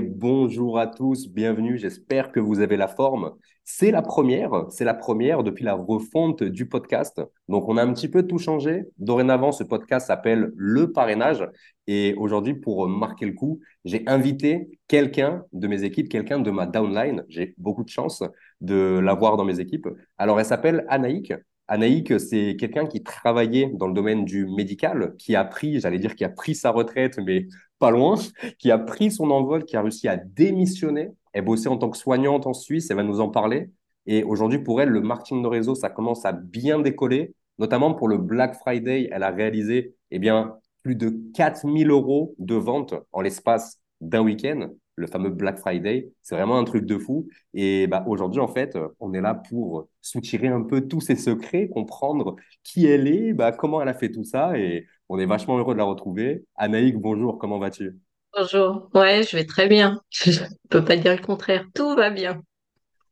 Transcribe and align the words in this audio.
bonjour 0.00 0.78
à 0.78 0.86
tous, 0.86 1.28
bienvenue, 1.28 1.76
j'espère 1.76 2.32
que 2.32 2.40
vous 2.40 2.60
avez 2.60 2.78
la 2.78 2.88
forme. 2.88 3.32
C'est 3.64 3.90
la 3.90 4.00
première, 4.00 4.64
c'est 4.70 4.86
la 4.86 4.94
première 4.94 5.42
depuis 5.42 5.64
la 5.64 5.74
refonte 5.74 6.42
du 6.42 6.66
podcast. 6.66 7.20
Donc 7.48 7.68
on 7.68 7.76
a 7.76 7.82
un 7.82 7.92
petit 7.92 8.08
peu 8.08 8.26
tout 8.26 8.38
changé. 8.38 8.84
Dorénavant, 8.96 9.52
ce 9.52 9.64
podcast 9.64 10.06
s'appelle 10.06 10.50
Le 10.56 10.92
Parrainage. 10.92 11.46
Et 11.86 12.14
aujourd'hui, 12.16 12.54
pour 12.54 12.88
marquer 12.88 13.26
le 13.26 13.34
coup, 13.34 13.60
j'ai 13.84 14.02
invité 14.06 14.80
quelqu'un 14.88 15.44
de 15.52 15.68
mes 15.68 15.84
équipes, 15.84 16.08
quelqu'un 16.08 16.38
de 16.38 16.50
ma 16.50 16.64
downline. 16.64 17.24
J'ai 17.28 17.54
beaucoup 17.58 17.84
de 17.84 17.90
chance 17.90 18.22
de 18.62 18.98
l'avoir 18.98 19.36
dans 19.36 19.44
mes 19.44 19.60
équipes. 19.60 19.88
Alors 20.16 20.40
elle 20.40 20.46
s'appelle 20.46 20.86
Anaïk. 20.88 21.34
Anaïk, 21.68 22.18
c'est 22.18 22.56
quelqu'un 22.58 22.86
qui 22.86 23.02
travaillait 23.02 23.70
dans 23.74 23.86
le 23.86 23.94
domaine 23.94 24.24
du 24.24 24.46
médical, 24.46 25.14
qui 25.18 25.36
a 25.36 25.44
pris, 25.44 25.80
j'allais 25.80 25.98
dire, 25.98 26.14
qui 26.16 26.24
a 26.24 26.28
pris 26.28 26.54
sa 26.54 26.70
retraite, 26.70 27.18
mais 27.24 27.46
pas 27.82 27.90
loin, 27.90 28.14
qui 28.58 28.70
a 28.70 28.78
pris 28.78 29.10
son 29.10 29.32
envol, 29.32 29.64
qui 29.64 29.76
a 29.76 29.82
réussi 29.82 30.06
à 30.06 30.16
démissionner. 30.16 31.10
Elle 31.32 31.44
bossait 31.44 31.68
en 31.68 31.76
tant 31.76 31.90
que 31.90 31.98
soignante 31.98 32.46
en 32.46 32.52
Suisse, 32.52 32.88
elle 32.90 32.96
va 32.96 33.02
nous 33.02 33.20
en 33.20 33.28
parler. 33.28 33.70
Et 34.06 34.22
aujourd'hui, 34.22 34.60
pour 34.60 34.80
elle, 34.80 34.90
le 34.90 35.00
marketing 35.00 35.42
de 35.42 35.48
réseau, 35.48 35.74
ça 35.74 35.90
commence 35.90 36.24
à 36.24 36.30
bien 36.30 36.78
décoller, 36.78 37.34
notamment 37.58 37.92
pour 37.92 38.06
le 38.06 38.18
Black 38.18 38.54
Friday. 38.54 39.08
Elle 39.10 39.24
a 39.24 39.30
réalisé 39.30 39.96
eh 40.12 40.20
bien, 40.20 40.54
plus 40.84 40.94
de 40.94 41.12
4000 41.34 41.90
euros 41.90 42.36
de 42.38 42.54
ventes 42.54 42.94
en 43.10 43.20
l'espace 43.20 43.80
d'un 44.00 44.22
week-end 44.22 44.70
le 44.94 45.06
fameux 45.06 45.30
Black 45.30 45.58
Friday. 45.58 46.10
C'est 46.22 46.34
vraiment 46.34 46.58
un 46.58 46.64
truc 46.64 46.84
de 46.84 46.98
fou. 46.98 47.28
Et 47.54 47.86
bah, 47.86 48.04
aujourd'hui, 48.06 48.40
en 48.40 48.48
fait, 48.48 48.78
on 49.00 49.14
est 49.14 49.20
là 49.20 49.34
pour 49.34 49.88
soutirer 50.00 50.48
un 50.48 50.62
peu 50.62 50.86
tous 50.86 51.00
ses 51.00 51.16
secrets, 51.16 51.68
comprendre 51.68 52.36
qui 52.62 52.86
elle 52.86 53.08
est, 53.08 53.32
bah, 53.32 53.52
comment 53.52 53.80
elle 53.80 53.88
a 53.88 53.94
fait 53.94 54.10
tout 54.10 54.24
ça. 54.24 54.58
Et 54.58 54.86
on 55.12 55.18
est 55.18 55.26
vachement 55.26 55.58
heureux 55.58 55.74
de 55.74 55.78
la 55.78 55.84
retrouver. 55.84 56.46
Anaïk, 56.56 56.96
bonjour, 56.96 57.36
comment 57.38 57.58
vas-tu? 57.58 57.98
Bonjour. 58.34 58.88
Ouais, 58.94 59.22
je 59.22 59.36
vais 59.36 59.44
très 59.44 59.68
bien. 59.68 60.00
Je 60.08 60.30
ne 60.30 60.46
peux 60.70 60.82
pas 60.82 60.96
dire 60.96 61.14
le 61.14 61.20
contraire. 61.20 61.66
Tout 61.74 61.94
va 61.94 62.08
bien. 62.08 62.40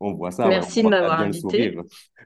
On 0.00 0.14
voit 0.14 0.30
ça, 0.30 0.44
ouais. 0.44 0.48
on 0.48 0.60
Merci 0.60 0.82
de 0.82 0.88
m'avoir 0.88 1.20
invité. 1.20 1.40
sourire. 1.40 1.82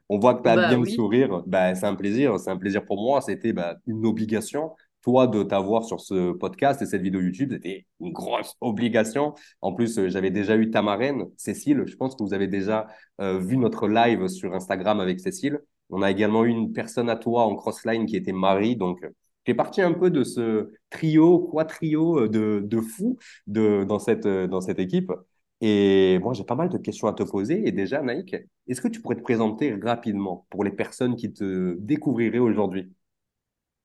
On 0.09 0.21
voit 0.21 0.35
que 0.35 0.45
tu 0.45 0.49
as 0.49 0.55
Bah 0.55 0.69
bien 0.69 0.79
le 0.79 0.85
sourire. 0.85 1.43
Bah, 1.49 1.75
c'est 1.75 1.87
un 1.87 1.97
plaisir, 1.97 2.39
c'est 2.39 2.51
un 2.51 2.57
plaisir 2.57 2.85
pour 2.85 3.03
moi. 3.03 3.21
C'était 3.21 3.53
bah, 3.53 3.75
une 3.89 4.07
obligation. 4.07 4.71
Toi, 5.03 5.27
de 5.27 5.43
t'avoir 5.43 5.83
sur 5.83 6.01
ce 6.01 6.31
podcast 6.31 6.81
et 6.81 6.87
cette 6.87 7.03
vidéo 7.03 7.21
YouTube, 7.21 7.51
c'était 7.53 7.85
une 7.99 8.13
grosse 8.13 8.55
obligation. 8.61 9.35
En 9.61 9.73
plus, 9.73 9.99
euh, 9.99 10.09
j'avais 10.09 10.31
déjà 10.31 10.57
eu 10.57 10.71
ta 10.71 10.83
marraine, 10.83 11.25
Cécile. 11.37 11.83
Je 11.87 11.97
pense 11.97 12.15
que 12.15 12.23
vous 12.23 12.33
avez 12.33 12.47
déjà 12.47 12.87
euh, 13.21 13.41
vu 13.41 13.57
notre 13.57 13.89
live 13.89 14.29
sur 14.29 14.55
Instagram 14.55 15.01
avec 15.01 15.19
Cécile. 15.19 15.59
On 15.91 16.01
a 16.01 16.13
également 16.13 16.45
eu 16.45 16.51
une 16.51 16.73
personne 16.73 17.11
à 17.11 17.17
toi 17.17 17.45
en 17.45 17.57
crossline 17.57 18.07
qui 18.07 18.15
était 18.15 18.33
Marie. 18.33 18.77
Donc, 18.77 19.05
j'ai 19.47 19.55
parti 19.55 19.83
un 19.83 19.93
peu 19.93 20.11
de 20.11 20.25
ce 20.25 20.73
trio, 20.91 21.39
quoi 21.41 21.65
trio 21.65 22.21
euh, 22.21 22.29
de, 22.29 22.61
de 22.65 22.81
fous 22.81 23.19
de, 23.47 23.85
dans 23.85 23.99
cette, 23.99 24.27
euh, 24.27 24.47
dans 24.47 24.61
cette 24.61 24.79
équipe. 24.79 25.13
Et 25.61 26.19
moi, 26.21 26.35
j'ai 26.35 26.45
pas 26.45 26.55
mal 26.57 26.69
de 26.69 26.79
questions 26.79 27.09
à 27.09 27.13
te 27.15 27.23
poser. 27.23 27.67
Et 27.67 27.73
déjà, 27.73 28.03
Naïk, 28.03 28.37
est-ce 28.69 28.81
que 28.81 28.89
tu 28.89 29.01
pourrais 29.01 29.17
te 29.17 29.23
présenter 29.23 29.75
rapidement 29.83 30.47
pour 30.51 30.65
les 30.65 30.73
personnes 30.73 31.17
qui 31.17 31.33
te 31.33 31.77
découvriraient 31.81 32.39
aujourd'hui? 32.39 32.93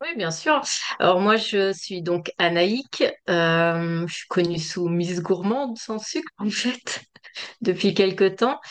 Oui, 0.02 0.08
bien 0.16 0.32
sûr. 0.32 0.62
Alors 1.00 1.20
moi, 1.20 1.36
je 1.36 1.74
suis 1.74 2.02
donc 2.02 2.32
Anaïk. 2.38 3.04
Euh, 3.30 4.08
je 4.08 4.14
suis 4.14 4.28
connue 4.28 4.58
sous 4.58 4.88
Miss 4.88 5.20
Gourmande 5.22 5.78
sans 5.78 6.00
sucre, 6.00 6.32
en 6.38 6.50
fait, 6.50 7.02
depuis 7.62 7.94
quelque 7.94 8.30
temps. 8.30 8.62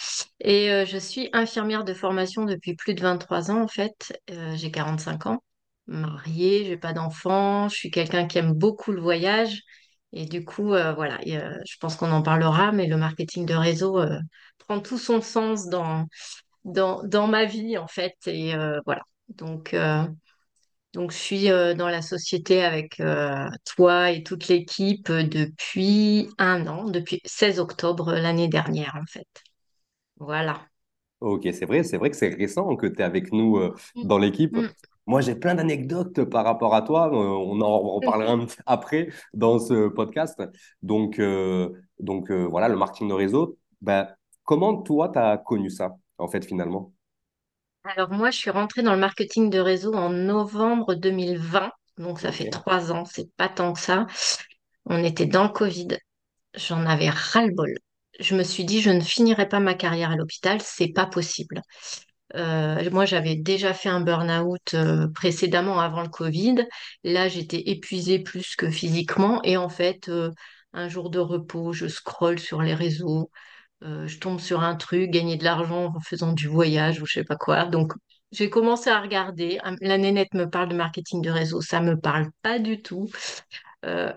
Et 0.41 0.71
euh, 0.71 0.87
je 0.87 0.97
suis 0.97 1.29
infirmière 1.35 1.85
de 1.85 1.93
formation 1.93 2.45
depuis 2.47 2.75
plus 2.77 2.95
de 2.95 3.03
23 3.03 3.51
ans, 3.51 3.61
en 3.63 3.69
fait. 3.69 4.19
Euh, 4.31 4.55
j'ai 4.57 4.71
45 4.71 5.27
ans, 5.27 5.43
mariée, 5.89 6.65
j'ai 6.67 6.77
pas 6.77 6.93
d'enfant. 6.93 7.69
Je 7.69 7.77
suis 7.77 7.91
quelqu'un 7.91 8.27
qui 8.27 8.39
aime 8.39 8.53
beaucoup 8.55 8.93
le 8.93 9.01
voyage. 9.01 9.63
Et 10.13 10.25
du 10.27 10.45
coup, 10.45 10.73
euh, 10.75 10.95
voilà, 10.95 11.19
et, 11.27 11.37
euh, 11.39 11.53
je 11.67 11.77
pense 11.81 11.97
qu'on 11.97 12.11
en 12.13 12.23
parlera, 12.23 12.73
mais 12.73 12.87
le 12.87 12.97
marketing 12.97 13.45
de 13.47 13.55
réseau 13.55 13.99
euh, 14.01 14.19
prend 14.67 14.81
tout 14.81 14.99
son 14.99 15.21
sens 15.21 15.69
dans, 15.69 16.07
dans, 16.65 17.03
dans 17.05 17.27
ma 17.29 17.45
vie, 17.47 17.79
en 17.79 17.89
fait. 17.89 18.17
Et 18.27 18.55
voilà. 18.87 19.03
Donc, 19.29 19.75
donc, 20.95 21.13
je 21.13 21.17
suis 21.17 21.45
dans 21.49 21.89
la 21.89 22.03
société 22.03 22.63
avec 22.65 23.01
toi 23.65 24.11
et 24.11 24.23
toute 24.23 24.49
l'équipe 24.49 25.11
depuis 25.13 26.29
un 26.39 26.67
an, 26.67 26.85
depuis 26.85 27.21
16 27.25 27.61
octobre 27.61 28.13
l'année 28.15 28.49
dernière, 28.49 28.97
en 29.01 29.07
fait. 29.07 29.29
Voilà. 30.19 30.67
Ok, 31.21 31.49
c'est 31.53 31.65
vrai, 31.67 31.83
c'est 31.83 31.97
vrai 31.99 32.11
que 32.11 32.17
c'est 32.17 32.29
récent 32.29 32.77
que 32.77 32.87
tu 32.87 33.01
es 33.01 33.03
avec 33.03 33.33
nous 33.33 33.57
euh, 33.59 33.75
Mm, 33.95 34.05
dans 34.05 34.19
l'équipe. 34.19 34.57
Moi, 35.09 35.23
j'ai 35.23 35.35
plein 35.35 35.55
d'anecdotes 35.55 36.23
par 36.25 36.45
rapport 36.45 36.75
à 36.75 36.83
toi. 36.83 37.07
Euh, 37.07 37.17
on 37.17 37.63
en 37.63 37.79
reparlera 37.79 38.33
un 38.33 38.45
petit 38.45 38.59
après 38.67 39.09
dans 39.33 39.59
ce 39.59 39.89
podcast. 39.89 40.43
Donc, 40.83 41.19
euh, 41.19 41.71
donc 41.99 42.31
euh, 42.31 42.45
voilà, 42.45 42.69
le 42.69 42.77
marketing 42.77 43.09
de 43.09 43.15
réseau. 43.15 43.59
Ben, 43.81 44.07
comment 44.45 44.83
toi, 44.83 45.09
tu 45.09 45.19
as 45.19 45.39
connu 45.39 45.71
ça, 45.71 45.97
en 46.19 46.29
fait, 46.29 46.45
finalement? 46.45 46.93
Alors, 47.85 48.11
moi, 48.11 48.31
je 48.31 48.37
suis 48.37 48.51
rentrée 48.51 48.83
dans 48.83 48.93
le 48.93 49.01
marketing 49.01 49.49
de 49.49 49.59
réseau 49.59 49.95
en 49.95 50.11
novembre 50.11 50.95
2020. 50.95 51.73
Donc, 51.97 52.21
ça 52.21 52.31
fait 52.31 52.51
trois 52.51 52.93
ans. 52.93 53.07
C'est 53.07 53.33
pas 53.35 53.49
tant 53.49 53.73
que 53.73 53.81
ça. 53.81 54.07
On 54.85 55.03
était 55.03 55.25
dans 55.25 55.45
le 55.45 55.49
Covid. 55.49 55.89
J'en 56.53 56.85
avais 56.85 57.09
ras-le-bol. 57.09 57.73
Je 58.21 58.37
me 58.37 58.43
suis 58.43 58.67
dit, 58.67 58.83
je 58.83 58.91
ne 58.91 59.01
finirai 59.01 59.49
pas 59.49 59.59
ma 59.59 59.73
carrière 59.73 60.11
à 60.11 60.17
l'hôpital. 60.17 60.61
C'est 60.61 60.93
pas 60.93 61.07
possible. 61.07 61.63
Euh, 62.37 62.91
moi, 62.91 63.05
j'avais 63.07 63.37
déjà 63.37 63.75
fait 63.75 63.89
un 63.89 64.01
burn-out 64.01 64.75
euh, 64.75 65.09
précédemment 65.15 65.81
avant 65.81 66.03
le 66.03 66.09
Covid. 66.09 66.67
Là, 67.05 67.29
j'étais 67.29 67.71
épuisée 67.71 68.19
plus 68.19 68.55
que 68.57 68.71
physiquement. 68.71 69.41
Et 69.45 69.57
en 69.57 69.69
fait, 69.69 70.09
euh, 70.09 70.31
un 70.73 70.89
jour 70.89 71.11
de 71.11 71.19
repos, 71.19 71.73
je 71.73 71.87
scrolle 71.87 72.39
sur 72.39 72.63
les 72.63 72.75
réseaux, 72.75 73.31
je 73.83 74.19
tombe 74.19 74.41
sur 74.41 74.63
un 74.63 74.75
truc, 74.77 75.11
gagner 75.11 75.37
de 75.37 75.45
l'argent 75.45 75.93
en 75.97 76.01
faisant 76.01 76.33
du 76.33 76.49
voyage 76.49 77.01
ou 77.01 77.07
je 77.07 77.15
sais 77.15 77.25
pas 77.25 77.37
quoi. 77.37 77.65
Donc, 77.65 77.93
j'ai 78.33 78.51
commencé 78.51 78.91
à 78.91 79.01
regarder. 79.01 79.61
La 79.81 79.99
nénette 79.99 80.35
me 80.35 80.51
parle 80.51 80.69
de 80.69 80.75
marketing 80.75 81.23
de 81.23 81.31
réseau, 81.31 81.61
ça 81.63 81.81
me 81.81 81.99
parle 81.99 82.29
pas 82.43 82.59
du 82.59 82.83
tout. 82.83 83.09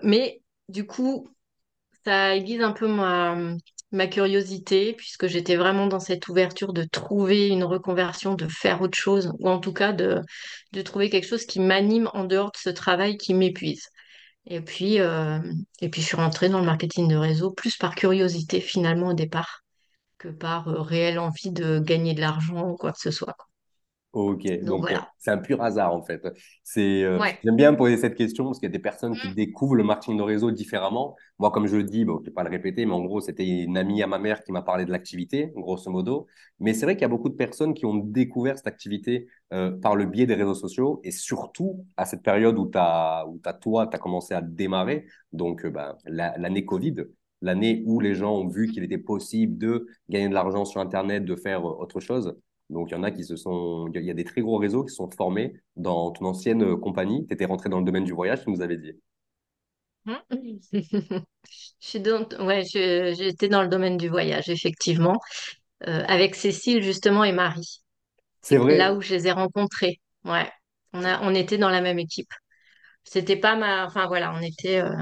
Mais 0.02 0.42
du 0.68 0.86
coup, 0.86 1.28
ça 2.04 2.36
aiguise 2.36 2.62
un 2.62 2.72
peu 2.72 2.88
ma, 2.88 3.36
ma 3.92 4.06
curiosité, 4.06 4.94
puisque 4.94 5.26
j'étais 5.26 5.56
vraiment 5.56 5.86
dans 5.86 6.00
cette 6.00 6.28
ouverture 6.28 6.72
de 6.72 6.84
trouver 6.84 7.48
une 7.48 7.64
reconversion, 7.64 8.34
de 8.34 8.48
faire 8.48 8.82
autre 8.82 8.98
chose, 8.98 9.32
ou 9.38 9.48
en 9.48 9.58
tout 9.58 9.72
cas 9.72 9.92
de, 9.92 10.20
de 10.72 10.82
trouver 10.82 11.10
quelque 11.10 11.26
chose 11.28 11.44
qui 11.46 11.60
m'anime 11.60 12.10
en 12.14 12.24
dehors 12.24 12.50
de 12.52 12.58
ce 12.58 12.70
travail 12.70 13.16
qui 13.18 13.34
m'épuise. 13.34 13.86
Et 14.46 14.60
puis, 14.60 15.00
euh, 15.00 15.40
et 15.80 15.88
puis, 15.90 16.02
je 16.02 16.06
suis 16.08 16.16
rentrée 16.16 16.48
dans 16.48 16.60
le 16.60 16.66
marketing 16.66 17.08
de 17.08 17.16
réseau, 17.16 17.52
plus 17.52 17.76
par 17.76 17.94
curiosité 17.94 18.60
finalement 18.60 19.08
au 19.08 19.14
départ, 19.14 19.62
que 20.18 20.28
par 20.28 20.68
euh, 20.68 20.82
réelle 20.82 21.18
envie 21.20 21.52
de 21.52 21.80
gagner 21.80 22.14
de 22.14 22.20
l'argent 22.20 22.68
ou 22.70 22.76
quoi 22.76 22.92
que 22.92 23.00
ce 23.00 23.10
soit. 23.12 23.36
Ok, 24.12 24.42
Donc 24.46 24.64
donc 24.66 24.80
voilà. 24.82 25.08
c'est 25.18 25.30
un 25.30 25.38
pur 25.38 25.62
hasard 25.62 25.94
en 25.94 26.02
fait. 26.02 26.22
C'est, 26.62 27.02
euh, 27.02 27.18
Ouais. 27.18 27.38
j'aime 27.42 27.56
bien 27.56 27.72
poser 27.72 27.96
cette 27.96 28.14
question 28.14 28.44
parce 28.44 28.58
qu'il 28.58 28.66
y 28.68 28.70
a 28.70 28.72
des 28.72 28.78
personnes 28.78 29.14
qui 29.16 29.28
Mm. 29.28 29.34
découvrent 29.34 29.74
le 29.74 29.84
marketing 29.84 30.18
de 30.18 30.22
réseau 30.22 30.50
différemment. 30.50 31.16
Moi, 31.38 31.50
comme 31.50 31.66
je 31.66 31.76
le 31.78 31.84
dis, 31.84 32.04
bon, 32.04 32.16
je 32.16 32.20
ne 32.20 32.24
vais 32.26 32.30
pas 32.30 32.42
le 32.44 32.50
répéter, 32.50 32.84
mais 32.84 32.92
en 32.92 33.00
gros, 33.02 33.22
c'était 33.22 33.46
une 33.46 33.78
amie 33.78 34.02
à 34.02 34.06
ma 34.06 34.18
mère 34.18 34.44
qui 34.44 34.52
m'a 34.52 34.60
parlé 34.60 34.84
de 34.84 34.90
l'activité, 34.92 35.50
grosso 35.56 35.90
modo. 35.90 36.26
Mais 36.60 36.74
c'est 36.74 36.84
vrai 36.84 36.94
qu'il 36.94 37.02
y 37.02 37.04
a 37.06 37.08
beaucoup 37.08 37.30
de 37.30 37.34
personnes 37.36 37.72
qui 37.72 37.86
ont 37.86 37.94
découvert 37.96 38.58
cette 38.58 38.66
activité 38.66 39.28
euh, 39.54 39.70
par 39.80 39.96
le 39.96 40.04
biais 40.04 40.26
des 40.26 40.34
réseaux 40.34 40.54
sociaux 40.54 41.00
et 41.04 41.10
surtout 41.10 41.86
à 41.96 42.04
cette 42.04 42.22
période 42.22 42.58
où, 42.58 42.66
t'as, 42.66 43.24
où 43.26 43.38
t'as, 43.42 43.54
toi, 43.54 43.86
tu 43.86 43.96
as 43.96 43.98
commencé 43.98 44.34
à 44.34 44.42
démarrer, 44.42 45.06
donc 45.32 45.64
euh, 45.64 45.70
ben, 45.70 45.96
la- 46.04 46.36
l'année 46.36 46.66
Covid, 46.66 46.96
l'année 47.40 47.82
où 47.86 47.98
les 47.98 48.14
gens 48.14 48.34
ont 48.36 48.46
vu 48.48 48.68
qu'il 48.70 48.84
était 48.84 48.98
possible 48.98 49.56
de 49.56 49.86
gagner 50.10 50.28
de 50.28 50.34
l'argent 50.34 50.66
sur 50.66 50.82
Internet, 50.82 51.24
de 51.24 51.34
faire 51.34 51.60
euh, 51.66 51.74
autre 51.80 51.98
chose. 52.00 52.36
Donc, 52.72 52.90
il 52.90 52.94
y 52.94 52.96
en 52.96 53.02
a 53.04 53.10
qui 53.12 53.24
se 53.24 53.36
sont. 53.36 53.88
Il 53.94 54.02
y 54.04 54.10
a 54.10 54.14
des 54.14 54.24
très 54.24 54.40
gros 54.42 54.58
réseaux 54.58 54.84
qui 54.84 54.90
se 54.90 54.96
sont 54.96 55.10
formés 55.10 55.54
dans 55.76 56.10
ton 56.12 56.26
ancienne 56.26 56.62
euh, 56.62 56.76
compagnie. 56.76 57.26
Tu 57.28 57.34
étais 57.34 57.44
rentré 57.46 57.68
dans 57.70 57.78
le 57.80 57.84
domaine 57.84 58.04
du 58.04 58.12
voyage, 58.12 58.44
tu 58.44 58.50
nous 58.50 58.62
avais 58.62 58.78
dit. 58.78 58.92
Mm. 60.04 60.58
Je 61.80 61.88
suis 61.88 62.00
dans- 62.00 62.26
ouais, 62.46 62.64
j'étais 62.64 63.48
dans 63.48 63.62
le 63.62 63.68
domaine 63.68 63.96
du 63.96 64.08
voyage, 64.08 64.48
effectivement, 64.48 65.18
euh, 65.88 66.04
avec 66.08 66.34
Cécile 66.36 66.82
justement 66.82 67.24
et 67.24 67.32
Marie. 67.32 67.82
C'est 68.42 68.74
là 68.74 68.94
où 68.94 69.02
je 69.02 69.14
les 69.14 69.28
ai 69.28 69.32
rencontrés. 69.32 70.00
Ouais, 70.24 70.50
on 70.94 71.04
a, 71.04 71.20
on 71.22 71.34
était 71.34 71.58
dans 71.58 71.70
la 71.70 71.80
même 71.82 71.98
équipe. 72.00 72.32
C'était 73.04 73.36
pas 73.36 73.56
ma, 73.56 73.86
enfin 73.86 74.06
voilà, 74.08 74.34
on 74.34 74.42
était 74.42 74.80
euh, 74.82 74.92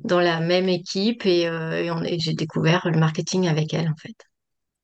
dans 0.00 0.20
la 0.20 0.40
même 0.40 0.68
équipe 0.68 1.26
et, 1.26 1.48
euh, 1.48 2.04
et 2.04 2.18
j'ai 2.18 2.34
découvert 2.34 2.88
le 2.90 2.98
marketing 2.98 3.48
avec 3.48 3.74
elle 3.74 3.88
en 3.88 3.96
fait. 3.96 4.16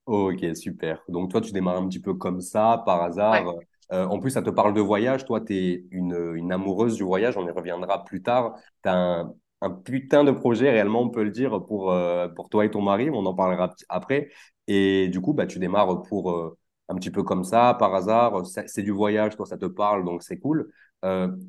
Ok, 0.05 0.45
super. 0.57 1.01
Donc, 1.09 1.31
toi, 1.31 1.41
tu 1.41 1.53
démarres 1.53 1.77
un 1.77 1.89
petit 1.89 2.01
peu 2.01 2.15
comme 2.15 2.41
ça, 2.41 2.83
par 2.85 3.03
Ouais. 3.33 3.43
hasard. 3.43 3.55
Euh, 3.93 4.05
en 4.07 4.19
plus, 4.19 4.31
ça 4.31 4.43
te 4.43 4.51
parle 4.51 4.75
de 4.75 4.81
voyage. 4.81 5.25
Toi, 5.25 5.41
tu 5.41 5.55
es 5.55 5.85
une, 5.91 6.33
une 6.35 6.51
amoureuse 6.53 6.97
du 6.97 7.05
voyage. 7.05 7.37
On 7.37 7.47
y 7.47 7.51
reviendra 7.51 8.05
plus 8.05 8.23
tard. 8.23 8.55
Tu 8.83 8.89
as 8.89 8.95
un, 8.95 9.35
un 9.61 9.71
putain 9.71 10.25
de 10.25 10.33
projet, 10.33 10.71
réellement, 10.71 11.03
on 11.03 11.11
peut 11.11 11.23
le 11.23 11.31
dire, 11.31 11.65
pour, 11.67 11.93
euh, 11.93 12.29
pour 12.29 12.49
toi 12.49 12.65
et 12.65 12.71
ton 12.71 12.83
mari. 12.83 13.11
On 13.11 13.25
en 13.27 13.35
parlera 13.35 13.73
après. 13.89 14.31
Et 14.67 15.09
du 15.09 15.21
coup, 15.21 15.35
bah, 15.35 15.47
tu 15.47 15.59
démarres 15.61 16.03
pour 16.03 16.33
euh, 16.33 16.59
un 16.89 16.97
petit 16.97 17.11
peu 17.11 17.23
comme 17.23 17.45
ça, 17.45 17.75
par 17.79 17.95
hasard. 17.95 18.45
C'est 18.67 18.83
du 18.83 18.91
voyage, 18.91 19.37
toi, 19.37 19.47
ça 19.47 19.57
te 19.57 19.67
parle, 19.67 20.05
donc 20.05 20.23
c'est 20.25 20.39
cool. 20.39 20.73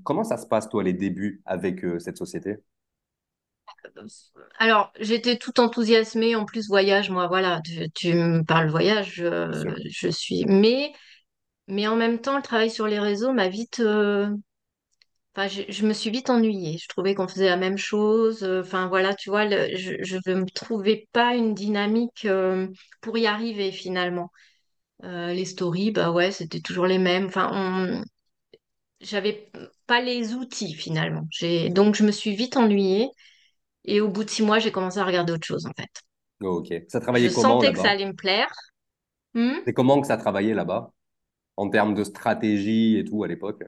Comment 0.03 0.23
ça 0.23 0.37
se 0.37 0.47
passe, 0.47 0.67
toi, 0.69 0.81
les 0.83 0.93
débuts 0.93 1.41
avec 1.45 1.85
cette 1.99 2.17
société? 2.17 2.57
Alors, 4.59 4.91
j'étais 4.99 5.37
tout 5.37 5.59
enthousiasmée. 5.59 6.35
En 6.35 6.45
plus, 6.45 6.67
voyage, 6.67 7.09
moi, 7.09 7.27
voilà, 7.27 7.61
tu, 7.63 7.89
tu 7.91 8.13
me 8.13 8.43
parles 8.43 8.69
voyage, 8.69 9.13
je, 9.15 10.09
suis. 10.09 10.45
Mais, 10.45 10.93
mais 11.67 11.87
en 11.87 11.95
même 11.97 12.19
temps, 12.21 12.37
le 12.37 12.43
travail 12.43 12.71
sur 12.71 12.87
les 12.87 12.99
réseaux 12.99 13.33
m'a 13.33 13.49
vite. 13.49 13.81
euh, 13.81 14.29
Enfin, 15.35 15.47
je, 15.47 15.63
je 15.69 15.85
me 15.87 15.93
suis 15.93 16.11
vite 16.11 16.29
ennuyée. 16.29 16.77
Je 16.77 16.87
trouvais 16.87 17.15
qu'on 17.15 17.27
faisait 17.27 17.47
la 17.49 17.57
même 17.57 17.77
chose. 17.77 18.43
euh, 18.43 18.61
Enfin, 18.61 18.87
voilà, 18.87 19.15
tu 19.15 19.29
vois, 19.29 19.45
le- 19.45 19.75
je 19.75 20.17
ne 20.27 20.35
me 20.41 20.45
trouvais 20.51 21.07
pas 21.11 21.35
une 21.35 21.55
dynamique 21.55 22.25
euh, 22.25 22.67
pour 23.01 23.17
y 23.17 23.25
arriver 23.25 23.71
finalement. 23.71 24.31
Euh, 25.05 25.33
les 25.33 25.45
stories, 25.45 25.91
bah 25.91 26.11
ouais, 26.11 26.31
c'était 26.31 26.61
toujours 26.61 26.87
les 26.87 26.99
mêmes. 26.99 27.27
Enfin, 27.27 27.49
on... 27.53 28.03
j'avais 29.01 29.51
pas 29.87 30.01
les 30.01 30.33
outils 30.35 30.73
finalement. 30.75 31.27
Donc, 31.71 31.95
je 31.95 32.03
me 32.03 32.11
suis 32.11 32.35
vite 32.35 32.57
ennuyée. 32.57 33.09
Et 33.85 34.01
au 34.01 34.07
bout 34.09 34.23
de 34.23 34.29
six 34.29 34.43
mois, 34.43 34.59
j'ai 34.59 34.71
commencé 34.71 34.99
à 34.99 35.05
regarder 35.05 35.33
autre 35.33 35.45
chose 35.45 35.65
en 35.65 35.71
fait. 35.77 35.89
Oh, 36.41 36.57
ok. 36.59 36.73
Ça 36.89 36.99
Je 36.99 36.99
travaillait 36.99 37.31
comment 37.33 37.61
sentais 37.61 37.71
que 37.73 37.79
ça 37.79 37.91
allait 37.91 38.05
me 38.05 38.13
plaire. 38.13 38.51
Hmm? 39.33 39.59
C'est 39.65 39.73
comment 39.73 39.99
que 39.99 40.07
ça 40.07 40.15
travaillait 40.17 40.53
là-bas? 40.53 40.91
En 41.57 41.69
termes 41.69 41.95
de 41.95 42.03
stratégie 42.03 42.97
et 42.97 43.05
tout 43.05 43.23
à 43.23 43.27
l'époque? 43.27 43.63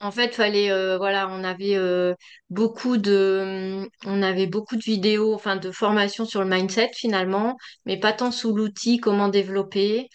En 0.00 0.10
fait, 0.10 0.34
fallait, 0.34 0.70
euh, 0.70 0.98
voilà, 0.98 1.28
on 1.30 1.44
avait 1.44 1.76
euh, 1.76 2.14
beaucoup 2.50 2.98
de, 2.98 3.88
on 4.04 4.22
avait 4.22 4.46
beaucoup 4.46 4.76
de 4.76 4.82
vidéos, 4.82 5.32
enfin 5.34 5.56
de 5.56 5.70
formations 5.70 6.26
sur 6.26 6.42
le 6.42 6.50
mindset 6.50 6.90
finalement, 6.94 7.56
mais 7.86 7.98
pas 7.98 8.12
tant 8.12 8.30
sous 8.30 8.54
l'outil 8.54 8.98
comment 8.98 9.28
développer. 9.28 10.08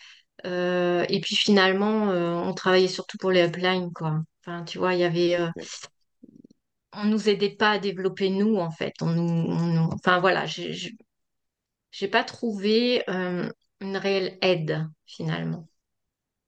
Euh, 0.45 1.05
et 1.09 1.19
puis 1.21 1.35
finalement, 1.35 2.03
on 2.09 2.53
travaillait 2.53 2.87
surtout 2.87 3.17
pour 3.17 3.31
les 3.31 3.47
uplines, 3.47 3.91
quoi. 3.93 4.19
Enfin, 4.45 4.63
tu 4.63 4.77
vois, 4.77 4.93
il 4.93 4.99
y 4.99 5.03
avait. 5.03 5.37
On 6.93 7.05
nous 7.05 7.29
aidait 7.29 7.55
pas 7.55 7.71
à 7.71 7.79
développer 7.79 8.29
nous, 8.29 8.57
en 8.57 8.71
fait. 8.71 8.93
On 9.01 9.07
nous, 9.07 9.23
on 9.23 9.67
nous- 9.67 9.89
enfin 9.93 10.19
voilà, 10.19 10.45
j'ai 11.91 12.07
pas 12.07 12.23
trouvé 12.23 13.03
euh, 13.09 13.47
une 13.79 13.97
réelle 13.97 14.37
aide 14.41 14.87
finalement. 15.05 15.67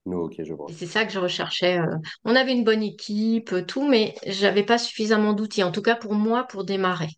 Ok, 0.06 0.36
je 0.44 0.54
Et 0.66 0.72
vois. 0.72 0.72
c'est 0.72 0.86
ça 0.86 1.04
que 1.04 1.12
je 1.12 1.18
recherchais. 1.20 1.78
euh. 1.78 1.96
On 2.24 2.34
avait 2.36 2.52
une 2.52 2.64
bonne 2.64 2.82
équipe, 2.82 3.52
euh, 3.52 3.64
tout, 3.64 3.86
mais 3.88 4.14
j'avais 4.26 4.64
pas 4.64 4.78
suffisamment 4.78 5.32
d'outils, 5.34 5.62
en 5.64 5.72
tout 5.72 5.82
cas 5.82 5.96
pour 5.96 6.14
moi, 6.14 6.44
pour 6.48 6.64
démarrer, 6.64 7.08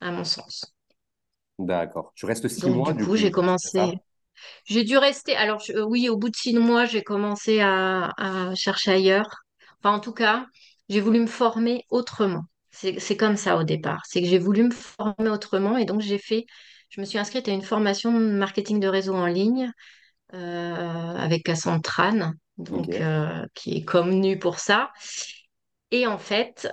à 0.00 0.12
mon 0.12 0.24
sens. 0.24 0.74
D'accord. 1.58 2.12
Tu 2.14 2.26
restes 2.26 2.48
six 2.48 2.68
Donc 2.68 2.70
mois 2.70 2.92
du 2.94 2.96
coup, 2.96 3.16
j'ai 3.16 3.30
commencé. 3.30 3.94
J'ai 4.66 4.84
dû 4.84 4.98
rester. 4.98 5.36
Alors 5.36 5.60
je- 5.60 5.80
oui, 5.82 6.08
au 6.10 6.16
bout 6.18 6.30
de 6.30 6.36
six 6.36 6.58
mois, 6.58 6.86
j'ai 6.86 7.02
commencé 7.04 7.60
à, 7.60 8.10
à 8.18 8.54
chercher 8.56 8.92
ailleurs. 8.92 9.28
Enfin, 9.80 9.96
en 9.96 10.00
tout 10.00 10.12
cas, 10.14 10.46
j'ai 10.88 11.00
voulu 11.00 11.20
me 11.20 11.26
former 11.28 11.84
autrement. 11.90 12.44
C'est, 12.82 13.16
comme 13.16 13.36
ça 13.36 13.56
au 13.56 13.64
départ. 13.64 14.02
C'est 14.06 14.20
que 14.20 14.28
j'ai 14.28 14.38
voulu 14.38 14.64
me 14.64 14.70
former 14.70 15.30
autrement 15.30 15.76
et 15.78 15.84
donc 15.84 16.00
j'ai 16.00 16.18
fait. 16.18 16.46
Je 16.88 17.00
me 17.00 17.06
suis 17.06 17.18
inscrite 17.18 17.48
à 17.48 17.52
une 17.52 17.62
formation 17.62 18.12
de 18.12 18.32
marketing 18.32 18.80
de 18.80 18.88
réseau 18.88 19.14
en 19.14 19.26
ligne 19.26 19.70
euh, 20.34 21.16
avec 21.16 21.44
Cassandre 21.44 21.82
Tran, 21.82 22.32
donc 22.58 22.88
euh, 22.90 23.46
qui 23.54 23.76
est 23.78 23.84
connue 23.84 24.38
pour 24.38 24.58
ça. 24.58 24.90
Et 25.90 26.06
en 26.06 26.18
fait, 26.18 26.68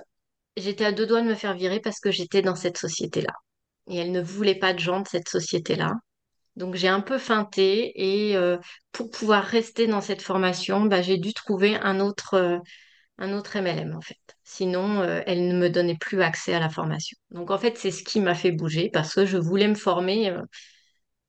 j'étais 0.57 0.85
à 0.85 0.91
deux 0.91 1.06
doigts 1.06 1.21
de 1.21 1.27
me 1.27 1.35
faire 1.35 1.53
virer 1.53 1.79
parce 1.79 2.00
que 2.00 2.11
j'étais 2.11 2.41
dans 2.41 2.56
cette 2.56 2.77
société-là. 2.77 3.33
Et 3.88 3.97
elle 3.97 4.11
ne 4.11 4.21
voulait 4.21 4.56
pas 4.59 4.73
de 4.73 4.79
gens 4.79 5.01
de 5.01 5.07
cette 5.07 5.29
société-là. 5.29 5.94
Donc 6.56 6.75
j'ai 6.75 6.89
un 6.89 7.01
peu 7.01 7.17
feinté 7.17 7.94
et 7.95 8.35
euh, 8.35 8.57
pour 8.91 9.09
pouvoir 9.11 9.44
rester 9.45 9.88
dans 9.88 10.01
cette 10.01 10.21
formation, 10.21 10.81
bah, 10.85 11.01
j'ai 11.01 11.17
dû 11.17 11.33
trouver 11.33 11.75
un 11.77 12.00
autre, 12.00 12.33
euh, 12.35 12.59
un 13.17 13.33
autre 13.33 13.56
MLM 13.57 13.95
en 13.95 14.01
fait. 14.01 14.17
Sinon, 14.49 15.01
euh, 15.01 15.21
elle 15.27 15.47
ne 15.47 15.55
me 15.57 15.69
donnait 15.69 15.97
plus 15.97 16.21
accès 16.21 16.53
à 16.55 16.59
la 16.59 16.69
formation. 16.69 17.17
Donc 17.31 17.51
en 17.51 17.57
fait, 17.59 17.77
c'est 17.77 17.91
ce 17.91 18.03
qui 18.03 18.19
m'a 18.21 18.35
fait 18.35 18.51
bouger 18.51 18.89
parce 18.91 19.13
que 19.15 19.25
je 19.25 19.37
voulais 19.37 19.67
me 19.67 19.75
former 19.75 20.29
euh, 20.31 20.41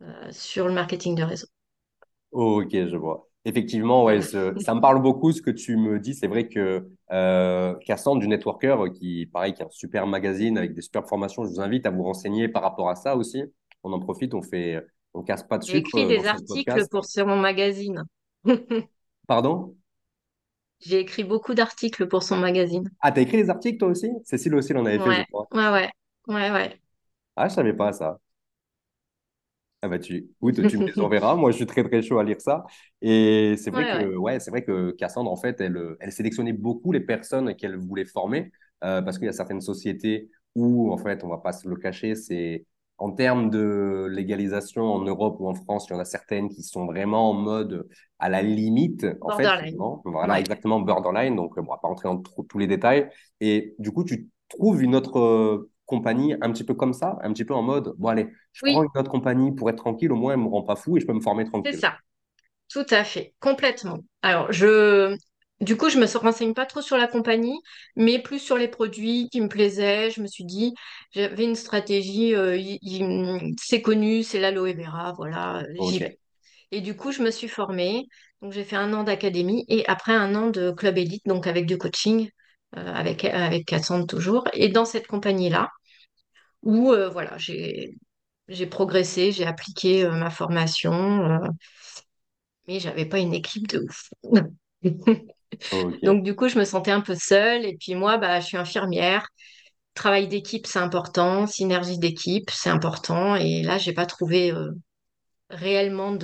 euh, 0.03 0.33
sur 0.33 0.69
le 0.69 0.75
marketing 0.75 1.17
de 1.17 1.23
réseau. 1.25 1.47
Ok, 2.33 2.71
je 2.73 2.97
vois. 2.97 3.29
Effectivement, 3.45 4.05
ouais, 4.05 4.21
ce- 4.23 4.55
ça 4.59 4.75
me 4.75 4.81
parle 4.81 5.03
beaucoup 5.03 5.33
ce 5.33 5.43
que 5.43 5.51
tu 5.51 5.77
me 5.77 5.99
dis. 5.99 6.15
C'est 6.15 6.27
vrai 6.29 6.49
que 6.49 6.89
euh, 7.11 7.75
Cassandre 7.87 8.21
du 8.21 8.29
Networker, 8.29 8.77
qui 8.95 9.27
pareil, 9.27 9.55
qui 9.55 9.63
est 9.63 9.65
un 9.65 9.71
super 9.71 10.07
magazine 10.07 10.57
avec 10.59 10.75
des 10.75 10.83
super 10.83 11.09
formations, 11.09 11.45
je 11.45 11.51
vous 11.51 11.61
invite 11.61 11.87
à 11.87 11.91
vous 11.91 12.03
renseigner 12.05 12.49
par 12.49 12.63
rapport 12.63 12.89
à 12.91 12.95
ça 12.97 13.17
aussi. 13.17 13.43
On 13.83 13.93
en 13.93 13.99
profite, 14.01 14.35
on 14.35 14.43
fait, 14.43 14.85
on 15.15 15.23
casse 15.23 15.43
pas 15.43 15.59
de 15.59 15.65
J'ai 15.65 15.83
sucre 15.83 16.13
dans 16.13 16.27
des 16.27 16.27
articles 16.27 16.47
podcast. 16.47 16.91
pour 16.91 17.07
sur 17.07 17.27
mon 17.27 17.37
magazine. 17.37 18.05
Pardon? 19.27 19.77
J'ai 20.81 20.99
écrit 21.01 21.25
beaucoup 21.25 21.55
d'articles 21.55 22.07
pour 22.07 22.23
son 22.23 22.37
magazine. 22.37 22.91
Ah, 23.01 23.13
t'as 23.13 23.21
écrit 23.23 23.37
des 23.39 23.51
articles 23.51 23.79
toi 23.79 23.89
aussi? 23.89 24.09
Cécile 24.25 24.55
aussi 24.55 24.73
l'en 24.73 24.87
avait 24.87 24.99
fait, 25.01 25.15
je 25.15 25.23
crois. 25.23 25.51
ouais, 25.53 25.69
ouais, 25.71 25.91
ouais, 26.29 26.51
ouais. 26.51 26.81
Ah, 27.37 27.49
je 27.49 27.55
savais 27.55 27.73
pas 27.75 27.93
ça. 27.93 28.21
Ah 29.83 29.89
bah 29.89 29.99
tu, 29.99 30.15
écoute, 30.43 30.67
tu 30.67 30.77
me 30.77 30.83
les 30.87 30.93
enverras. 31.01 31.37
Moi, 31.37 31.51
je 31.53 31.57
suis 31.57 31.67
très 31.67 31.83
très 31.85 32.03
chaud 32.03 32.19
à 32.19 32.25
lire 32.25 32.41
ça. 32.41 32.65
Et 33.01 33.55
c'est 33.57 33.71
vrai 33.71 33.87
Ouais, 33.87 33.95
ouais. 33.95 34.11
que 34.11 34.15
ouais, 34.17 34.39
c'est 34.39 34.51
vrai 34.51 34.63
que 34.63 34.91
Cassandre, 34.93 35.31
en 35.31 35.37
fait, 35.37 35.59
elle, 35.61 35.97
elle 36.01 36.13
sélectionnait 36.13 36.53
beaucoup 36.53 36.93
les 36.93 37.01
personnes 37.01 37.55
qu'elle 37.57 37.77
voulait 37.77 38.05
former 38.05 38.53
euh, 38.85 39.01
parce 39.01 39.17
qu'il 39.19 39.25
y 39.27 39.29
a 39.31 39.33
certaines 39.33 39.63
sociétés 39.63 40.31
où, 40.55 40.93
en 40.93 40.99
fait, 40.99 41.25
on 41.25 41.29
va 41.29 41.39
pas 41.39 41.53
se 41.53 41.67
le 41.67 41.77
cacher, 41.77 42.15
c'est 42.15 42.67
en 43.01 43.13
termes 43.13 43.51
de 43.51 44.07
légalisation 44.11 44.85
en 44.85 45.01
Europe 45.05 45.37
ou 45.41 45.49
en 45.49 45.55
France, 45.55 45.87
il 45.89 45.95
y 45.95 45.97
en 45.97 46.01
a 46.01 46.05
certaines 46.05 46.49
qui 46.51 46.63
sont 46.63 46.87
vraiment 46.87 47.31
en 47.31 47.35
mode 47.35 47.89
à 48.21 48.29
la 48.29 48.43
limite, 48.43 49.07
en 49.23 49.31
fait. 49.31 49.49
Voilà, 50.05 50.35
Ouais. 50.35 50.41
exactement, 50.41 50.81
borderline. 50.81 51.37
Donc, 51.37 51.59
euh, 51.59 51.63
bon, 51.63 51.69
on 51.71 51.75
va 51.75 51.79
pas 51.81 51.89
rentrer 51.89 52.09
dans 52.09 52.19
tous 52.23 52.59
les 52.59 52.67
détails. 52.67 53.11
Et 53.41 53.75
du 53.79 53.93
coup, 53.93 54.05
tu 54.05 54.29
trouves 54.49 54.83
une 54.83 54.95
autre 54.95 55.19
euh, 55.19 55.71
compagnie 55.87 56.35
un 56.43 56.53
petit 56.53 56.65
peu 56.65 56.75
comme 56.75 56.93
ça, 56.93 57.19
un 57.23 57.33
petit 57.33 57.45
peu 57.45 57.55
en 57.55 57.63
mode, 57.63 57.95
bon, 57.99 58.09
allez 58.09 58.29
je 58.53 58.63
prends 58.65 58.83
une 58.85 58.91
autre 58.97 59.11
compagnie 59.11 59.53
pour 59.53 59.71
être 59.71 59.77
tranquille, 59.79 60.13
au 60.13 60.17
moins 60.17 60.35
elle 60.35 60.41
me 60.41 60.49
rend 60.49 60.63
pas 60.63 60.77
fou 60.77 60.97
et 60.97 61.01
je 61.01 61.07
peux 61.07 61.13
me 61.13 61.21
former 61.21 61.45
c'est 61.65 61.73
tranquille. 61.73 61.81
ça. 61.81 61.99
Tout 62.69 62.87
à 62.91 63.05
fait. 63.05 63.35
Complètement. 63.41 64.01
Alors, 64.23 64.53
je, 64.53 65.17
du 65.61 65.77
coup, 65.77 65.91
je 65.91 65.99
me 65.99 66.07
renseigne 66.19 66.55
pas 66.55 66.67
trop 66.67 66.81
sur 66.83 66.97
la 66.97 67.07
compagnie, 67.07 67.59
mais 67.97 68.19
plus 68.23 68.39
sur 68.39 68.57
les 68.57 68.69
produits 68.69 69.29
qui 69.31 69.41
me 69.41 69.49
plaisaient. 69.49 70.11
Je 70.11 70.23
me 70.23 70.27
suis 70.27 70.45
dit, 70.45 70.75
j'avais 71.13 71.45
une 71.45 71.55
stratégie, 71.57 72.35
euh, 72.35 72.57
il- 72.57 72.79
il- 72.83 73.55
c'est 73.61 73.83
connu, 73.83 74.23
c'est 74.23 74.41
l'aloe 74.41 74.73
vera, 74.75 75.13
voilà, 75.13 75.65
j'y 75.79 75.99
Ok, 75.99 76.01
vais. 76.01 76.19
Et 76.73 76.81
du 76.81 76.97
coup, 76.97 77.13
je 77.13 77.23
me 77.23 77.31
suis 77.31 77.49
formée. 77.49 78.07
Donc, 78.43 78.53
j'ai 78.53 78.65
fait 78.65 78.77
un 78.77 78.93
an 78.95 79.05
d'académie 79.05 79.65
et 79.69 79.87
après 79.89 80.15
un 80.15 80.35
an 80.37 80.51
de 80.51 80.71
club 80.73 80.99
élite, 80.99 81.25
donc 81.27 81.47
avec 81.47 81.67
du 81.67 81.79
coaching, 81.79 82.31
euh, 82.77 82.95
avec, 82.95 83.25
avec 83.25 83.67
Cassandre 83.67 84.07
toujours. 84.07 84.45
Et 84.55 84.69
dans 84.71 84.85
cette 84.87 85.07
compagnie-là, 85.09 85.71
où 86.63 86.93
euh, 86.93 87.09
voilà, 87.11 87.39
j'ai 87.39 87.97
j'ai 88.49 88.67
progressé, 88.67 89.33
j'ai 89.33 89.47
appliqué 89.47 90.05
euh, 90.05 90.13
ma 90.13 90.31
formation, 90.31 90.93
euh, 90.93 91.39
mais 92.67 92.81
j'avais 92.81 93.07
pas 93.07 93.19
une 93.19 93.35
équipe 93.35 93.67
de 93.69 93.81
ouf. 93.81 94.11
Donc 96.03 96.23
du 96.23 96.35
coup, 96.35 96.49
je 96.49 96.59
me 96.59 96.65
sentais 96.65 96.91
un 96.91 97.01
peu 97.01 97.15
seule. 97.15 97.65
Et 97.65 97.77
puis 97.79 97.95
moi, 97.95 98.19
bah, 98.19 98.41
je 98.41 98.47
suis 98.47 98.57
infirmière. 98.57 99.27
Travail 99.95 100.29
d'équipe, 100.29 100.67
c'est 100.67 100.79
important. 100.79 101.47
Synergie 101.47 101.99
d'équipe, 101.99 102.51
c'est 102.51 102.71
important. 102.71 103.37
Et 103.37 103.63
là, 103.63 103.79
j'ai 103.79 103.93
pas 103.93 104.07
trouvé 104.07 104.53
euh, 104.53 104.71
réellement 105.51 106.17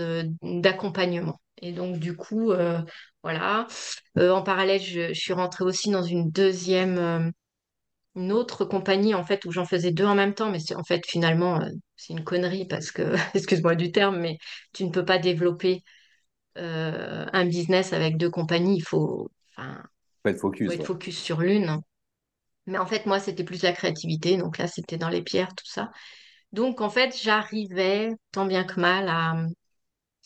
d'accompagnement. 0.43 1.41
Et 1.63 1.73
donc 1.73 1.99
du 1.99 2.17
coup, 2.17 2.53
euh, 2.53 2.81
voilà. 3.23 3.67
Euh, 4.19 4.31
en 4.33 4.43
parallèle, 4.43 4.81
je, 4.83 5.09
je 5.09 5.21
suis 5.21 5.33
rentrée 5.33 5.65
aussi 5.65 5.91
dans 5.91 6.03
une 6.03 6.31
deuxième 6.31 7.33
une 8.17 8.33
autre 8.33 8.65
compagnie 8.65 9.15
en 9.15 9.25
fait 9.25 9.45
où 9.45 9.53
j'en 9.53 9.65
faisais 9.67 9.93
deux 9.93 10.05
en 10.07 10.15
même 10.15 10.35
temps, 10.35 10.51
mais 10.51 10.59
en 10.75 10.85
fait 10.85 11.05
finalement 11.07 11.61
c'est 11.97 12.15
une 12.15 12.25
connerie 12.25 12.67
parce 12.67 12.91
que 12.91 13.15
excuse-moi 13.35 13.75
du 13.75 13.93
terme, 13.93 14.19
mais 14.19 14.39
tu 14.73 14.85
ne 14.85 14.91
peux 14.91 15.05
pas 15.05 15.19
développer 15.19 15.83
un 16.59 17.45
business 17.47 17.93
avec 17.93 18.17
deux 18.17 18.31
compagnies. 18.31 18.77
Il 18.79 18.83
faut, 18.85 19.31
enfin, 19.57 19.83
Faut 20.23 20.29
être 20.31 20.41
faut 20.65 20.73
focus, 20.73 20.73
être 20.73 20.85
ouais. 20.85 20.87
focus 20.87 21.19
sur 21.23 21.41
l'une. 21.41 21.81
Mais 22.67 22.79
en 22.79 22.87
fait 22.87 23.07
moi 23.07 23.21
c'était 23.21 23.45
plus 23.45 23.63
la 23.63 23.73
créativité, 23.73 24.37
donc 24.39 24.59
là 24.59 24.67
c'était 24.69 24.99
dans 24.99 25.09
les 25.11 25.23
pierres 25.23 25.55
tout 25.57 25.67
ça. 25.67 25.91
Donc 26.53 26.81
en 26.81 26.91
fait 26.91 27.17
j'arrivais 27.23 28.11
tant 28.33 28.47
bien 28.47 28.65
que 28.65 28.81
mal 28.81 29.09
à 29.09 29.37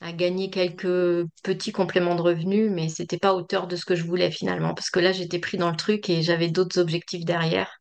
à 0.03 0.13
gagner 0.13 0.51
quelques 0.51 1.27
petits 1.45 1.73
compléments 1.73 2.15
de 2.17 2.23
revenus, 2.23 2.71
mais 2.73 2.89
c'était 2.91 3.19
pas 3.19 3.31
à 3.31 3.35
hauteur 3.35 3.67
de 3.69 3.77
ce 3.77 3.85
que 3.87 3.95
je 3.97 4.05
voulais 4.05 4.31
finalement, 4.31 4.75
parce 4.75 4.91
que 4.91 5.01
là 5.01 5.13
j'étais 5.13 5.39
pris 5.41 5.59
dans 5.59 5.71
le 5.71 5.77
truc 5.77 6.09
et 6.11 6.23
j'avais 6.23 6.51
d'autres 6.51 6.79
objectifs 6.81 7.25
derrière. 7.27 7.81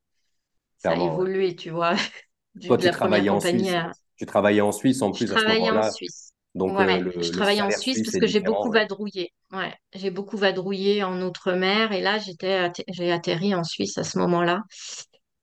Ça 0.78 0.94
a 0.94 0.96
ouais. 0.96 1.00
évolué, 1.00 1.56
tu 1.56 1.70
vois. 1.72 1.96
du- 2.56 2.72
Toi, 2.72 2.78
de 2.78 2.80
tu 2.80 2.90
la 2.90 2.92
travaillais 2.92 3.30
en 3.30 3.42
Suisse. 3.42 3.76
à... 3.76 3.92
Tu 4.16 4.26
travaillais 4.26 4.62
en 4.62 4.72
Suisse 4.72 5.02
en 5.02 5.12
Je 5.12 5.24
plus 5.24 5.34
à 5.34 5.38
ce 5.38 5.44
travaillais 5.44 5.70
en 5.72 5.84
moment-là. 5.84 5.84
Suisse. 5.84 6.29
Donc, 6.56 6.80
euh, 6.80 6.86
Ouais, 6.86 7.00
le, 7.00 7.12
je 7.22 7.32
travaillais 7.32 7.62
en 7.62 7.72
Suisse 7.72 8.02
parce 8.04 8.18
que 8.18 8.28
j'ai 8.28 8.42
beaucoup 8.42 8.70
ouais. 8.70 8.72
vadrouillé. 8.72 9.34
Ouais, 9.52 9.74
j'ai 9.94 10.12
beaucoup 10.12 10.38
vadrouillé 10.38 11.04
en 11.04 11.20
outre-mer 11.22 11.92
et 11.94 12.02
là, 12.02 12.20
j'étais 12.20 12.72
j'ai 12.90 13.12
atterri 13.12 13.56
en 13.56 13.64
Suisse 13.64 13.98
à 13.98 14.04
ce 14.04 14.20
moment-là. 14.20 14.62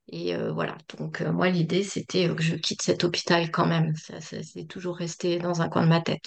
Et 0.08 0.34
euh, 0.36 0.52
voilà, 0.52 0.76
donc 0.98 1.22
euh, 1.22 1.32
moi, 1.32 1.50
l'idée, 1.50 1.84
c'était 1.84 2.28
que 2.34 2.42
je 2.42 2.56
quitte 2.56 2.82
cet 2.82 3.04
hôpital 3.04 3.50
quand 3.50 3.66
même. 3.66 3.94
Ça, 3.96 4.20
ça, 4.20 4.42
c'est 4.42 4.66
toujours 4.66 4.96
resté 4.96 5.38
dans 5.38 5.62
un 5.62 5.68
coin 5.68 5.82
de 5.84 5.88
ma 5.88 6.00
tête. 6.02 6.24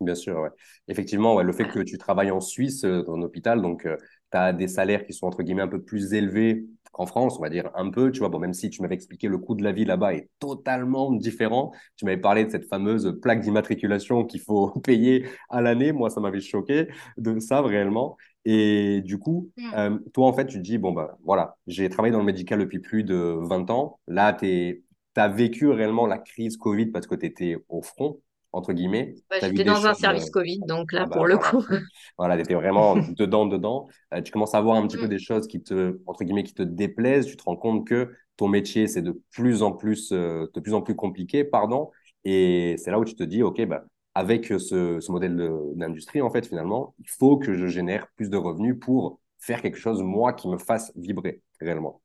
Bien 0.00 0.14
sûr, 0.16 0.36
ouais. 0.40 0.48
Effectivement, 0.88 1.36
ouais, 1.36 1.44
le 1.44 1.52
fait 1.52 1.68
que 1.68 1.78
tu 1.80 1.96
travailles 1.96 2.32
en 2.32 2.40
Suisse, 2.40 2.84
euh, 2.84 3.02
dans 3.04 3.14
un 3.14 3.22
hôpital, 3.22 3.62
donc 3.62 3.82
tu 3.84 3.88
as 4.36 4.52
des 4.52 4.66
salaires 4.66 5.04
qui 5.06 5.12
sont 5.12 5.26
entre 5.26 5.42
guillemets 5.44 5.62
un 5.62 5.68
peu 5.68 5.80
plus 5.82 6.12
élevés 6.14 6.66
qu'en 6.92 7.06
France, 7.06 7.36
on 7.38 7.42
va 7.42 7.48
dire 7.50 7.70
un 7.74 7.90
peu, 7.90 8.10
tu 8.12 8.20
vois. 8.20 8.28
Bon, 8.28 8.38
même 8.38 8.52
si 8.54 8.70
tu 8.70 8.82
m'avais 8.82 8.94
expliqué 8.94 9.28
le 9.28 9.38
coût 9.38 9.54
de 9.54 9.64
la 9.64 9.72
vie 9.72 9.84
là-bas 9.84 10.14
est 10.14 10.28
totalement 10.38 11.12
différent. 11.12 11.72
Tu 11.96 12.04
m'avais 12.04 12.20
parlé 12.20 12.44
de 12.44 12.50
cette 12.50 12.68
fameuse 12.68 13.18
plaque 13.22 13.40
d'immatriculation 13.40 14.24
qu'il 14.24 14.40
faut 14.40 14.70
payer 14.84 15.26
à 15.50 15.60
l'année. 15.62 15.92
Moi, 15.92 16.10
ça 16.10 16.20
m'avait 16.20 16.40
choqué 16.40 16.88
de 17.16 17.38
ça 17.40 17.62
réellement. 17.62 18.16
Et 18.44 19.02
du 19.04 19.18
coup, 19.18 19.50
Mm. 19.56 19.70
euh, 19.74 19.98
toi, 20.12 20.26
en 20.26 20.32
fait, 20.32 20.46
tu 20.46 20.56
te 20.58 20.62
dis, 20.62 20.78
bon, 20.78 20.92
bah, 20.92 21.16
voilà, 21.24 21.56
j'ai 21.66 21.88
travaillé 21.88 22.12
dans 22.12 22.18
le 22.18 22.24
médical 22.24 22.58
depuis 22.60 22.80
plus 22.80 23.04
de 23.04 23.16
20 23.40 23.70
ans. 23.70 24.00
Là, 24.06 24.32
tu 24.32 24.84
as 25.16 25.28
vécu 25.28 25.68
réellement 25.68 26.06
la 26.06 26.18
crise 26.18 26.56
Covid 26.56 26.86
parce 26.86 27.06
que 27.06 27.14
tu 27.14 27.26
étais 27.26 27.56
au 27.68 27.82
front, 27.82 28.20
entre 28.52 28.72
guillemets. 28.72 29.14
Bah, 29.30 29.40
j'étais 29.40 29.64
dans 29.64 29.86
un 29.88 29.94
choses. 29.94 30.04
euh, 30.04 30.26
service 30.26 30.30
Covid, 30.30 30.60
donc 30.60 30.92
ah 30.94 31.00
là, 31.00 31.06
bah 31.06 31.10
pour 31.10 31.26
le 31.26 31.36
voilà. 31.36 31.38
coup. 31.38 31.64
Voilà, 32.18 32.36
tu 32.36 32.42
étais 32.42 32.54
vraiment 32.54 32.96
dedans, 33.08 33.46
dedans. 33.46 33.88
Euh, 34.14 34.22
tu 34.22 34.32
commences 34.32 34.54
à 34.54 34.60
voir 34.60 34.76
un 34.76 34.86
petit 34.86 34.98
peu 34.98 35.08
Mm. 35.08 35.08
des 35.08 35.18
choses 35.18 35.46
qui 35.48 35.62
te, 35.62 36.00
entre 36.06 36.24
guillemets, 36.24 36.44
qui 36.44 36.54
te 36.54 36.62
déplaisent. 36.62 37.26
Tu 37.26 37.36
te 37.36 37.44
rends 37.44 37.56
compte 37.56 37.86
que 37.86 38.12
ton 38.36 38.48
métier, 38.48 38.86
c'est 38.88 39.02
de 39.02 39.20
plus 39.30 39.62
en 39.62 39.72
plus, 39.72 40.12
euh, 40.12 40.46
de 40.54 40.60
plus 40.60 40.74
en 40.74 40.82
plus 40.82 40.94
compliqué, 40.96 41.44
pardon. 41.44 41.90
Et 42.24 42.76
c'est 42.78 42.90
là 42.90 42.98
où 42.98 43.04
tu 43.04 43.14
te 43.14 43.22
dis, 43.24 43.42
OK, 43.42 43.64
bah, 43.66 43.84
avec 44.14 44.46
ce, 44.46 45.00
ce 45.00 45.12
modèle 45.12 45.50
d'industrie, 45.74 46.20
en 46.22 46.30
fait, 46.30 46.46
finalement, 46.46 46.94
il 47.00 47.08
faut 47.08 47.38
que 47.38 47.54
je 47.54 47.66
génère 47.66 48.06
plus 48.16 48.30
de 48.30 48.36
revenus 48.36 48.76
pour 48.80 49.20
faire 49.40 49.62
quelque 49.62 49.78
chose, 49.78 50.02
moi, 50.02 50.32
qui 50.34 50.48
me 50.48 50.58
fasse 50.58 50.92
vibrer 50.96 51.42
réellement. 51.60 52.00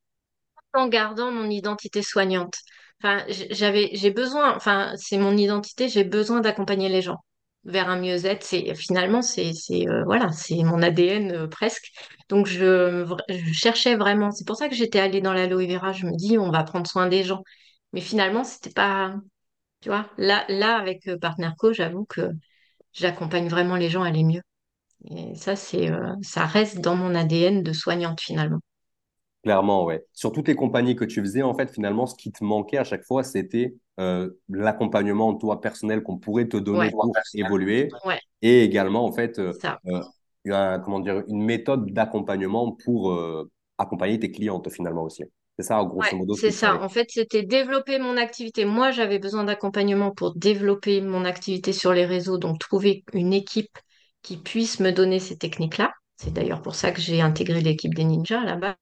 en 0.73 0.87
gardant 0.87 1.31
mon 1.31 1.49
identité 1.49 2.01
soignante. 2.01 2.55
Enfin, 3.01 3.23
j'avais, 3.51 3.89
j'ai 3.93 4.11
besoin, 4.11 4.55
enfin, 4.55 4.93
c'est 4.97 5.17
mon 5.17 5.37
identité, 5.37 5.87
j'ai 5.89 6.03
besoin 6.03 6.41
d'accompagner 6.41 6.89
les 6.89 7.01
gens 7.01 7.17
vers 7.63 7.89
un 7.89 7.99
mieux-être. 7.99 8.43
C'est 8.43 8.73
finalement, 8.75 9.21
c'est, 9.21 9.53
c'est, 9.53 9.87
euh, 9.87 10.03
voilà, 10.05 10.31
c'est 10.31 10.63
mon 10.63 10.81
ADN 10.81 11.31
euh, 11.31 11.47
presque. 11.47 11.91
Donc, 12.29 12.47
je, 12.47 13.05
cherchais 13.53 13.95
vraiment. 13.95 14.31
C'est 14.31 14.45
pour 14.47 14.55
ça 14.57 14.69
que 14.69 14.75
j'étais 14.75 14.99
allée 14.99 15.21
dans 15.21 15.33
l'aloe 15.33 15.67
vera. 15.67 15.91
Je 15.93 16.05
me 16.07 16.15
dis, 16.15 16.37
on 16.37 16.49
va 16.51 16.63
prendre 16.63 16.87
soin 16.87 17.07
des 17.07 17.23
gens. 17.23 17.43
Mais 17.93 18.01
finalement, 18.01 18.43
c'était 18.43 18.71
pas, 18.71 19.15
tu 19.81 19.89
vois, 19.89 20.09
là, 20.17 20.45
là, 20.49 20.77
avec 20.77 21.07
euh, 21.07 21.17
Partner 21.19 21.49
Co, 21.59 21.73
j'avoue 21.73 22.05
que 22.05 22.29
j'accompagne 22.93 23.49
vraiment 23.49 23.75
les 23.77 23.89
gens 23.89 24.03
à 24.03 24.09
aller 24.09 24.23
mieux. 24.23 24.41
Et 25.11 25.35
ça, 25.35 25.55
c'est, 25.55 25.89
ça 26.23 26.45
reste 26.45 26.81
dans 26.81 26.95
mon 26.95 27.15
ADN 27.15 27.63
de 27.63 27.73
soignante 27.73 28.21
finalement. 28.21 28.59
Clairement, 29.47 29.85
ouais. 29.85 30.05
Sur 30.13 30.33
toutes 30.33 30.47
les 30.49 30.55
compagnies 30.55 30.95
que 30.95 31.05
tu 31.05 31.21
faisais, 31.21 31.41
en 31.41 31.53
fait, 31.53 31.71
finalement, 31.71 32.05
ce 32.05 32.15
qui 32.15 32.31
te 32.33 32.43
manquait 32.43 32.77
à 32.79 32.83
chaque 32.83 33.03
fois, 33.05 33.23
c'était 33.23 33.75
euh, 33.99 34.29
l'accompagnement, 34.49 35.35
toi, 35.35 35.61
personnel 35.61 36.03
qu'on 36.03 36.17
pourrait 36.17 36.47
te 36.49 36.57
donner 36.57 36.89
Ouais, 36.89 36.91
pour 36.91 37.21
évoluer 37.33 37.97
ouais, 38.05 38.21
et 38.41 38.63
également, 38.63 39.05
en 39.05 39.11
fait, 39.13 39.39
euh, 39.39 39.61
ça. 39.61 39.81
euh, 39.87 40.03
un- 40.47 40.79
comment 40.79 40.99
dire, 40.99 41.23
une 41.29 41.43
méthode 41.43 41.91
d'accompagnement 41.93 42.73
pour 42.73 43.11
euh, 43.13 43.49
accompagner 43.77 44.19
tes 44.19 44.31
clientes, 44.31 44.69
finalement, 44.71 45.03
aussi. 45.03 45.23
C'est 45.57 45.63
ça, 45.65 45.83
Ouais, 45.99 46.11
grosso 46.11 46.17
modo, 46.17 46.35
ce 46.35 46.43
c'est 46.43 46.51
ça. 46.51 46.79
fallait. 46.79 46.83
En 46.83 46.89
fait, 46.89 47.07
c'était 47.09 47.43
développer 47.43 47.97
mon 47.99 48.17
activité. 48.17 48.65
Moi, 48.65 48.91
j'avais 48.91 49.19
besoin 49.19 49.43
d'accompagnement 49.43 50.11
pour 50.11 50.35
développer 50.35 51.01
mon 51.01 51.25
activité 51.25 51.73
sur 51.73 51.93
les 51.93 52.05
réseaux, 52.05 52.37
donc 52.37 52.59
trouver 52.59 53.03
une 53.13 53.33
équipe 53.33 53.77
qui 54.21 54.37
puisse 54.37 54.79
me 54.79 54.91
donner 54.91 55.19
ces 55.19 55.37
techniques-là. 55.37 55.93
C'est 56.17 56.33
d'ailleurs 56.33 56.61
pour 56.61 56.75
ça 56.75 56.91
que 56.91 57.01
j'ai 57.01 57.21
intégré 57.21 57.61
l'équipe 57.61 57.93
des 57.95 58.03
ninjas 58.03 58.43
là-bas. 58.43 58.75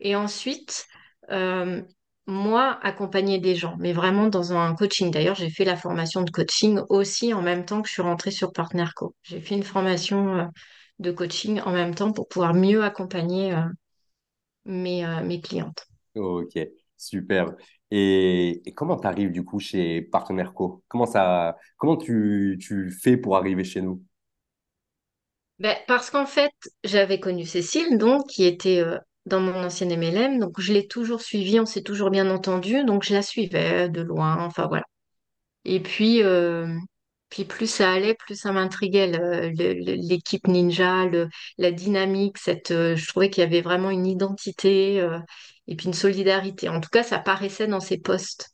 Et 0.00 0.16
ensuite, 0.16 0.86
euh, 1.30 1.82
moi, 2.26 2.78
accompagner 2.82 3.38
des 3.38 3.54
gens, 3.56 3.76
mais 3.78 3.92
vraiment 3.92 4.28
dans 4.28 4.52
un 4.52 4.74
coaching. 4.74 5.10
D'ailleurs, 5.10 5.36
j'ai 5.36 5.50
fait 5.50 5.64
la 5.64 5.76
formation 5.76 6.22
de 6.22 6.30
coaching 6.30 6.80
aussi 6.88 7.34
en 7.34 7.42
même 7.42 7.64
temps 7.64 7.82
que 7.82 7.88
je 7.88 7.94
suis 7.94 8.02
rentrée 8.02 8.30
sur 8.30 8.52
PartnerCo. 8.52 9.14
J'ai 9.22 9.40
fait 9.40 9.54
une 9.56 9.62
formation 9.64 10.36
euh, 10.38 10.44
de 10.98 11.10
coaching 11.12 11.60
en 11.62 11.72
même 11.72 11.94
temps 11.94 12.12
pour 12.12 12.28
pouvoir 12.28 12.54
mieux 12.54 12.84
accompagner 12.84 13.54
euh, 13.54 13.62
mes, 14.64 15.04
mes 15.24 15.40
clientes. 15.40 15.86
Ok, 16.14 16.58
super. 16.96 17.54
Et, 17.90 18.62
et 18.68 18.74
comment 18.74 18.96
tu 18.98 19.06
arrives, 19.06 19.30
du 19.32 19.44
coup, 19.44 19.58
chez 19.60 20.02
Partenaire 20.02 20.52
Co? 20.54 20.82
Comment 20.88 21.06
ça, 21.06 21.56
comment 21.76 21.96
tu, 21.96 22.58
tu 22.60 22.90
fais 22.90 23.16
pour 23.16 23.36
arriver 23.36 23.64
chez 23.64 23.80
nous? 23.82 24.02
Ben, 25.58 25.76
parce 25.86 26.10
qu'en 26.10 26.26
fait, 26.26 26.52
j'avais 26.84 27.20
connu 27.20 27.44
Cécile, 27.46 27.98
donc, 27.98 28.26
qui 28.28 28.44
était 28.44 28.80
euh, 28.80 28.98
dans 29.30 29.40
mon 29.40 29.64
ancienne 29.64 29.92
MLM, 29.92 30.38
donc 30.40 30.60
je 30.60 30.72
l'ai 30.72 30.86
toujours 30.86 31.22
suivie, 31.22 31.60
on 31.60 31.66
s'est 31.66 31.82
toujours 31.82 32.10
bien 32.10 32.30
entendu, 32.30 32.84
donc 32.84 33.04
je 33.04 33.14
la 33.14 33.22
suivais 33.22 33.88
de 33.88 34.02
loin, 34.02 34.36
enfin 34.44 34.66
voilà. 34.68 34.84
Et 35.64 35.80
puis, 35.80 36.22
euh, 36.22 36.66
puis 37.28 37.44
plus 37.44 37.66
ça 37.70 37.92
allait, 37.92 38.14
plus 38.14 38.36
ça 38.36 38.52
m'intriguait, 38.52 39.08
l'équipe 39.52 40.46
ninja, 40.48 41.06
le, 41.06 41.28
la 41.58 41.70
dynamique, 41.72 42.38
cette, 42.38 42.70
euh, 42.70 42.96
je 42.96 43.06
trouvais 43.08 43.30
qu'il 43.30 43.42
y 43.42 43.46
avait 43.46 43.60
vraiment 43.62 43.90
une 43.90 44.06
identité 44.06 45.00
euh, 45.00 45.18
et 45.66 45.76
puis 45.76 45.86
une 45.86 45.94
solidarité. 45.94 46.68
En 46.68 46.80
tout 46.80 46.88
cas, 46.90 47.02
ça 47.02 47.18
paraissait 47.18 47.66
dans 47.68 47.80
ses 47.80 47.98
posts. 47.98 48.50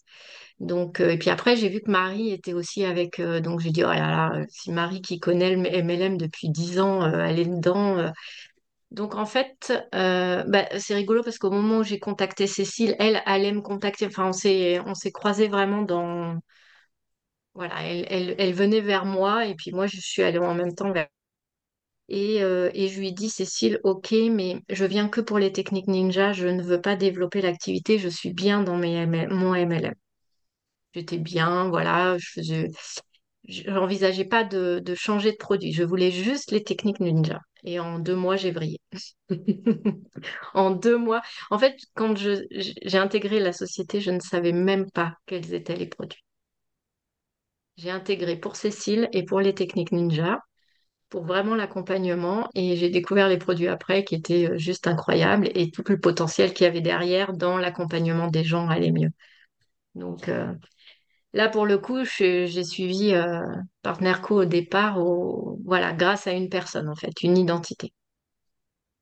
Donc, 0.61 1.01
et 1.01 1.19
puis 1.19 1.31
après, 1.31 1.57
j'ai 1.57 1.69
vu 1.69 1.81
que 1.81 1.91
Marie 1.91 2.33
était 2.33 2.55
aussi 2.55 2.85
avec. 2.85 3.21
donc, 3.21 3.61
j'ai 3.61 3.71
dit, 3.71 3.85
oh 3.85 3.89
là 3.89 4.11
là, 4.11 4.45
si 4.49 4.73
Marie 4.73 5.03
qui 5.03 5.21
connaît 5.21 5.55
le 5.55 5.59
MLM 5.59 6.17
depuis 6.17 6.49
10 6.51 6.81
ans, 6.81 7.07
elle 7.13 7.39
est 7.39 7.45
dedans. 7.45 8.11
Donc, 8.93 9.15
en 9.17 9.27
fait, 9.27 9.73
euh, 9.95 10.45
bah, 10.47 10.67
c'est 10.79 10.95
rigolo 10.95 11.23
parce 11.23 11.39
qu'au 11.39 11.51
moment 11.51 11.79
où 11.79 11.83
j'ai 11.85 11.99
contacté 11.99 12.47
Cécile, 12.47 12.95
elle 12.99 13.23
allait 13.27 13.53
me 13.53 13.61
contacter. 13.61 14.07
Enfin, 14.07 14.29
on 14.29 14.33
s'est, 14.33 14.81
on 14.87 14.95
s'est 14.95 15.13
croisés 15.13 15.49
vraiment 15.49 15.83
dans. 15.83 16.39
Voilà, 17.55 17.83
elle, 17.85 18.55
venait 18.55 18.81
vers 18.81 19.05
moi 19.05 19.47
et 19.47 19.57
puis 19.57 19.73
moi, 19.73 19.87
je 19.89 19.99
suis 19.99 20.23
allée 20.23 20.39
en 20.39 20.55
même 20.55 20.75
temps 20.77 20.93
vers. 20.93 21.09
Et, 22.09 22.43
euh, 22.43 22.71
et 22.75 22.89
je 22.89 23.01
lui 23.01 23.09
ai 23.09 23.13
dit, 23.13 23.29
Cécile, 23.31 23.81
ok, 23.85 24.13
mais 24.31 24.61
je 24.69 24.85
viens 24.85 25.09
que 25.09 25.21
pour 25.21 25.39
les 25.39 25.53
techniques 25.53 25.89
ninja, 25.89 26.33
je 26.33 26.47
ne 26.47 26.63
veux 26.63 26.81
pas 26.81 26.95
développer 26.97 27.43
l'activité, 27.43 27.99
je 27.99 28.09
suis 28.09 28.33
bien 28.33 28.63
dans 28.63 28.77
mon 28.77 29.55
MLM. 29.55 29.95
J'étais 30.95 31.19
bien, 31.19 31.69
voilà, 31.71 32.19
je 32.19 32.29
faisais, 32.35 32.71
j'envisageais 33.47 34.25
pas 34.25 34.45
de, 34.45 34.81
de 34.85 34.95
changer 34.95 35.33
de 35.33 35.37
produit. 35.37 35.73
Je 35.73 35.85
voulais 35.85 36.11
juste 36.11 36.51
les 36.51 36.63
techniques 36.65 37.01
ninja. 37.01 37.41
Et 37.65 37.81
en 37.81 37.99
deux 37.99 38.15
mois, 38.17 38.37
j'ai 38.37 38.53
vrillé. 38.53 38.81
En 40.55 40.71
deux 40.71 40.97
mois. 40.99 41.23
En 41.51 41.59
fait, 41.59 41.77
quand 41.95 42.17
j'ai 42.17 42.99
intégré 42.99 43.41
la 43.41 43.53
société, 43.53 44.01
je 44.01 44.11
ne 44.11 44.21
savais 44.21 44.53
même 44.53 44.91
pas 44.91 45.15
quels 45.27 45.55
étaient 45.55 45.77
les 45.77 45.87
produits. 45.89 46.23
J'ai 47.77 47.91
intégré 47.91 48.37
pour 48.37 48.57
Cécile 48.57 49.09
et 49.13 49.25
pour 49.25 49.41
les 49.41 49.55
techniques 49.55 49.93
ninja, 49.93 50.41
pour 51.11 51.25
vraiment 51.25 51.55
l'accompagnement. 51.57 52.49
Et 52.55 52.77
j'ai 52.77 52.91
découvert 52.91 53.29
les 53.29 53.39
produits 53.39 53.69
après 53.69 54.05
qui 54.05 54.15
étaient 54.17 54.51
euh, 54.51 54.59
juste 54.59 54.87
incroyables 54.89 55.51
et 55.55 55.71
tout 55.71 55.85
le 55.89 56.01
potentiel 56.01 56.55
qu'il 56.55 56.65
y 56.67 56.69
avait 56.69 56.81
derrière 56.83 57.33
dans 57.35 57.59
l'accompagnement 57.59 58.29
des 58.29 58.45
gens 58.45 58.69
allait 58.69 58.93
mieux. 58.93 59.11
Donc, 59.95 60.29
euh, 60.29 60.53
Là, 61.37 61.49
pour 61.49 61.67
le 61.67 61.79
coup, 61.79 62.05
j'ai 62.05 62.65
suivi 62.65 63.15
euh, 63.15 63.41
Partnerco 63.83 64.43
au 64.43 64.45
départ, 64.45 64.99
au, 64.99 65.61
voilà, 65.65 65.93
grâce 65.93 66.27
à 66.27 66.33
une 66.33 66.49
personne, 66.49 66.89
en 66.89 66.97
fait, 66.97 67.23
une 67.23 67.39
identité. 67.39 67.93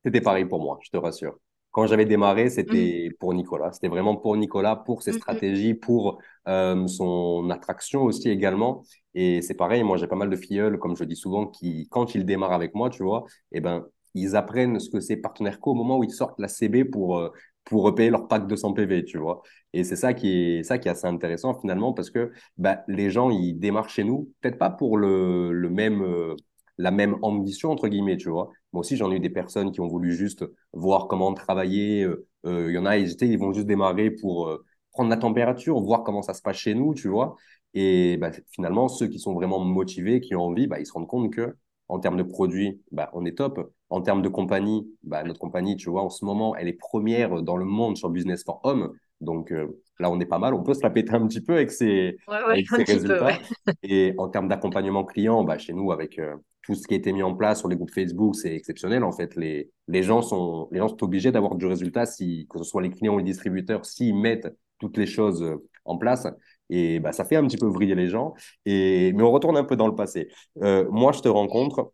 C'était 0.05 0.21
pareil 0.21 0.45
pour 0.45 0.61
moi, 0.63 0.79
je 0.83 0.91
te 0.91 0.97
rassure. 0.97 1.39
Quand 1.71 1.87
j'avais 1.87 2.05
démarré, 2.05 2.51
Mhm. 2.67 2.91
c'était 2.91 3.11
pour 3.19 3.35
Nicolas. 3.35 3.73
C'était 3.73 3.89
vraiment 3.89 4.17
pour 4.17 4.37
Nicolas, 4.37 4.77
pour 4.77 5.03
ses 5.03 5.13
Mhm. 5.13 5.13
stratégies, 5.13 5.75
pour 5.75 6.21
euh, 6.47 6.87
son 6.87 7.51
attraction 7.51 8.03
aussi 8.05 8.29
également. 8.31 8.85
Et 9.15 9.43
c'est 9.43 9.55
pareil, 9.55 9.83
moi 9.83 9.97
j'ai 9.97 10.07
pas 10.07 10.15
mal 10.17 10.31
de 10.31 10.37
filleuls, 10.37 10.79
comme 10.79 10.97
je 10.97 11.05
dis 11.05 11.17
souvent, 11.17 11.47
qui, 11.47 11.89
quand 11.91 12.15
ils 12.15 12.25
démarrent 12.25 12.53
avec 12.53 12.75
moi, 12.75 12.91
tu 12.91 13.03
vois, 13.03 13.25
eh 13.53 13.61
ben, 13.61 13.85
ils 14.15 14.37
apprennent 14.37 14.79
ce 14.79 14.89
que 14.91 15.01
c'est 15.01 15.17
partenaire 15.17 15.59
co 15.59 15.73
au 15.73 15.75
moment 15.75 15.99
où 15.99 16.05
ils 16.05 16.13
sortent 16.13 16.39
la 16.39 16.47
CB 16.49 16.85
pour, 16.85 17.19
euh, 17.19 17.31
pour 17.65 17.83
repayer 17.85 18.11
leur 18.11 18.29
pack 18.29 18.47
de 18.47 18.57
100 18.57 18.73
PV, 18.73 19.05
tu 19.05 19.19
vois. 19.19 19.43
Et 19.73 19.85
c'est 19.85 19.97
ça 19.97 20.15
qui 20.15 20.31
est, 20.59 20.63
ça 20.63 20.79
qui 20.79 20.89
est 20.89 20.91
assez 20.91 21.07
intéressant 21.07 21.55
finalement, 21.61 21.93
parce 21.93 22.11
que 22.11 22.31
bah, 22.59 22.83
les 22.89 23.11
gens, 23.11 23.31
ils 23.31 23.55
démarrent 23.59 23.89
chez 23.91 24.05
nous, 24.05 24.31
peut-être 24.41 24.59
pas 24.59 24.71
pour 24.71 24.97
le, 24.99 25.53
le 25.53 25.71
même, 25.71 26.03
euh, 26.03 26.35
la 26.79 26.91
même 26.91 27.17
ambition, 27.23 27.71
entre 27.71 27.89
guillemets, 27.89 28.17
tu 28.17 28.29
vois 28.29 28.51
moi 28.73 28.81
aussi, 28.81 28.97
j'en 28.97 29.13
ai 29.13 29.17
eu 29.17 29.21
des 29.21 29.31
personnes 29.31 29.71
qui 29.71 29.81
ont 29.81 29.87
voulu 29.87 30.15
juste 30.17 30.45
voir 30.73 31.07
comment 31.07 31.33
travailler. 31.33 32.03
Euh, 32.03 32.27
euh, 32.47 32.71
Il 32.71 32.75
y 32.75 32.79
en 32.79 32.87
a, 32.87 32.97
ils, 32.99 33.15
ils 33.23 33.39
vont 33.39 33.53
juste 33.53 33.67
démarrer 33.69 34.11
pour 34.11 34.51
prendre 34.93 35.11
la 35.11 35.17
température, 35.17 35.81
voir 35.81 36.03
comment 36.03 36.23
ça 36.23 36.35
se 36.35 36.43
passe 36.43 36.57
chez 36.57 36.75
nous, 36.75 36.93
tu 36.95 37.09
vois. 37.09 37.37
Et 37.75 38.17
bah, 38.19 38.31
finalement, 38.51 38.89
ceux 38.89 39.07
qui 39.09 39.19
sont 39.19 39.35
vraiment 39.35 39.61
motivés, 39.65 40.21
qui 40.21 40.35
ont 40.35 40.43
envie, 40.47 40.67
bah, 40.67 40.79
ils 40.81 40.87
se 40.87 40.93
rendent 40.93 41.07
compte 41.09 41.33
que 41.33 41.57
en 41.89 41.99
termes 41.99 42.17
de 42.17 42.23
produits, 42.23 42.81
bah, 42.93 43.11
on 43.13 43.25
est 43.27 43.37
top. 43.37 43.73
En 43.91 44.01
termes 44.01 44.23
de 44.23 44.29
compagnie, 44.29 44.89
bah, 45.03 45.23
notre 45.25 45.39
compagnie, 45.41 45.77
tu 45.77 45.91
vois, 45.91 46.03
en 46.03 46.11
ce 46.11 46.25
moment, 46.25 46.57
elle 46.57 46.69
est 46.69 46.73
première 46.73 47.43
dans 47.43 47.57
le 47.57 47.65
monde 47.65 47.97
sur 47.97 48.11
Business 48.11 48.43
for 48.45 48.61
Home. 48.65 48.93
Donc 49.21 49.53
euh, 49.53 49.81
là, 50.01 50.11
on 50.11 50.19
est 50.21 50.27
pas 50.27 50.39
mal. 50.39 50.55
On 50.55 50.63
peut 50.63 50.75
se 50.75 50.83
la 50.83 50.91
péter 50.91 51.13
un 51.15 51.27
petit 51.27 51.41
peu 51.41 51.55
avec 51.55 51.71
ces, 51.71 52.17
Ouais, 52.29 52.37
ouais, 52.49 52.63
peu, 52.69 52.77
ouais. 52.79 52.85
résultats. 52.85 53.39
Et 53.83 54.15
en 54.19 54.29
termes 54.29 54.49
d'accompagnement 54.49 55.05
client, 55.05 55.45
bah, 55.45 55.59
chez 55.59 55.73
nous, 55.73 55.93
avec 55.93 56.19
euh, 56.19 56.35
tout 56.63 56.75
ce 56.75 56.87
qui 56.89 56.95
a 56.95 56.97
été 56.97 57.13
mis 57.13 57.23
en 57.23 57.35
place 57.35 57.61
sur 57.61 57.69
les 57.69 57.77
groupes 57.77 57.91
Facebook, 57.93 58.35
c'est 58.35 58.55
exceptionnel. 58.55 59.05
En 59.05 59.13
fait, 59.13 59.37
les, 59.37 59.71
les 59.89 60.03
gens 60.03 60.23
sont, 60.23 60.69
les 60.73 60.79
gens 60.79 60.89
sont 60.89 61.03
obligés 61.05 61.33
d'avoir 61.33 61.55
du 61.55 61.67
résultat, 61.67 62.07
si, 62.07 62.47
que 62.51 62.59
ce 62.59 62.65
soit 62.65 62.83
les 62.83 62.91
clients 62.91 63.15
ou 63.15 63.19
les 63.19 63.25
distributeurs, 63.25 63.85
s'ils 63.85 64.17
mettent 64.17 64.49
toutes 64.79 64.97
les 64.97 65.07
choses 65.07 65.43
euh, 65.43 65.57
en 65.85 65.97
place. 65.99 66.27
Et 66.71 67.01
bah, 67.01 67.13
ça 67.13 67.25
fait 67.25 67.37
un 67.37 67.47
petit 67.47 67.57
peu 67.57 67.67
vriller 67.67 67.95
les 67.95 68.09
gens. 68.09 68.35
Et, 68.65 69.13
mais 69.13 69.23
on 69.23 69.31
retourne 69.31 69.57
un 69.57 69.65
peu 69.65 69.77
dans 69.77 69.87
le 69.87 69.95
passé. 69.95 70.29
Euh, 70.63 70.87
moi, 70.91 71.13
je 71.13 71.21
te 71.21 71.29
rencontre. 71.29 71.93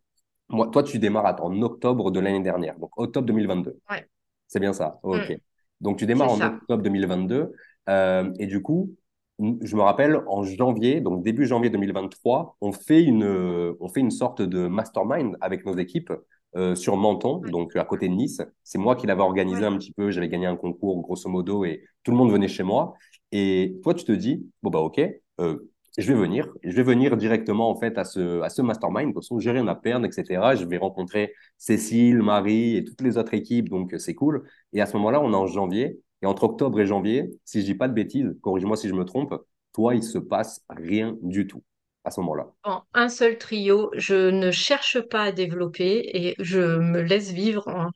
Moi, 0.49 0.69
toi, 0.69 0.83
tu 0.83 0.99
démarres 0.99 1.43
en 1.43 1.62
octobre 1.62 2.11
de 2.11 2.21
l'année 2.21 2.43
dernière, 2.43 2.79
donc 2.79 2.91
octobre 2.97 3.27
2022. 3.27 3.79
Ouais. 3.91 4.07
C'est 4.49 4.61
bien 4.61 4.73
ça? 4.73 4.99
Mm. 5.03 5.09
OK. 5.09 5.41
Donc, 5.81 5.99
tu 5.99 6.07
démarres 6.07 6.33
en 6.33 6.41
octobre 6.41 6.83
2022. 6.83 7.53
Euh, 7.89 8.33
et 8.39 8.47
du 8.47 8.62
coup, 8.62 8.95
je 9.39 9.77
me 9.77 9.83
rappelle, 9.83 10.21
en 10.27 10.43
janvier, 10.43 11.00
donc 11.00 11.23
début 11.23 11.47
janvier 11.47 11.71
2023, 11.71 12.57
on 12.61 12.73
fait 12.73 13.03
une, 13.03 13.75
on 13.81 13.89
fait 13.89 14.00
une 14.00 14.11
sorte 14.11 14.43
de 14.43 14.67
mastermind 14.67 15.37
avec 15.41 15.65
nos 15.65 15.77
équipes 15.77 16.12
euh, 16.57 16.75
sur 16.75 16.97
Menton, 16.97 17.38
donc 17.38 17.76
à 17.76 17.85
côté 17.85 18.09
de 18.09 18.14
Nice. 18.14 18.42
C'est 18.64 18.78
moi 18.78 18.97
qui 18.97 19.07
l'avais 19.07 19.23
organisé 19.23 19.64
un 19.64 19.76
petit 19.76 19.92
peu. 19.92 20.11
J'avais 20.11 20.28
gagné 20.28 20.47
un 20.47 20.57
concours, 20.57 21.00
grosso 21.00 21.28
modo, 21.28 21.64
et 21.64 21.83
tout 22.02 22.11
le 22.11 22.16
monde 22.16 22.33
venait 22.33 22.49
chez 22.49 22.62
moi. 22.62 22.95
Et 23.33 23.78
toi, 23.83 23.95
tu 23.95 24.04
te 24.04 24.12
dis, 24.12 24.47
bon, 24.62 24.71
bah, 24.71 24.80
OK, 24.80 25.00
euh, 25.40 25.59
je 25.99 26.07
vais 26.12 26.19
venir. 26.19 26.49
Je 26.62 26.75
vais 26.75 26.83
venir 26.83 27.16
directement, 27.16 27.71
en 27.71 27.76
fait, 27.76 27.99
à 27.99 28.04
ce, 28.04 28.40
à 28.42 28.49
ce 28.49 28.62
mastermind. 28.62 29.09
De 29.09 29.12
toute 29.14 29.23
façon, 29.23 29.38
j'ai 29.38 29.50
rien 29.50 29.66
à 29.69 29.75
perdre, 29.75 30.07
etc. 30.07 30.57
Je 30.57 30.64
vais 30.64 30.78
rencontrer 30.78 31.33
Cécile, 31.59 32.19
Marie 32.23 32.76
et 32.76 32.85
toutes 32.85 33.00
les 33.02 33.16
autres 33.19 33.35
équipes. 33.35 33.69
Donc, 33.69 33.95
c'est 33.99 34.14
cool. 34.14 34.49
Et 34.73 34.80
à 34.80 34.87
ce 34.87 34.97
moment-là, 34.97 35.21
on 35.21 35.33
est 35.33 35.37
en 35.37 35.47
janvier. 35.47 36.00
Et 36.23 36.26
entre 36.26 36.45
octobre 36.45 36.80
et 36.80 36.87
janvier, 36.87 37.30
si 37.45 37.61
je 37.61 37.66
dis 37.66 37.75
pas 37.75 37.88
de 37.88 37.95
bêtises, 37.95 38.37
corrige-moi 38.42 38.76
si 38.76 38.88
je 38.88 38.95
me 38.95 39.04
trompe, 39.04 39.35
toi, 39.73 39.95
il 39.95 40.02
se 40.02 40.19
passe 40.19 40.62
rien 40.69 41.16
du 41.23 41.47
tout 41.47 41.62
à 42.04 42.11
ce 42.11 42.21
moment-là. 42.21 42.47
En 42.64 42.85
un 42.95 43.09
seul 43.09 43.38
trio, 43.38 43.90
je 43.97 44.30
ne 44.30 44.50
cherche 44.50 45.00
pas 45.00 45.25
à 45.25 45.33
développer 45.33 46.11
et 46.14 46.35
je 46.38 46.61
me 46.78 47.00
laisse 47.02 47.30
vivre. 47.33 47.90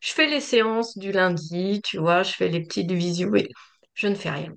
Je 0.00 0.12
fais 0.12 0.28
les 0.28 0.40
séances 0.40 0.98
du 0.98 1.12
lundi, 1.12 1.82
tu 1.84 1.98
vois, 1.98 2.22
je 2.24 2.32
fais 2.34 2.48
les 2.48 2.62
petites 2.62 2.92
visios 2.92 3.34
et 3.36 3.48
je 3.94 4.08
ne 4.08 4.14
fais 4.16 4.30
rien. 4.30 4.54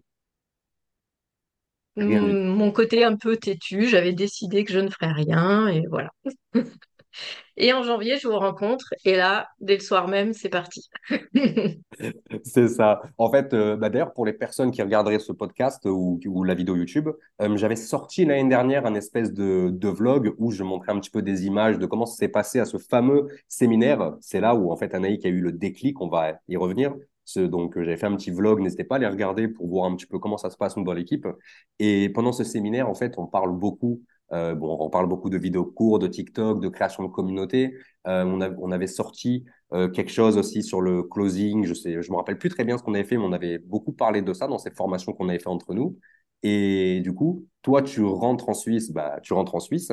Mon 1.95 2.71
côté 2.71 3.03
un 3.03 3.15
peu 3.17 3.37
têtu, 3.37 3.87
j'avais 3.87 4.13
décidé 4.13 4.63
que 4.63 4.73
je 4.73 4.79
ne 4.79 4.89
ferais 4.89 5.11
rien 5.11 5.67
et 5.67 5.83
voilà. 5.89 6.09
Et 7.55 7.71
en 7.71 7.83
janvier, 7.83 8.17
je 8.17 8.27
vous 8.27 8.37
rencontre. 8.37 8.93
Et 9.05 9.15
là, 9.15 9.49
dès 9.59 9.75
le 9.75 9.79
soir 9.79 10.07
même, 10.07 10.33
c'est 10.33 10.49
parti. 10.49 10.89
c'est 12.43 12.67
ça. 12.67 13.01
En 13.17 13.31
fait, 13.31 13.53
euh, 13.53 13.75
bah, 13.75 13.89
d'ailleurs, 13.89 14.13
pour 14.13 14.25
les 14.25 14.33
personnes 14.33 14.71
qui 14.71 14.81
regarderaient 14.81 15.19
ce 15.19 15.31
podcast 15.31 15.85
ou, 15.85 16.43
la 16.43 16.55
vidéo 16.55 16.75
YouTube, 16.75 17.09
euh, 17.41 17.55
j'avais 17.55 17.75
sorti 17.75 18.25
l'année 18.25 18.49
dernière 18.49 18.85
un 18.85 18.95
espèce 18.95 19.33
de, 19.33 19.87
vlog 19.87 20.33
où 20.39 20.51
je 20.51 20.63
montrais 20.63 20.91
un 20.91 20.99
petit 20.99 21.11
peu 21.11 21.21
des 21.21 21.45
images 21.45 21.77
de 21.77 21.85
comment 21.85 22.07
ça 22.07 22.15
s'est 22.15 22.27
passé 22.27 22.59
à 22.59 22.65
ce 22.65 22.77
fameux 22.77 23.27
séminaire. 23.47 24.15
C'est 24.19 24.39
là 24.39 24.55
où, 24.55 24.71
en 24.71 24.75
fait, 24.75 24.95
Anaïk 24.95 25.25
a 25.25 25.29
eu 25.29 25.41
le 25.41 25.51
déclic. 25.51 26.01
On 26.01 26.09
va 26.09 26.39
y 26.47 26.57
revenir. 26.57 26.93
Donc, 27.37 27.75
j'avais 27.75 27.97
fait 27.97 28.07
un 28.07 28.15
petit 28.15 28.31
vlog. 28.31 28.59
N'hésitez 28.59 28.83
pas 28.83 28.95
à 28.95 28.99
les 28.99 29.07
regarder 29.07 29.47
pour 29.47 29.67
voir 29.67 29.85
un 29.85 29.95
petit 29.95 30.07
peu 30.07 30.19
comment 30.19 30.37
ça 30.37 30.49
se 30.49 30.57
passe 30.57 30.75
dans 30.75 30.93
l'équipe. 30.93 31.27
Et 31.79 32.09
pendant 32.09 32.31
ce 32.31 32.43
séminaire, 32.43 32.89
en 32.89 32.95
fait, 32.95 33.13
on 33.17 33.27
parle 33.27 33.51
beaucoup 33.51 34.01
euh, 34.33 34.55
bon, 34.55 34.75
on 34.79 34.89
parle 34.89 35.07
beaucoup 35.07 35.29
de 35.29 35.37
vidéos 35.37 35.65
courtes, 35.65 36.01
de 36.01 36.07
TikTok, 36.07 36.59
de 36.59 36.67
création 36.69 37.03
de 37.03 37.09
communauté. 37.09 37.75
Euh, 38.07 38.23
on, 38.25 38.71
avait 38.71 38.87
sorti 38.87 39.45
euh, 39.73 39.89
quelque 39.89 40.11
chose 40.11 40.37
aussi 40.37 40.63
sur 40.63 40.81
le 40.81 41.03
closing. 41.03 41.65
Je 41.65 41.73
sais, 41.73 42.01
je 42.01 42.11
me 42.11 42.17
rappelle 42.17 42.37
plus 42.37 42.49
très 42.49 42.65
bien 42.65 42.77
ce 42.77 42.83
qu'on 42.83 42.95
avait 42.95 43.03
fait, 43.03 43.17
mais 43.17 43.23
on 43.23 43.31
avait 43.33 43.59
beaucoup 43.59 43.93
parlé 43.93 44.21
de 44.21 44.33
ça 44.33 44.47
dans 44.47 44.57
ces 44.57 44.71
formations 44.71 45.13
qu'on 45.13 45.29
avait 45.29 45.39
fait 45.39 45.49
entre 45.49 45.73
nous. 45.73 45.97
Et 46.41 47.01
du 47.01 47.13
coup, 47.13 47.47
toi, 47.61 47.81
tu 47.81 48.03
rentres 48.03 48.49
en 48.49 48.53
Suisse, 48.53 48.91
bah, 48.91 49.19
tu 49.21 49.33
rentres 49.33 49.55
en 49.55 49.59
Suisse. 49.59 49.91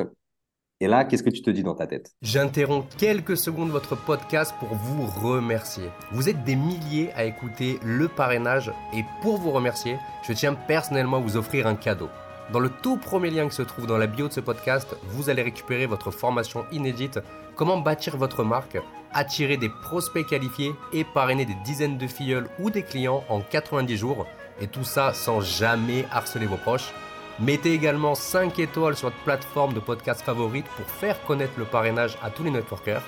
Et 0.81 0.87
là, 0.87 1.05
qu'est-ce 1.05 1.21
que 1.21 1.29
tu 1.29 1.43
te 1.43 1.51
dis 1.51 1.61
dans 1.61 1.75
ta 1.75 1.85
tête? 1.85 2.11
J'interromps 2.23 2.87
quelques 2.97 3.37
secondes 3.37 3.69
votre 3.69 3.95
podcast 3.95 4.55
pour 4.59 4.69
vous 4.69 5.05
remercier. 5.05 5.83
Vous 6.11 6.27
êtes 6.27 6.43
des 6.43 6.55
milliers 6.55 7.11
à 7.13 7.25
écouter 7.25 7.77
le 7.85 8.07
parrainage 8.07 8.73
et 8.91 9.03
pour 9.21 9.37
vous 9.37 9.51
remercier, 9.51 9.97
je 10.27 10.33
tiens 10.33 10.55
personnellement 10.55 11.17
à 11.17 11.21
vous 11.21 11.37
offrir 11.37 11.67
un 11.67 11.75
cadeau. 11.75 12.09
Dans 12.51 12.59
le 12.59 12.69
tout 12.69 12.97
premier 12.97 13.29
lien 13.29 13.47
qui 13.47 13.55
se 13.55 13.61
trouve 13.61 13.87
dans 13.87 13.97
la 13.97 14.07
bio 14.07 14.27
de 14.27 14.33
ce 14.33 14.41
podcast, 14.41 14.97
vous 15.03 15.29
allez 15.29 15.41
récupérer 15.41 15.85
votre 15.85 16.11
formation 16.11 16.65
inédite 16.73 17.19
Comment 17.55 17.77
bâtir 17.77 18.17
votre 18.17 18.43
marque, 18.43 18.77
attirer 19.13 19.55
des 19.55 19.69
prospects 19.69 20.25
qualifiés 20.25 20.73
et 20.91 21.05
parrainer 21.05 21.45
des 21.45 21.55
dizaines 21.63 21.97
de 21.97 22.07
filleuls 22.07 22.49
ou 22.59 22.69
des 22.69 22.83
clients 22.83 23.23
en 23.29 23.39
90 23.39 23.95
jours. 23.95 24.27
Et 24.59 24.67
tout 24.67 24.83
ça 24.83 25.13
sans 25.13 25.39
jamais 25.39 26.05
harceler 26.11 26.45
vos 26.45 26.57
proches. 26.57 26.93
Mettez 27.39 27.73
également 27.73 28.15
5 28.15 28.59
étoiles 28.59 28.97
sur 28.97 29.09
votre 29.09 29.23
plateforme 29.23 29.73
de 29.73 29.79
podcast 29.79 30.21
favorite 30.21 30.65
pour 30.75 30.85
faire 30.85 31.23
connaître 31.25 31.53
le 31.57 31.65
parrainage 31.65 32.17
à 32.21 32.29
tous 32.31 32.43
les 32.43 32.51
networkers. 32.51 33.03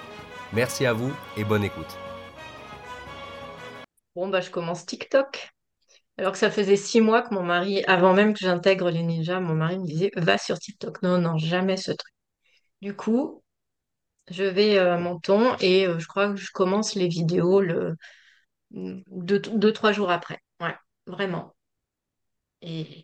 Merci 0.53 0.85
à 0.85 0.93
vous 0.93 1.11
et 1.35 1.43
bonne 1.43 1.63
écoute. 1.65 1.97
Bon, 4.15 4.29
bah, 4.29 4.39
je 4.39 4.49
commence 4.49 4.85
TikTok. 4.85 5.52
Alors 6.17 6.33
que 6.33 6.37
ça 6.37 6.51
faisait 6.51 6.75
six 6.75 7.01
mois 7.01 7.23
que 7.23 7.33
mon 7.33 7.43
mari, 7.43 7.83
avant 7.85 8.13
même 8.13 8.33
que 8.33 8.39
j'intègre 8.39 8.89
les 8.91 9.03
ninjas, 9.03 9.39
mon 9.39 9.55
mari 9.55 9.79
me 9.79 9.85
disait 9.85 10.11
va 10.15 10.37
sur 10.37 10.59
TikTok. 10.59 11.01
Non, 11.01 11.17
non, 11.17 11.37
jamais 11.37 11.77
ce 11.77 11.91
truc. 11.91 12.13
Du 12.81 12.95
coup, 12.95 13.43
je 14.29 14.43
vais 14.43 14.77
à 14.77 14.95
euh, 14.95 14.99
mon 14.99 15.19
ton 15.19 15.55
et 15.59 15.87
euh, 15.87 15.99
je 15.99 16.07
crois 16.07 16.29
que 16.29 16.35
je 16.35 16.51
commence 16.51 16.95
les 16.95 17.07
vidéos 17.07 17.61
le 17.61 17.95
deux, 18.71 19.73
trois 19.73 19.91
jours 19.91 20.11
après. 20.11 20.39
Ouais, 20.59 20.75
vraiment. 21.05 21.53
Et, 22.61 23.03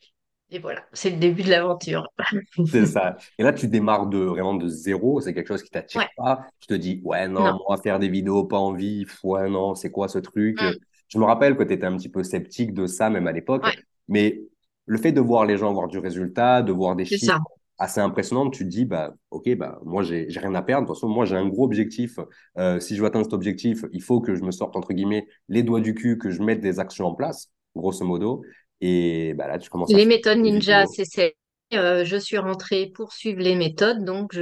voilà, 0.62 0.84
c'est 0.94 1.12
le 1.12 1.18
début 1.18 1.44
de 1.44 1.50
l'aventure. 1.50 2.08
c'est 2.66 2.86
ça. 2.86 3.18
Et 3.38 3.44
là, 3.44 3.54
tu 3.54 3.68
démarres 3.68 4.08
de 4.08 4.18
vraiment 4.18 4.56
de 4.56 4.68
zéro. 4.68 5.22
C'est 5.22 5.34
quelque 5.34 5.48
chose 5.48 5.62
qui 5.62 5.70
t'attire 5.70 6.08
pas. 6.18 6.48
Tu 6.60 6.68
te 6.68 6.74
dis 6.74 7.02
ouais 7.04 7.28
non, 7.28 7.60
on 7.68 7.74
va 7.76 7.82
faire 7.82 8.00
des 8.00 8.10
vidéos, 8.10 8.46
pas 8.46 8.58
envie. 8.58 9.06
Ouais 9.24 9.50
non, 9.50 9.76
c'est 9.76 9.92
quoi 9.92 10.08
ce 10.08 10.18
truc? 10.18 10.60
Mm. 10.62 10.72
Je 11.10 11.18
me 11.18 11.26
rappelle 11.26 11.58
que 11.58 11.64
tu 11.64 11.74
étais 11.74 11.86
un 11.86 11.98
petit 11.98 12.10
peu 12.10 12.24
sceptique 12.24 12.74
de 12.74 12.88
ça, 12.88 13.10
même 13.10 13.28
à 13.28 13.32
l'époque. 13.32 13.66
Mais 14.08 14.42
le 14.86 14.98
fait 14.98 15.12
de 15.12 15.22
voir 15.22 15.46
les 15.46 15.58
gens 15.58 15.70
avoir 15.70 15.88
du 15.88 16.00
résultat, 16.00 16.62
de 16.62 16.72
voir 16.72 16.96
des 16.96 17.06
chiffres 17.06 17.40
assez 17.78 18.02
impressionnants, 18.02 18.50
tu 18.50 18.66
te 18.66 18.70
dis, 18.70 18.86
bah, 18.86 19.14
OK, 19.32 19.50
bah, 19.56 19.80
moi, 19.86 20.04
j'ai 20.04 20.28
rien 20.36 20.54
à 20.56 20.62
perdre. 20.62 20.84
De 20.84 20.88
toute 20.88 20.98
façon, 20.98 21.08
moi, 21.08 21.26
j'ai 21.26 21.36
un 21.36 21.48
gros 21.48 21.64
objectif. 21.66 22.20
Euh, 22.58 22.80
si 22.80 22.96
je 22.96 23.02
veux 23.02 23.08
atteindre 23.08 23.26
cet 23.26 23.34
objectif, 23.34 23.86
il 23.94 24.02
faut 24.04 24.20
que 24.20 24.36
je 24.36 24.44
me 24.44 24.52
sorte, 24.52 24.76
entre 24.76 24.94
guillemets, 24.94 25.28
les 25.48 25.64
doigts 25.64 25.80
du 25.80 25.94
cul, 25.94 26.18
que 26.18 26.30
je 26.30 26.42
mette 26.42 26.60
des 26.60 26.80
actions 26.80 27.08
en 27.08 27.16
place, 27.16 27.50
grosso 27.76 28.04
modo. 28.06 28.44
Et 28.82 29.34
bah, 29.36 29.48
là, 29.48 29.58
tu 29.58 29.70
commences 29.70 29.92
Les 29.94 30.06
méthodes 30.06 30.40
ninja, 30.40 30.86
c'est 30.88 31.36
euh, 31.74 32.04
je 32.04 32.18
suis 32.18 32.38
rentrée 32.38 32.92
pour 32.96 33.14
suivre 33.14 33.40
les 33.42 33.56
méthodes, 33.56 34.04
donc 34.04 34.38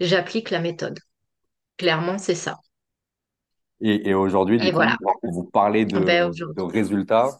j'applique 0.00 0.50
la 0.50 0.60
méthode. 0.60 0.98
Clairement, 1.76 2.18
c'est 2.18 2.34
ça. 2.34 2.56
Et, 3.80 4.12
aujourd'hui, 4.14 4.58
du 4.58 4.72
coup, 4.72 4.80
vous 5.22 5.44
parlez 5.44 5.84
de, 5.84 6.00
ben, 6.00 6.30
de, 6.30 6.62
résultats, 6.62 7.30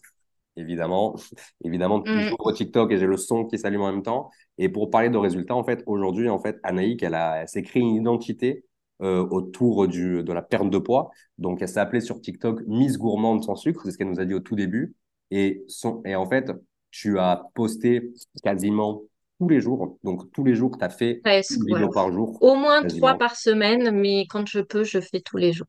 évidemment. 0.56 1.16
Évidemment, 1.64 1.98
mm. 1.98 2.28
j'ouvre 2.28 2.52
TikTok 2.52 2.92
et 2.92 2.98
j'ai 2.98 3.06
le 3.06 3.16
son 3.16 3.44
qui 3.44 3.58
s'allume 3.58 3.82
en 3.82 3.92
même 3.92 4.02
temps. 4.02 4.30
Et 4.56 4.68
pour 4.68 4.90
parler 4.90 5.10
de 5.10 5.16
résultats, 5.16 5.56
en 5.56 5.64
fait, 5.64 5.82
aujourd'hui, 5.86 6.28
en 6.28 6.38
fait, 6.38 6.58
Anaïk, 6.62 7.02
elle, 7.02 7.14
a, 7.14 7.46
s'est 7.46 7.62
créée 7.62 7.82
une 7.82 7.96
identité 7.96 8.64
euh, 9.02 9.26
autour 9.30 9.88
du, 9.88 10.22
de 10.22 10.32
la 10.32 10.42
perte 10.42 10.70
de 10.70 10.78
poids. 10.78 11.10
Donc, 11.38 11.60
elle 11.62 11.68
s'est 11.68 11.80
appelée 11.80 12.00
sur 12.00 12.20
TikTok 12.20 12.62
Miss 12.66 12.98
Gourmande 12.98 13.44
sans 13.44 13.56
sucre, 13.56 13.82
c'est 13.84 13.92
ce 13.92 13.98
qu'elle 13.98 14.10
nous 14.10 14.20
a 14.20 14.24
dit 14.24 14.34
au 14.34 14.40
tout 14.40 14.56
début. 14.56 14.94
Et, 15.30 15.64
son, 15.68 16.02
et 16.04 16.14
en 16.16 16.28
fait, 16.28 16.50
tu 16.90 17.18
as 17.18 17.44
posté 17.54 18.12
quasiment 18.42 19.02
tous 19.38 19.48
les 19.48 19.60
jours. 19.60 19.98
Donc, 20.02 20.30
tous 20.32 20.44
les 20.44 20.54
jours, 20.54 20.76
tu 20.78 20.84
as 20.84 20.88
fait 20.88 21.20
une 21.24 21.64
vidéo 21.64 21.90
par 21.90 22.10
jour. 22.12 22.38
Au 22.40 22.56
moins 22.56 22.82
trois 22.82 23.14
par 23.14 23.36
semaine, 23.36 23.90
mais 23.92 24.26
quand 24.28 24.46
je 24.46 24.60
peux, 24.60 24.84
je 24.84 25.00
fais 25.00 25.20
tous 25.20 25.36
les 25.36 25.52
jours. 25.52 25.68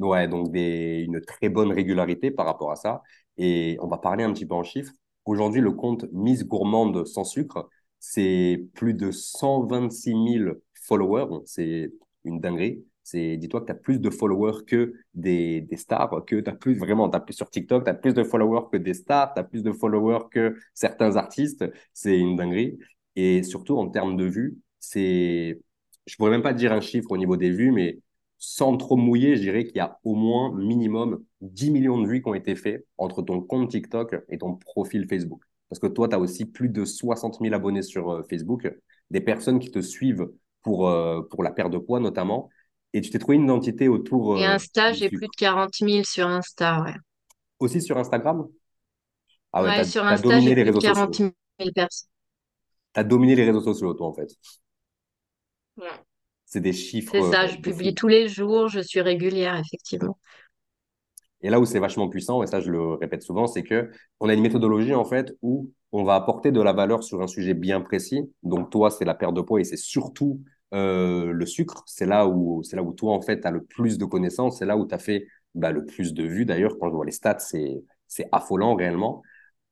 Ouais, 0.00 0.28
donc 0.28 0.48
une 0.54 1.20
très 1.20 1.50
bonne 1.50 1.72
régularité 1.72 2.30
par 2.30 2.46
rapport 2.46 2.72
à 2.72 2.76
ça. 2.76 3.02
Et 3.36 3.76
on 3.82 3.86
va 3.88 3.98
parler 3.98 4.24
un 4.24 4.32
petit 4.32 4.46
peu 4.46 4.54
en 4.54 4.62
chiffres. 4.62 4.92
Aujourd'hui, 5.26 5.60
le 5.60 5.72
compte 5.72 6.06
Miss 6.12 6.44
Gourmande 6.46 7.06
sans 7.06 7.24
sucre, 7.24 7.68
c'est 7.98 8.64
plus 8.74 8.94
de 8.94 9.10
126 9.10 10.14
000 10.14 10.62
followers. 10.86 11.42
C'est 11.44 11.92
une 12.24 12.40
dinguerie. 12.40 12.82
C'est, 13.02 13.36
dis-toi 13.36 13.60
que 13.60 13.66
tu 13.66 13.72
as 13.72 13.74
plus 13.74 14.00
de 14.00 14.08
followers 14.08 14.64
que 14.66 14.94
des, 15.14 15.60
des 15.62 15.76
stars, 15.76 16.24
que 16.26 16.36
tu 16.36 16.48
as 16.48 16.54
plus 16.54 16.74
vraiment, 16.78 17.10
as 17.10 17.20
plus 17.20 17.34
sur 17.34 17.50
TikTok, 17.50 17.84
tu 17.84 17.90
as 17.90 17.94
plus 17.94 18.14
de 18.14 18.22
followers 18.22 18.68
que 18.72 18.76
des 18.78 18.94
stars, 18.94 19.34
tu 19.34 19.40
as 19.40 19.44
plus 19.44 19.62
de 19.62 19.72
followers 19.72 20.28
que 20.30 20.56
certains 20.74 21.16
artistes. 21.16 21.64
C'est 21.92 22.18
une 22.18 22.36
dinguerie. 22.36 22.78
Et 23.16 23.42
surtout, 23.42 23.76
en 23.76 23.88
termes 23.90 24.16
de 24.16 24.24
vues, 24.24 24.58
c'est, 24.78 25.60
je 26.06 26.16
pourrais 26.16 26.30
même 26.30 26.42
pas 26.42 26.54
dire 26.54 26.72
un 26.72 26.80
chiffre 26.80 27.10
au 27.10 27.16
niveau 27.18 27.36
des 27.36 27.50
vues, 27.50 27.72
mais 27.72 27.98
sans 28.40 28.78
trop 28.78 28.96
mouiller, 28.96 29.36
je 29.36 29.42
dirais 29.42 29.66
qu'il 29.66 29.76
y 29.76 29.80
a 29.80 30.00
au 30.02 30.14
moins 30.14 30.52
minimum 30.56 31.22
10 31.42 31.70
millions 31.70 32.00
de 32.00 32.08
vues 32.08 32.22
qui 32.22 32.28
ont 32.28 32.34
été 32.34 32.56
faits 32.56 32.86
entre 32.96 33.20
ton 33.20 33.42
compte 33.42 33.70
TikTok 33.70 34.16
et 34.30 34.38
ton 34.38 34.56
profil 34.56 35.06
Facebook. 35.06 35.42
Parce 35.68 35.78
que 35.78 35.86
toi, 35.86 36.08
tu 36.08 36.16
as 36.16 36.18
aussi 36.18 36.46
plus 36.46 36.70
de 36.70 36.86
60 36.86 37.38
000 37.40 37.54
abonnés 37.54 37.82
sur 37.82 38.10
euh, 38.10 38.22
Facebook, 38.28 38.66
des 39.10 39.20
personnes 39.20 39.58
qui 39.58 39.70
te 39.70 39.80
suivent 39.82 40.26
pour, 40.62 40.88
euh, 40.88 41.20
pour 41.30 41.42
la 41.42 41.52
perte 41.52 41.70
de 41.70 41.76
poids 41.76 42.00
notamment. 42.00 42.48
Et 42.94 43.02
tu 43.02 43.10
t'es 43.10 43.18
trouvé 43.18 43.36
une 43.36 43.44
identité 43.44 43.88
autour. 43.88 44.38
et 44.38 44.46
euh, 44.46 44.54
Insta, 44.54 44.94
j'ai 44.94 45.10
plus 45.10 45.28
de 45.28 45.36
40 45.36 45.74
000 45.74 46.02
sur 46.04 46.26
Insta, 46.26 46.82
ouais. 46.82 46.94
Aussi 47.58 47.82
sur 47.82 47.98
Instagram? 47.98 48.48
Ah 49.52 49.62
ouais, 49.62 49.84
sur 49.84 50.02
Insta, 50.02 50.40
j'ai 50.40 50.54
plus 50.54 50.64
de 50.64 50.78
40 50.78 51.14
000 51.14 51.32
personnes. 51.74 52.08
Tu 52.94 53.00
as 53.00 53.04
dominé 53.04 53.36
les 53.36 53.44
réseaux 53.44 53.60
sociaux, 53.60 53.92
toi, 53.92 54.06
en 54.06 54.14
fait. 54.14 54.34
Ouais 55.76 55.86
c'est 56.50 56.60
des 56.60 56.72
chiffres. 56.72 57.12
C'est 57.12 57.30
ça, 57.30 57.46
je 57.46 57.56
publie 57.58 57.94
tous 57.94 58.08
les 58.08 58.28
jours, 58.28 58.68
je 58.68 58.80
suis 58.80 59.00
régulière, 59.00 59.56
effectivement. 59.56 60.18
Et 61.42 61.48
là 61.48 61.60
où 61.60 61.64
c'est 61.64 61.78
vachement 61.78 62.08
puissant, 62.08 62.42
et 62.42 62.46
ça 62.46 62.60
je 62.60 62.70
le 62.70 62.94
répète 62.94 63.22
souvent, 63.22 63.46
c'est 63.46 63.62
que 63.62 63.90
on 64.18 64.28
a 64.28 64.34
une 64.34 64.42
méthodologie 64.42 64.94
en 64.94 65.04
fait 65.04 65.34
où 65.42 65.70
on 65.92 66.04
va 66.04 66.14
apporter 66.16 66.52
de 66.52 66.60
la 66.60 66.72
valeur 66.72 67.02
sur 67.02 67.22
un 67.22 67.28
sujet 67.28 67.54
bien 67.54 67.80
précis. 67.80 68.30
Donc 68.42 68.70
toi, 68.70 68.90
c'est 68.90 69.04
la 69.04 69.14
perte 69.14 69.34
de 69.34 69.40
poids 69.40 69.60
et 69.60 69.64
c'est 69.64 69.78
surtout 69.78 70.40
euh, 70.74 71.32
le 71.32 71.46
sucre. 71.46 71.82
C'est 71.86 72.04
là 72.04 72.26
où 72.26 72.62
c'est 72.62 72.76
là 72.76 72.82
où 72.82 72.92
toi 72.92 73.14
en 73.14 73.22
fait 73.22 73.40
tu 73.40 73.46
as 73.46 73.50
le 73.52 73.62
plus 73.62 73.96
de 73.96 74.04
connaissances. 74.04 74.58
C'est 74.58 74.66
là 74.66 74.76
où 74.76 74.86
tu 74.86 74.94
as 74.94 74.98
fait 74.98 75.26
bah, 75.54 75.70
le 75.70 75.86
plus 75.86 76.12
de 76.12 76.24
vues. 76.24 76.44
D'ailleurs, 76.44 76.76
quand 76.78 76.88
je 76.90 76.94
vois 76.94 77.06
les 77.06 77.12
stats, 77.12 77.38
c'est, 77.38 77.82
c'est 78.06 78.28
affolant 78.32 78.74
réellement. 78.74 79.22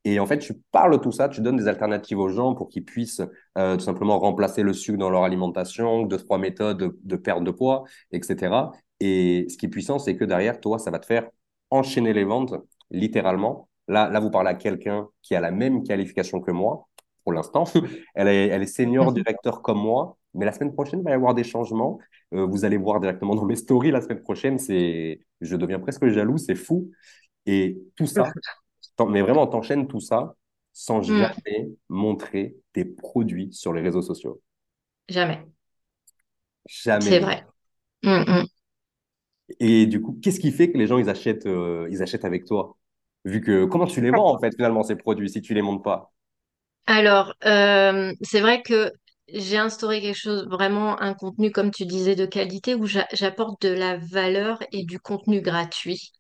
Et 0.04 0.20
en 0.20 0.26
fait, 0.26 0.38
tu 0.38 0.54
parles 0.72 1.00
tout 1.00 1.12
ça, 1.12 1.28
tu 1.28 1.40
donnes 1.40 1.56
des 1.56 1.68
alternatives 1.68 2.18
aux 2.18 2.28
gens 2.28 2.54
pour 2.54 2.68
qu'ils 2.68 2.84
puissent 2.84 3.22
euh, 3.58 3.76
tout 3.76 3.84
simplement 3.84 4.18
remplacer 4.18 4.62
le 4.62 4.72
sucre 4.72 4.98
dans 4.98 5.10
leur 5.10 5.24
alimentation, 5.24 6.02
deux, 6.02 6.18
trois 6.18 6.38
méthodes 6.38 6.78
de, 6.78 6.98
de 7.02 7.16
perte 7.16 7.44
de 7.44 7.50
poids, 7.50 7.84
etc. 8.12 8.70
Et 9.00 9.46
ce 9.48 9.56
qui 9.56 9.66
est 9.66 9.68
puissant, 9.68 9.98
c'est 9.98 10.16
que 10.16 10.24
derrière, 10.24 10.60
toi, 10.60 10.78
ça 10.78 10.90
va 10.90 10.98
te 10.98 11.06
faire 11.06 11.28
enchaîner 11.70 12.12
les 12.12 12.24
ventes, 12.24 12.54
littéralement. 12.90 13.68
Là, 13.88 14.08
là 14.08 14.20
vous 14.20 14.30
parlez 14.30 14.50
à 14.50 14.54
quelqu'un 14.54 15.08
qui 15.22 15.34
a 15.34 15.40
la 15.40 15.50
même 15.50 15.82
qualification 15.82 16.40
que 16.40 16.50
moi, 16.50 16.88
pour 17.24 17.32
l'instant. 17.32 17.64
elle, 18.14 18.28
est, 18.28 18.48
elle 18.48 18.62
est 18.62 18.66
senior 18.66 19.12
directeur 19.12 19.62
comme 19.62 19.78
moi, 19.78 20.16
mais 20.34 20.44
la 20.46 20.52
semaine 20.52 20.72
prochaine, 20.72 21.00
il 21.00 21.04
va 21.04 21.10
y 21.10 21.14
avoir 21.14 21.34
des 21.34 21.44
changements. 21.44 21.98
Euh, 22.34 22.46
vous 22.46 22.64
allez 22.64 22.76
voir 22.76 23.00
directement 23.00 23.34
dans 23.34 23.44
mes 23.44 23.56
stories 23.56 23.90
la 23.90 24.00
semaine 24.00 24.22
prochaine. 24.22 24.58
C'est, 24.58 25.20
je 25.40 25.56
deviens 25.56 25.78
presque 25.78 26.06
jaloux, 26.08 26.38
c'est 26.38 26.54
fou. 26.54 26.90
Et 27.46 27.82
tout 27.96 28.06
ça, 28.06 28.30
mais 29.06 29.22
vraiment, 29.22 29.46
t'enchaînes 29.46 29.86
tout 29.86 30.00
ça 30.00 30.34
sans 30.72 31.00
mm. 31.00 31.04
jamais 31.04 31.68
montrer 31.88 32.56
tes 32.72 32.84
produits 32.84 33.52
sur 33.52 33.72
les 33.72 33.80
réseaux 33.80 34.02
sociaux. 34.02 34.40
Jamais. 35.08 35.42
Jamais. 36.66 37.00
C'est 37.00 37.20
vrai. 37.20 37.44
Mm, 38.02 38.10
mm. 38.10 38.46
Et 39.60 39.86
du 39.86 40.00
coup, 40.00 40.18
qu'est-ce 40.22 40.40
qui 40.40 40.52
fait 40.52 40.70
que 40.70 40.78
les 40.78 40.86
gens 40.86 40.98
ils 40.98 41.08
achètent, 41.08 41.46
euh, 41.46 41.88
ils 41.90 42.02
achètent 42.02 42.24
avec 42.24 42.44
toi? 42.44 42.76
Vu 43.24 43.40
que 43.40 43.64
comment 43.64 43.86
tu 43.86 44.00
les 44.00 44.10
vends 44.10 44.34
en 44.34 44.38
fait 44.38 44.54
finalement 44.54 44.82
ces 44.82 44.96
produits 44.96 45.30
si 45.30 45.40
tu 45.40 45.54
les 45.54 45.62
montes 45.62 45.82
pas? 45.82 46.12
Alors, 46.86 47.34
euh, 47.44 48.12
c'est 48.22 48.40
vrai 48.40 48.62
que 48.62 48.92
j'ai 49.28 49.58
instauré 49.58 50.00
quelque 50.00 50.16
chose, 50.16 50.46
vraiment 50.48 51.00
un 51.00 51.14
contenu, 51.14 51.50
comme 51.50 51.70
tu 51.70 51.84
disais, 51.84 52.14
de 52.14 52.24
qualité 52.24 52.74
où 52.74 52.86
j'apporte 52.86 53.60
de 53.62 53.68
la 53.68 53.98
valeur 53.98 54.58
et 54.72 54.84
du 54.84 54.98
contenu 54.98 55.42
gratuit. 55.42 56.12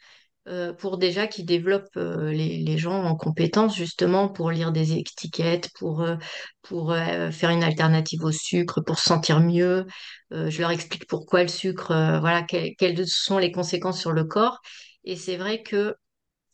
Euh, 0.48 0.72
pour 0.72 0.96
déjà 0.96 1.26
qui 1.26 1.44
développent 1.44 1.96
euh, 1.98 2.30
les, 2.32 2.78
gens 2.78 3.02
en 3.04 3.16
compétences 3.16 3.76
justement 3.76 4.28
pour 4.28 4.50
lire 4.50 4.72
des 4.72 4.96
étiquettes, 4.96 5.68
pour, 5.78 6.00
euh, 6.02 6.16
pour 6.62 6.94
faire 6.94 7.50
une 7.50 7.62
alternative 7.62 8.24
au 8.24 8.32
sucre, 8.32 8.80
pour 8.80 8.98
se 8.98 9.04
sentir 9.04 9.40
mieux. 9.40 9.86
je 10.30 10.60
leur 10.60 10.70
explique 10.70 11.06
pourquoi 11.06 11.42
le 11.42 11.48
sucre, 11.48 11.88
voilà, 12.20 12.42
quelles 12.42 13.06
sont 13.06 13.38
les 13.38 13.52
conséquences 13.52 14.00
sur 14.00 14.12
le 14.12 14.24
corps. 14.24 14.60
Et 15.04 15.16
c'est 15.16 15.36
vrai 15.36 15.62
que 15.62 15.94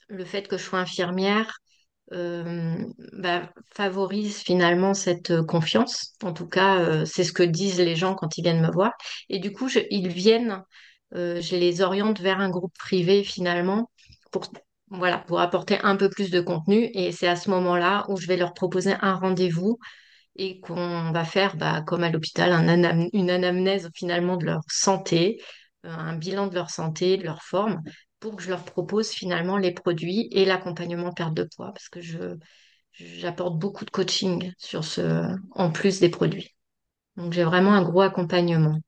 le 0.09 0.25
fait 0.25 0.49
que 0.49 0.57
je 0.57 0.63
sois 0.63 0.79
infirmière 0.79 1.59
bah, 2.11 3.51
favorise 3.75 4.39
finalement 4.39 4.95
cette 4.95 5.43
confiance. 5.43 6.15
En 6.23 6.33
tout 6.33 6.49
cas, 6.49 7.05
c'est 7.07 7.25
ce 7.25 7.33
que 7.33 7.43
disent 7.43 7.81
les 7.81 7.97
gens 7.97 8.15
quand 8.15 8.39
ils 8.39 8.43
viennent 8.43 8.63
me 8.63 8.71
voir. 8.73 8.93
Et 9.29 9.39
du 9.41 9.53
coup, 9.53 9.69
ils 9.91 10.09
viennent 10.09 10.63
euh, 11.15 11.41
je 11.41 11.57
les 11.57 11.81
oriente 11.81 12.21
vers 12.21 12.41
un 12.41 12.51
groupe 12.51 12.77
privé 12.79 13.23
finalement 13.25 13.91
pour, 14.31 14.49
apporter 15.39 15.79
un 15.83 15.97
peu 15.97 16.09
plus 16.09 16.31
de 16.31 16.41
contenu. 16.41 16.91
Et 16.95 17.13
c'est 17.13 17.29
à 17.29 17.37
ce 17.37 17.51
moment-là 17.51 18.05
où 18.09 18.17
je 18.17 18.27
vais 18.27 18.37
leur 18.37 18.53
proposer 18.55 18.95
un 19.01 19.15
rendez-vous 19.15 19.79
et 20.37 20.61
qu'on 20.61 21.13
va 21.13 21.25
faire, 21.25 21.57
bah, 21.57 21.83
comme 21.83 22.03
à 22.03 22.11
l'hôpital, 22.11 22.53
un 22.53 23.09
une 23.13 23.31
anamnèse 23.31 23.91
finalement 23.95 24.37
de 24.37 24.47
leur 24.47 24.63
santé, 24.69 25.41
euh, 25.85 25.91
un 25.91 26.17
bilan 26.17 26.49
de 26.49 26.55
leur 26.55 26.71
santé, 26.71 27.17
de 27.17 27.25
leur 27.25 27.43
forme, 27.43 27.81
pour 28.19 28.37
que 28.37 28.43
je 28.43 28.51
leur 28.51 28.65
propose 28.65 29.11
finalement 29.11 29.59
les 29.59 29.73
produits 29.73 30.29
et 30.33 30.45
l'accompagnement 30.45 31.13
perte 31.13 31.35
de 31.35 31.47
poids, 31.57 31.73
parce 31.73 31.89
que 31.89 32.01
j'apporte 32.93 33.59
beaucoup 33.59 33.85
de 33.85 33.91
coaching 33.91 34.53
en 35.53 35.71
plus 35.71 36.01
des 36.01 36.09
produits. 36.09 36.55
Donc 37.17 37.33
j'ai 37.33 37.45
vraiment 37.45 37.75
un 37.75 37.83
gros 37.83 38.01
accompagnement. 38.01 38.79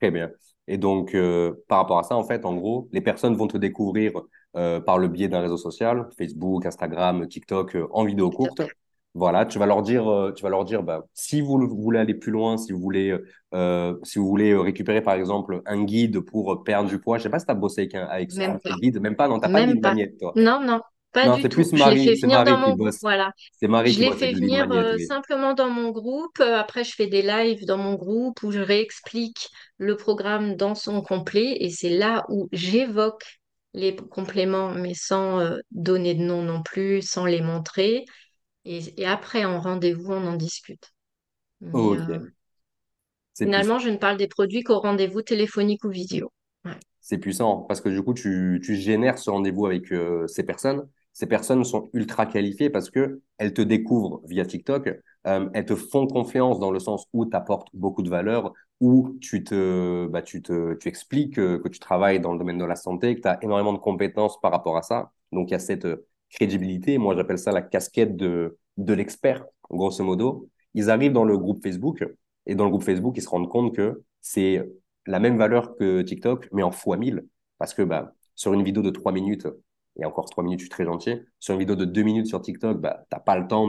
Très 0.00 0.10
bien. 0.10 0.30
Et 0.70 0.78
donc, 0.78 1.16
euh, 1.16 1.52
par 1.66 1.78
rapport 1.78 1.98
à 1.98 2.04
ça, 2.04 2.14
en 2.14 2.22
fait, 2.22 2.44
en 2.44 2.54
gros, 2.54 2.88
les 2.92 3.00
personnes 3.00 3.34
vont 3.34 3.48
te 3.48 3.58
découvrir 3.58 4.12
euh, 4.56 4.80
par 4.80 4.98
le 4.98 5.08
biais 5.08 5.26
d'un 5.26 5.40
réseau 5.40 5.56
social, 5.56 6.08
Facebook, 6.16 6.64
Instagram, 6.64 7.26
TikTok, 7.26 7.74
euh, 7.74 7.88
en 7.90 8.04
vidéo 8.04 8.30
courte. 8.30 8.62
Voilà, 9.14 9.46
tu 9.46 9.58
vas 9.58 9.66
leur 9.66 9.82
dire, 9.82 10.04
tu 10.36 10.44
vas 10.44 10.48
leur 10.48 10.64
dire, 10.64 10.84
bah, 10.84 11.04
si 11.12 11.40
vous, 11.40 11.58
voulez 11.68 11.98
aller 11.98 12.14
plus 12.14 12.30
loin, 12.30 12.56
si 12.56 12.70
vous 12.70 12.78
voulez, 12.78 13.18
si 14.04 14.20
vous 14.20 14.28
voulez 14.28 14.54
récupérer 14.54 15.02
par 15.02 15.14
exemple 15.14 15.62
un 15.66 15.82
guide 15.82 16.20
pour 16.20 16.62
perdre 16.62 16.88
du 16.88 17.00
poids, 17.00 17.18
je 17.18 17.24
sais 17.24 17.28
pas 17.28 17.40
si 17.40 17.46
tu 17.46 17.50
as 17.50 17.56
bossé 17.56 17.80
avec 17.80 17.96
un, 17.96 18.04
avec 18.04 18.30
un 18.38 18.60
guide, 18.80 19.00
même 19.00 19.16
pas, 19.16 19.26
non, 19.26 19.40
t'as 19.40 19.50
pas 19.50 19.66
de 19.66 19.72
guide 19.72 20.16
toi. 20.16 20.32
Non, 20.36 20.60
non, 20.62 20.80
pas 21.12 21.36
du 21.36 21.42
tout. 21.42 21.48
Plus 21.48 21.72
Marie, 21.72 22.04
je 22.04 22.10
les 22.10 22.16
fais 22.16 22.26
venir 22.26 22.44
dans 22.44 22.58
mon 22.58 22.76
groupe. 22.76 22.94
Voilà. 23.02 23.32
C'est 23.58 23.68
Marie 23.68 23.92
je 23.92 24.00
les 24.00 24.12
fais 24.12 24.32
venir 24.32 24.70
euh, 24.70 24.96
simplement 24.98 25.54
dans 25.54 25.70
mon 25.70 25.90
groupe. 25.90 26.38
Euh, 26.40 26.56
après, 26.56 26.84
je 26.84 26.94
fais 26.94 27.08
des 27.08 27.22
lives 27.22 27.64
dans 27.66 27.78
mon 27.78 27.94
groupe 27.94 28.42
où 28.42 28.52
je 28.52 28.60
réexplique 28.60 29.48
le 29.78 29.96
programme 29.96 30.54
dans 30.56 30.74
son 30.74 31.02
complet. 31.02 31.56
Et 31.60 31.70
c'est 31.70 31.90
là 31.90 32.24
où 32.28 32.48
j'évoque 32.52 33.24
les 33.74 33.96
compléments, 33.96 34.70
mais 34.70 34.94
sans 34.94 35.40
euh, 35.40 35.58
donner 35.72 36.14
de 36.14 36.22
nom 36.22 36.42
non 36.42 36.62
plus, 36.62 37.02
sans 37.02 37.26
les 37.26 37.40
montrer. 37.40 38.04
Et, 38.64 39.06
après, 39.06 39.44
en 39.44 39.60
rendez-vous, 39.60 40.12
on 40.12 40.26
en 40.26 40.36
discute. 40.36 40.92
finalement, 43.36 43.78
je 43.78 43.88
ne 43.88 43.96
parle 43.96 44.16
des 44.16 44.28
produits 44.28 44.62
qu'au 44.62 44.78
rendez-vous 44.78 45.22
téléphonique 45.22 45.82
ou 45.84 45.88
vidéo. 45.88 46.30
C'est 47.00 47.18
puissant 47.18 47.62
parce 47.62 47.80
que 47.80 47.88
du 47.88 48.02
coup, 48.02 48.12
tu, 48.12 48.60
tu 48.62 48.76
génères 48.76 49.18
ce 49.18 49.30
rendez-vous 49.30 49.66
avec 49.66 49.92
ces 50.28 50.44
personnes 50.44 50.86
ces 51.12 51.26
personnes 51.26 51.64
sont 51.64 51.90
ultra 51.92 52.26
qualifiées 52.26 52.70
parce 52.70 52.90
que 52.90 53.20
elles 53.38 53.52
te 53.52 53.62
découvrent 53.62 54.20
via 54.26 54.44
TikTok, 54.44 54.88
euh, 55.26 55.48
elles 55.52 55.66
te 55.66 55.74
font 55.74 56.06
confiance 56.06 56.58
dans 56.58 56.70
le 56.70 56.78
sens 56.78 57.06
où 57.12 57.26
tu 57.26 57.36
apportes 57.36 57.68
beaucoup 57.74 58.02
de 58.02 58.10
valeur, 58.10 58.52
où 58.80 59.16
tu 59.20 59.44
te, 59.44 60.06
bah, 60.06 60.22
tu 60.22 60.42
te, 60.42 60.74
tu 60.74 60.88
expliques 60.88 61.34
que, 61.34 61.68
tu 61.68 61.78
travailles 61.78 62.20
dans 62.20 62.32
le 62.32 62.38
domaine 62.38 62.58
de 62.58 62.64
la 62.64 62.76
santé, 62.76 63.16
que 63.16 63.20
tu 63.22 63.28
as 63.28 63.38
énormément 63.42 63.72
de 63.72 63.78
compétences 63.78 64.40
par 64.40 64.50
rapport 64.52 64.76
à 64.76 64.82
ça. 64.82 65.12
Donc 65.32 65.50
il 65.50 65.52
y 65.52 65.54
a 65.54 65.58
cette 65.58 65.84
euh, 65.84 66.06
crédibilité. 66.30 66.98
Moi, 66.98 67.14
j'appelle 67.16 67.38
ça 67.38 67.52
la 67.52 67.62
casquette 67.62 68.16
de, 68.16 68.56
de 68.76 68.94
l'expert, 68.94 69.44
grosso 69.70 70.02
modo. 70.04 70.48
Ils 70.74 70.90
arrivent 70.90 71.12
dans 71.12 71.24
le 71.24 71.36
groupe 71.36 71.62
Facebook 71.62 72.04
et 72.46 72.54
dans 72.54 72.64
le 72.64 72.70
groupe 72.70 72.84
Facebook, 72.84 73.16
ils 73.16 73.22
se 73.22 73.28
rendent 73.28 73.48
compte 73.48 73.74
que 73.74 74.02
c'est 74.20 74.64
la 75.06 75.18
même 75.18 75.36
valeur 75.36 75.76
que 75.76 76.02
TikTok, 76.02 76.48
mais 76.52 76.62
en 76.62 76.70
fois 76.70 76.96
1000. 76.96 77.26
Parce 77.58 77.74
que 77.74 77.82
bah, 77.82 78.14
sur 78.34 78.54
une 78.54 78.62
vidéo 78.62 78.82
de 78.82 78.90
3 78.90 79.12
minutes, 79.12 79.46
et 79.98 80.04
encore 80.04 80.28
trois 80.30 80.44
minutes, 80.44 80.60
je 80.60 80.64
suis 80.64 80.70
très 80.70 80.84
gentil. 80.84 81.20
Sur 81.38 81.54
une 81.54 81.60
vidéo 81.60 81.76
de 81.76 81.84
deux 81.84 82.02
minutes 82.02 82.26
sur 82.26 82.40
TikTok, 82.40 82.80
bah, 82.80 83.04
tu 83.10 83.16
n'as 83.16 83.20
pas 83.20 83.36
le 83.36 83.46
temps 83.46 83.68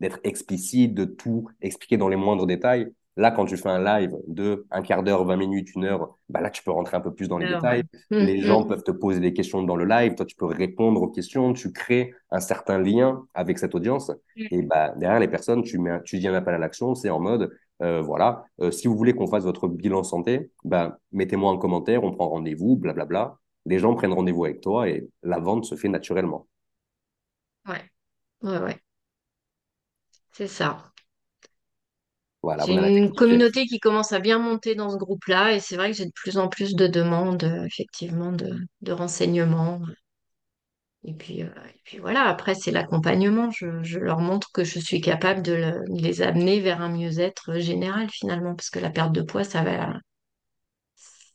d'être 0.00 0.20
explicite, 0.24 0.94
de 0.94 1.04
tout 1.04 1.48
expliquer 1.60 1.96
dans 1.96 2.08
les 2.08 2.16
moindres 2.16 2.46
détails. 2.46 2.92
Là, 3.16 3.30
quand 3.30 3.44
tu 3.44 3.56
fais 3.56 3.68
un 3.68 3.82
live 3.82 4.12
de 4.26 4.66
un 4.72 4.82
quart 4.82 5.04
d'heure, 5.04 5.24
20 5.24 5.36
minutes, 5.36 5.74
une 5.76 5.84
heure, 5.84 6.18
bah 6.28 6.40
là, 6.40 6.50
tu 6.50 6.64
peux 6.64 6.72
rentrer 6.72 6.96
un 6.96 7.00
peu 7.00 7.14
plus 7.14 7.28
dans 7.28 7.38
les 7.38 7.46
détails. 7.46 7.84
Hum, 8.10 8.18
les 8.18 8.40
gens 8.40 8.62
hum. 8.62 8.68
peuvent 8.68 8.82
te 8.82 8.90
poser 8.90 9.20
des 9.20 9.32
questions 9.32 9.62
dans 9.62 9.76
le 9.76 9.84
live. 9.84 10.16
Toi, 10.16 10.26
tu 10.26 10.34
peux 10.34 10.46
répondre 10.46 11.00
aux 11.00 11.08
questions. 11.08 11.52
Tu 11.52 11.72
crées 11.72 12.12
un 12.32 12.40
certain 12.40 12.78
lien 12.78 13.24
avec 13.32 13.58
cette 13.58 13.76
audience. 13.76 14.10
Hum. 14.10 14.46
Et 14.50 14.62
bah, 14.62 14.94
derrière 14.96 15.20
les 15.20 15.28
personnes, 15.28 15.62
tu, 15.62 15.78
mets, 15.78 16.02
tu 16.04 16.18
dis 16.18 16.26
un 16.26 16.34
appel 16.34 16.54
à 16.54 16.58
l'action. 16.58 16.96
C'est 16.96 17.10
en 17.10 17.20
mode, 17.20 17.52
euh, 17.82 18.02
voilà, 18.02 18.46
euh, 18.60 18.72
si 18.72 18.88
vous 18.88 18.96
voulez 18.96 19.14
qu'on 19.14 19.28
fasse 19.28 19.44
votre 19.44 19.68
bilan 19.68 20.02
santé, 20.02 20.50
bah, 20.64 20.98
mettez-moi 21.12 21.52
un 21.52 21.58
commentaire, 21.58 22.02
on 22.02 22.10
prend 22.10 22.28
rendez-vous, 22.28 22.76
blablabla 22.76 23.38
les 23.66 23.78
gens 23.78 23.94
prennent 23.94 24.12
rendez-vous 24.12 24.44
avec 24.44 24.60
toi 24.60 24.88
et 24.88 25.08
la 25.22 25.38
vente 25.38 25.64
se 25.64 25.74
fait 25.74 25.88
naturellement. 25.88 26.46
Ouais, 27.66 27.90
ouais, 28.42 28.58
ouais. 28.58 28.78
C'est 30.32 30.48
ça. 30.48 30.92
Voilà, 32.42 32.66
j'ai 32.66 32.74
une 32.74 33.14
communauté 33.14 33.64
qui 33.64 33.80
commence 33.80 34.12
à 34.12 34.18
bien 34.18 34.38
monter 34.38 34.74
dans 34.74 34.90
ce 34.90 34.98
groupe-là 34.98 35.54
et 35.54 35.60
c'est 35.60 35.76
vrai 35.76 35.92
que 35.92 35.96
j'ai 35.96 36.04
de 36.04 36.12
plus 36.14 36.36
en 36.36 36.48
plus 36.48 36.74
de 36.74 36.86
demandes, 36.86 37.42
effectivement, 37.64 38.32
de, 38.32 38.92
renseignements. 38.92 39.80
Et 41.04 41.14
puis, 41.14 41.42
euh, 41.42 41.46
et 41.46 41.80
puis 41.84 41.98
voilà, 41.98 42.24
après, 42.24 42.54
c'est 42.54 42.70
l'accompagnement. 42.70 43.50
Je, 43.50 43.98
leur 43.98 44.18
montre 44.18 44.52
que 44.52 44.62
je 44.62 44.78
suis 44.78 45.00
capable 45.00 45.40
de, 45.40 45.74
les 45.88 46.20
amener 46.20 46.60
vers 46.60 46.82
un 46.82 46.90
mieux-être 46.90 47.58
général 47.60 48.10
finalement, 48.10 48.54
parce 48.54 48.68
que 48.68 48.78
la 48.78 48.90
perte 48.90 49.12
de 49.12 49.22
poids, 49.22 49.44
ça 49.44 49.62
va, 49.62 49.94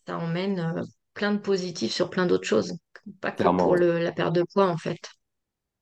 ça 0.06 0.18
emmène 0.18 0.60
euh, 0.60 0.84
plein 1.14 1.34
de 1.34 1.40
positifs 1.40 1.92
sur 1.92 2.10
plein 2.10 2.26
d'autres 2.26 2.48
choses, 2.48 2.78
pas 3.22 3.32
que 3.32 3.44
pour 3.44 3.76
la 3.76 4.12
perte 4.12 4.34
de 4.34 4.44
poids 4.54 4.68
en 4.68 4.78
fait. 4.78 5.00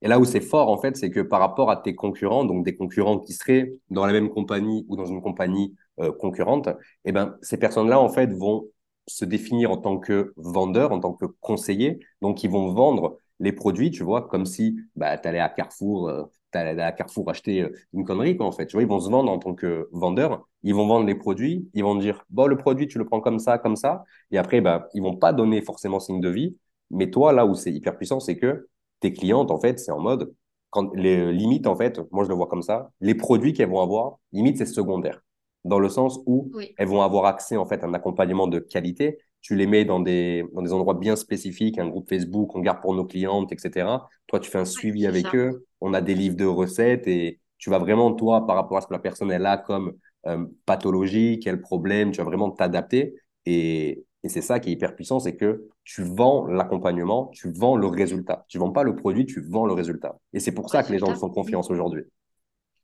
Et 0.02 0.08
là 0.08 0.20
où 0.20 0.26
c'est 0.26 0.42
fort, 0.42 0.70
en 0.70 0.78
fait, 0.78 0.96
c'est 0.96 1.10
que 1.10 1.22
par 1.22 1.40
rapport 1.40 1.72
à 1.72 1.78
tes 1.78 1.96
concurrents, 1.96 2.46
donc 2.46 2.64
des 2.64 2.76
concurrents 2.76 3.20
qui 3.20 3.34
seraient 3.34 3.74
dans 3.90 4.06
la 4.06 4.14
même 4.14 4.30
compagnie 4.30 4.86
ou 4.88 4.96
dans 4.96 5.06
une 5.06 5.22
compagnie 5.22 5.76
euh, 6.00 6.12
concurrente, 6.12 6.70
eh 7.06 7.12
ben, 7.12 7.36
ces 7.42 7.58
personnes-là, 7.58 8.00
en 8.00 8.10
fait, 8.10 8.32
vont 8.32 8.68
se 9.08 9.26
définir 9.26 9.72
en 9.72 9.78
tant 9.78 9.98
que 9.98 10.34
vendeurs, 10.36 10.92
en 10.92 11.00
tant 11.00 11.14
que 11.14 11.26
conseillers. 11.42 12.00
Donc, 12.22 12.44
ils 12.44 12.50
vont 12.50 12.74
vendre 12.74 13.18
les 13.40 13.52
produits, 13.52 13.90
tu 13.90 14.04
vois, 14.04 14.28
comme 14.28 14.46
si 14.46 14.78
bah, 14.96 15.18
tu 15.18 15.28
allais 15.28 15.40
à 15.40 15.50
Carrefour, 15.50 16.10
euh, 16.10 16.26
à 16.54 16.92
Carrefour 16.92 17.30
acheter 17.30 17.62
euh, 17.62 17.70
une 17.94 18.06
connerie, 18.06 18.38
quoi, 18.38 18.46
en 18.46 18.52
fait. 18.52 18.66
Tu 18.68 18.76
vois, 18.76 18.84
ils 18.84 18.88
vont 18.88 19.00
se 19.00 19.10
vendre 19.10 19.32
en 19.32 19.40
tant 19.40 19.54
que 19.54 19.90
vendeurs, 19.92 20.48
ils 20.64 20.74
vont 20.74 20.88
vendre 20.88 21.06
les 21.06 21.16
produits, 21.16 21.70
ils 21.74 21.84
vont 21.84 21.96
dire, 21.96 22.24
bon, 22.30 22.48
le 22.48 22.58
produit, 22.58 22.88
tu 22.88 22.98
le 22.98 23.06
prends 23.06 23.22
comme 23.22 23.40
ça, 23.40 23.58
comme 23.58 23.76
ça, 23.76 24.04
et 24.32 24.38
après, 24.38 24.62
bah, 24.62 24.88
ils 24.94 25.02
vont 25.02 25.16
pas 25.16 25.34
donner 25.34 25.62
forcément 25.62 26.00
signe 26.00 26.22
de 26.22 26.30
vie, 26.30 26.58
mais 26.92 27.10
toi, 27.10 27.34
là 27.34 27.46
où 27.46 27.54
c'est 27.56 27.72
hyper 27.72 27.98
puissant, 27.98 28.20
c'est 28.20 28.38
que 28.38 28.68
tes 29.00 29.14
clientes, 29.14 29.52
en 29.52 29.60
fait, 29.60 29.80
c'est 29.80 29.92
en 29.92 30.00
mode, 30.00 30.34
quand 30.70 30.94
les 30.96 31.32
limites, 31.32 31.68
en 31.68 31.76
fait, 31.76 32.00
moi, 32.12 32.24
je 32.24 32.30
le 32.30 32.36
vois 32.36 32.48
comme 32.48 32.62
ça, 32.62 32.92
les 33.02 33.16
produits 33.16 33.54
qu'elles 33.54 33.70
vont 33.70 33.82
avoir, 33.82 34.18
limite, 34.32 34.58
c'est 34.58 34.66
secondaire. 34.66 35.22
Dans 35.64 35.80
le 35.80 35.90
sens 35.90 36.20
où 36.26 36.52
elles 36.78 36.88
vont 36.88 37.02
avoir 37.02 37.26
accès 37.26 37.58
en 37.58 37.66
fait 37.66 37.84
à 37.84 37.88
un 37.88 37.94
accompagnement 37.94 38.48
de 38.48 38.60
qualité 38.60 39.18
tu 39.42 39.56
les 39.56 39.68
mets 39.68 39.86
dans 39.86 40.00
des, 40.00 40.44
dans 40.54 40.62
des 40.62 40.74
endroits 40.74 40.96
bien 40.96 41.16
spécifiques, 41.16 41.78
un 41.80 41.88
groupe 41.88 42.10
Facebook, 42.10 42.56
on 42.56 42.60
garde 42.60 42.82
pour 42.82 42.94
nos 42.94 43.06
clientes, 43.06 43.52
etc. 43.52 44.10
Toi, 44.28 44.40
tu 44.40 44.50
fais 44.50 44.60
un 44.60 44.66
suivi 44.66 45.08
avec 45.08 45.34
eux, 45.36 45.66
on 45.82 45.94
a 45.94 46.02
des 46.02 46.16
livres 46.16 46.36
de 46.36 46.46
recettes 46.46 47.08
et 47.08 47.40
tu 47.58 47.70
vas 47.70 47.80
vraiment, 47.80 48.14
toi, 48.14 48.46
par 48.46 48.56
rapport 48.56 48.78
à 48.78 48.82
ce 48.82 48.88
que 48.88 48.94
la 48.94 49.00
personne 49.00 49.32
est 49.32 49.40
là 49.40 49.58
comme 49.58 49.94
euh, 50.26 50.46
pathologie, 50.66 51.40
quel 51.42 51.62
problème, 51.62 52.12
tu 52.12 52.18
vas 52.18 52.26
vraiment 52.26 52.52
t'adapter. 52.52 53.16
Et, 53.46 54.04
et 54.24 54.30
c'est 54.30 54.42
ça 54.42 54.60
qui 54.60 54.70
est 54.70 54.74
hyper 54.74 54.96
puissant, 54.96 55.20
c'est 55.20 55.36
que 55.36 55.68
tu 55.84 56.04
vends 56.04 56.46
l'accompagnement, 56.48 57.28
tu 57.28 57.52
vends 57.52 57.78
le 57.78 57.88
résultat. 57.88 58.46
Tu 58.50 58.58
vends 58.58 58.72
pas 58.72 58.84
le 58.84 58.96
produit, 58.96 59.26
tu 59.26 59.42
vends 59.42 59.66
le 59.66 59.74
résultat. 59.74 60.18
Et 60.34 60.40
c'est 60.40 60.52
pour 60.52 60.70
ça 60.70 60.84
que 60.84 60.92
les 60.92 61.00
gens 61.00 61.16
font 61.16 61.30
confiance 61.30 61.72
aujourd'hui. 61.72 62.04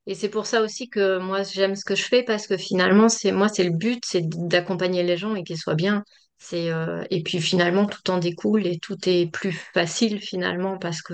Et 0.06 0.16
c'est 0.16 0.30
pour 0.30 0.46
ça 0.46 0.62
aussi 0.62 0.90
que 0.90 1.18
moi 1.20 1.44
j'aime 1.44 1.76
ce 1.76 1.86
que 1.86 1.96
je 1.96 2.04
fais 2.04 2.24
parce 2.24 2.46
que 2.46 2.58
finalement 2.58 3.08
c'est 3.08 3.32
moi 3.32 3.48
c'est 3.48 3.64
le 3.64 3.72
but, 3.72 4.04
c'est 4.06 4.28
d'accompagner 4.28 5.02
les 5.04 5.16
gens 5.18 5.36
et 5.36 5.44
qu'ils 5.44 5.58
soient 5.58 5.76
bien. 5.76 6.04
C'est 6.46 6.70
euh, 6.72 7.06
et 7.10 7.24
puis 7.24 7.40
finalement 7.40 7.86
tout 7.86 8.12
en 8.12 8.18
découle 8.18 8.68
et 8.68 8.78
tout 8.78 8.98
est 9.08 9.32
plus 9.32 9.54
facile 9.54 10.20
finalement 10.20 10.78
parce 10.78 11.02
que 11.02 11.14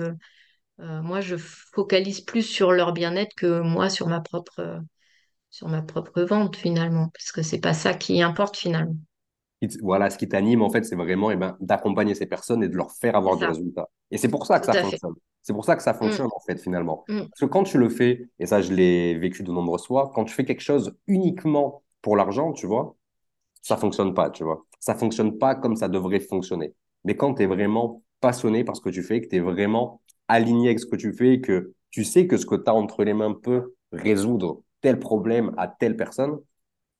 euh, 0.80 1.02
moi 1.02 1.20
je 1.20 1.36
focalise 1.36 2.20
plus 2.20 2.42
sur 2.42 2.72
leur 2.72 2.92
bien-être 2.92 3.32
que 3.36 3.60
moi 3.60 3.88
sur 3.90 4.08
ma 4.08 4.20
propre 4.20 4.80
sur 5.48 5.68
ma 5.68 5.82
propre 5.82 6.22
vente 6.22 6.56
finalement 6.56 7.10
parce 7.14 7.30
que 7.30 7.42
c'est 7.42 7.60
pas 7.60 7.74
ça 7.74 7.94
qui 7.94 8.20
importe 8.22 8.56
finalement. 8.56 8.96
Voilà, 9.82 10.10
ce 10.10 10.18
qui 10.18 10.26
t'anime, 10.26 10.62
en 10.62 10.70
fait, 10.70 10.84
c'est 10.84 10.96
vraiment 10.96 11.30
eh 11.30 11.36
ben, 11.36 11.56
d'accompagner 11.60 12.14
ces 12.14 12.24
personnes 12.24 12.64
et 12.64 12.68
de 12.68 12.76
leur 12.76 12.92
faire 12.92 13.14
avoir 13.14 13.36
des 13.36 13.44
résultats. 13.44 13.90
Et 14.10 14.16
c'est 14.16 14.30
pour 14.30 14.46
ça 14.46 14.58
que 14.58 14.64
ça 14.64 14.72
fonctionne. 14.72 15.12
C'est 15.42 15.52
pour 15.52 15.66
ça 15.66 15.76
que 15.76 15.82
ça 15.82 15.92
fonctionne, 15.92 16.28
mm. 16.28 16.34
en 16.34 16.40
fait, 16.40 16.58
finalement. 16.58 17.04
Mm. 17.08 17.18
Parce 17.18 17.40
que 17.40 17.44
quand 17.44 17.64
tu 17.64 17.76
le 17.76 17.90
fais, 17.90 18.30
et 18.38 18.46
ça, 18.46 18.62
je 18.62 18.72
l'ai 18.72 19.18
vécu 19.18 19.42
de 19.42 19.52
nombreuses 19.52 19.86
fois, 19.86 20.12
quand 20.14 20.24
tu 20.24 20.32
fais 20.32 20.46
quelque 20.46 20.62
chose 20.62 20.96
uniquement 21.06 21.82
pour 22.00 22.16
l'argent, 22.16 22.52
tu 22.52 22.66
vois, 22.66 22.96
ça 23.60 23.76
fonctionne 23.76 24.14
pas, 24.14 24.30
tu 24.30 24.44
vois. 24.44 24.64
Ça 24.80 24.94
fonctionne 24.94 25.38
pas 25.38 25.54
comme 25.54 25.76
ça 25.76 25.88
devrait 25.88 26.20
fonctionner. 26.20 26.74
Mais 27.04 27.16
quand 27.16 27.34
tu 27.34 27.42
es 27.42 27.46
vraiment 27.46 28.02
passionné 28.20 28.64
par 28.64 28.76
ce 28.76 28.80
que 28.80 28.90
tu 28.90 29.02
fais, 29.02 29.20
que 29.20 29.28
tu 29.28 29.36
es 29.36 29.40
vraiment 29.40 30.00
aligné 30.28 30.68
avec 30.68 30.80
ce 30.80 30.86
que 30.86 30.96
tu 30.96 31.12
fais, 31.12 31.40
que 31.40 31.72
tu 31.90 32.04
sais 32.04 32.26
que 32.26 32.36
ce 32.36 32.46
que 32.46 32.56
tu 32.56 32.68
as 32.68 32.74
entre 32.74 33.04
les 33.04 33.14
mains 33.14 33.32
peut 33.32 33.74
résoudre 33.92 34.62
tel 34.80 34.98
problème 34.98 35.52
à 35.56 35.68
telle 35.68 35.96
personne, 35.96 36.40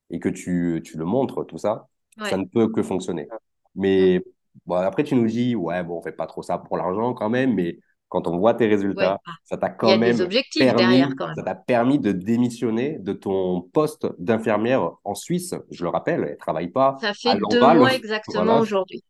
et 0.09 0.19
que 0.19 0.29
tu, 0.29 0.81
tu 0.83 0.97
le 0.97 1.05
montres, 1.05 1.45
tout 1.45 1.57
ça, 1.57 1.87
ça 2.29 2.37
ne 2.37 2.45
peut 2.45 2.67
que 2.67 2.83
fonctionner. 2.83 3.27
Mais 3.75 4.21
bon, 4.65 4.75
après, 4.75 5.03
tu 5.03 5.15
nous 5.15 5.25
dis, 5.27 5.55
ouais, 5.55 5.83
bon, 5.83 5.97
on 5.97 6.01
fait 6.01 6.11
pas 6.11 6.27
trop 6.27 6.43
ça 6.43 6.57
pour 6.57 6.77
l'argent 6.77 7.13
quand 7.13 7.29
même, 7.29 7.53
mais 7.55 7.79
quand 8.11 8.27
on 8.27 8.37
voit 8.37 8.53
tes 8.53 8.67
résultats, 8.67 9.19
ça 9.45 9.55
t'a 9.55 9.69
quand, 9.69 9.97
même 9.97 10.17
permis, 10.59 11.05
ça 11.35 11.43
t'a 11.43 11.55
permis 11.55 11.97
de 11.97 12.11
démissionner 12.11 12.97
de 12.99 13.13
ton 13.13 13.61
poste 13.61 14.05
d'infirmière 14.19 14.91
en 15.05 15.15
Suisse. 15.15 15.55
Je 15.71 15.83
le 15.83 15.89
rappelle, 15.89 16.27
elle 16.29 16.37
travaille 16.37 16.67
pas. 16.67 16.97
Ça 16.99 17.13
fait 17.13 17.39
deux 17.49 17.61
mois 17.61 17.95
exactement 17.95 18.59
aujourd'hui. 18.59 19.01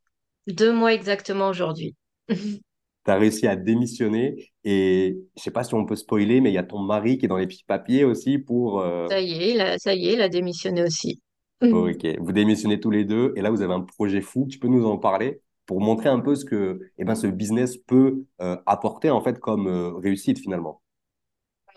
Deux 0.46 0.72
mois 0.72 0.94
exactement 0.94 1.50
aujourd'hui. 1.50 1.96
tu 2.30 3.12
as 3.12 3.16
réussi 3.16 3.48
à 3.48 3.56
démissionner 3.56 4.52
et 4.64 5.18
je 5.36 5.42
sais 5.42 5.52
pas 5.52 5.64
si 5.64 5.74
on 5.74 5.84
peut 5.84 5.96
spoiler, 5.96 6.40
mais 6.40 6.52
il 6.52 6.54
y 6.54 6.60
a 6.60 6.64
ton 6.64 6.80
mari 6.80 7.18
qui 7.18 7.26
est 7.26 7.28
dans 7.28 7.38
les 7.38 7.48
petits 7.48 7.66
papiers 7.66 8.04
aussi 8.04 8.38
pour. 8.38 8.82
Euh, 8.82 9.08
ça 9.08 9.20
y 9.20 9.34
est, 9.34 9.80
ça 9.80 9.96
y 9.96 10.10
est, 10.10 10.14
il 10.14 10.22
a 10.22 10.30
démissionné 10.30 10.84
aussi. 10.84 11.22
Ok, 11.64 12.08
vous 12.20 12.32
démissionnez 12.32 12.80
tous 12.80 12.90
les 12.90 13.06
deux 13.06 13.34
et 13.36 13.42
là 13.42 13.52
vous 13.52 13.62
avez 13.62 13.74
un 13.74 13.82
projet 13.82 14.22
fou. 14.22 14.48
Tu 14.50 14.58
peux 14.58 14.68
nous 14.68 14.86
en 14.86 14.98
parler? 14.98 15.42
Pour 15.66 15.82
montrer 15.82 16.10
un 16.10 16.20
peu 16.20 16.36
ce 16.36 16.46
que 16.46 16.80
eh 16.98 17.04
ben, 17.04 17.16
ce 17.16 17.28
business 17.28 17.78
peut 17.78 18.24
euh, 18.42 18.58
apporter 18.66 19.10
en 19.10 19.22
fait 19.22 19.40
comme 19.40 19.68
euh, 19.68 19.94
réussite 19.94 20.40
finalement. 20.40 20.82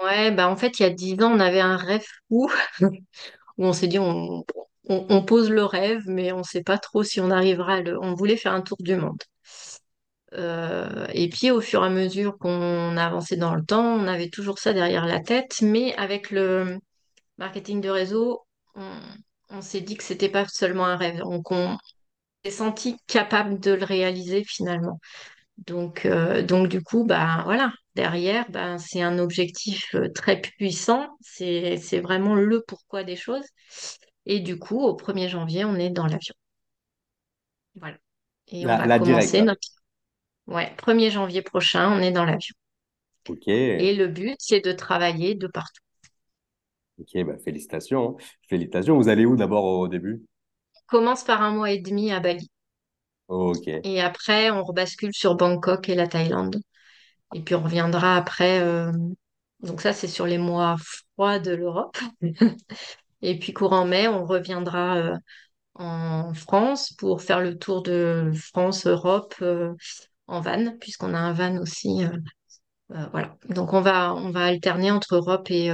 Ouais, 0.02 0.32
bah 0.32 0.48
en 0.48 0.56
fait 0.56 0.80
il 0.80 0.82
y 0.82 0.86
a 0.86 0.90
dix 0.90 1.14
ans 1.22 1.32
on 1.32 1.40
avait 1.40 1.60
un 1.60 1.76
rêve 1.76 2.04
où 2.30 2.48
on 3.58 3.72
s'est 3.72 3.86
dit 3.86 3.98
on, 3.98 4.44
pose 5.24 5.50
le 5.50 5.64
rêve 5.64 6.02
mais 6.06 6.32
on 6.32 6.38
ne 6.38 6.42
sait 6.42 6.62
pas 6.62 6.78
trop 6.78 7.02
si 7.02 7.20
on 7.20 7.30
arrivera 7.30 7.74
à 7.74 7.80
le... 7.80 7.98
On 8.02 8.14
voulait 8.14 8.36
faire 8.36 8.52
un 8.52 8.60
tour 8.60 8.76
du 8.80 8.96
monde. 8.96 9.22
Euh, 10.34 11.06
et 11.12 11.28
puis 11.28 11.50
au 11.50 11.60
fur 11.60 11.82
et 11.84 11.86
à 11.86 11.90
mesure 11.90 12.36
qu'on 12.38 12.96
a 12.96 13.04
avancé 13.04 13.36
dans 13.36 13.54
le 13.54 13.64
temps, 13.64 13.84
on 13.84 14.06
avait 14.08 14.30
toujours 14.30 14.58
ça 14.58 14.72
derrière 14.72 15.06
la 15.06 15.20
tête, 15.20 15.62
mais 15.62 15.94
avec 15.94 16.30
le 16.30 16.78
marketing 17.38 17.80
de 17.80 17.88
réseau, 17.88 18.44
on, 18.74 19.60
s'est 19.60 19.80
dit 19.80 19.96
que 19.96 20.02
c'était 20.02 20.28
pas 20.28 20.46
seulement 20.48 20.86
un 20.86 20.96
rêve. 20.96 21.22
S'est 22.44 22.50
senti 22.50 22.96
capable 23.06 23.58
de 23.60 23.72
le 23.72 23.84
réaliser 23.84 24.44
finalement. 24.44 25.00
Donc, 25.58 26.06
euh, 26.06 26.42
donc 26.42 26.68
du 26.68 26.82
coup, 26.82 27.04
bah, 27.04 27.42
voilà, 27.44 27.72
derrière, 27.94 28.50
bah, 28.50 28.78
c'est 28.78 29.02
un 29.02 29.18
objectif 29.18 29.94
euh, 29.94 30.10
très 30.14 30.40
puissant. 30.40 31.08
C'est, 31.20 31.78
c'est 31.78 32.00
vraiment 32.00 32.34
le 32.34 32.62
pourquoi 32.66 33.04
des 33.04 33.16
choses. 33.16 33.46
Et 34.26 34.40
du 34.40 34.58
coup, 34.58 34.80
au 34.82 34.94
1er 34.94 35.28
janvier, 35.28 35.64
on 35.64 35.76
est 35.76 35.90
dans 35.90 36.06
l'avion. 36.06 36.34
Voilà. 37.76 37.96
Et 38.48 38.66
on 38.66 38.76
va 38.76 38.98
commencer 38.98 39.42
notre... 39.42 39.68
Ouais, 40.46 40.74
1er 40.76 41.10
janvier 41.10 41.42
prochain, 41.42 41.90
on 41.92 42.00
est 42.00 42.12
dans 42.12 42.24
l'avion. 42.24 42.54
Ok. 43.28 43.48
Et 43.48 43.94
le 43.94 44.08
but, 44.08 44.34
c'est 44.40 44.60
de 44.60 44.72
travailler 44.72 45.34
de 45.36 45.46
partout. 45.46 45.80
Ok, 46.98 47.24
bah 47.24 47.36
félicitations. 47.38 48.10
Hein. 48.18 48.24
Félicitations. 48.48 48.96
Vous 48.96 49.08
allez 49.08 49.26
où 49.26 49.36
d'abord 49.36 49.64
au 49.64 49.88
début? 49.88 50.24
Commence 50.86 51.24
par 51.24 51.42
un 51.42 51.50
mois 51.52 51.70
et 51.72 51.78
demi 51.80 52.10
à 52.12 52.20
Bali. 52.20 52.48
Et 53.82 54.00
après, 54.00 54.50
on 54.50 54.64
rebascule 54.64 55.12
sur 55.14 55.34
Bangkok 55.36 55.88
et 55.88 55.94
la 55.94 56.06
Thaïlande. 56.08 56.56
Et 57.34 57.42
puis 57.42 57.54
on 57.56 57.62
reviendra 57.64 58.16
après. 58.16 58.60
euh, 58.62 58.92
Donc 59.60 59.80
ça, 59.82 59.92
c'est 59.92 60.08
sur 60.08 60.26
les 60.26 60.38
mois 60.38 60.76
froids 61.16 61.38
de 61.40 61.52
l'Europe. 61.54 61.98
Et 63.22 63.38
puis 63.38 63.52
courant 63.54 63.86
mai, 63.86 64.08
on 64.08 64.26
reviendra 64.26 64.96
euh, 64.98 65.16
en 65.76 66.34
France 66.34 66.92
pour 66.98 67.22
faire 67.22 67.40
le 67.40 67.58
tour 67.58 67.82
de 67.82 68.32
France, 68.52 68.86
Europe 68.86 69.34
euh, 69.42 69.74
en 70.28 70.40
van, 70.40 70.76
puisqu'on 70.80 71.14
a 71.14 71.18
un 71.18 71.32
van 71.34 71.58
aussi. 71.58 72.04
voilà. 73.12 73.36
Donc 73.48 73.72
on 73.72 73.80
va 73.80 74.14
on 74.14 74.30
va 74.30 74.46
alterner 74.46 74.90
entre 74.90 75.16
Europe 75.16 75.50
et, 75.50 75.70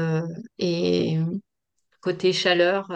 et 0.59 1.19
côté 2.01 2.33
chaleur, 2.33 2.91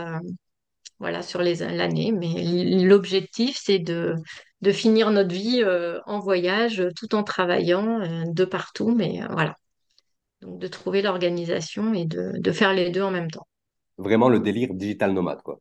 voilà, 0.99 1.23
sur 1.23 1.43
les 1.43 1.57
l'année. 1.57 2.13
Mais 2.13 2.83
l'objectif, 2.85 3.59
c'est 3.63 3.79
de, 3.79 4.15
de 4.63 4.73
finir 4.73 5.11
notre 5.11 5.33
vie 5.35 5.63
euh, 5.63 6.01
en 6.07 6.21
voyage 6.21 6.83
tout 6.97 7.15
en 7.15 7.23
travaillant 7.25 8.01
euh, 8.01 8.25
de 8.27 8.45
partout. 8.45 8.95
Mais 8.95 9.23
euh, 9.23 9.27
voilà. 9.31 9.57
Donc 10.43 10.61
de 10.61 10.69
trouver 10.69 11.03
l'organisation 11.03 11.95
et 11.95 12.07
de, 12.07 12.33
de 12.39 12.53
faire 12.53 12.75
les 12.75 12.91
deux 12.91 13.03
en 13.03 13.11
même 13.13 13.31
temps. 13.31 13.49
Vraiment 13.99 14.29
le 14.29 14.39
délire 14.39 14.73
digital 14.73 15.13
nomade, 15.13 15.43
quoi. 15.43 15.59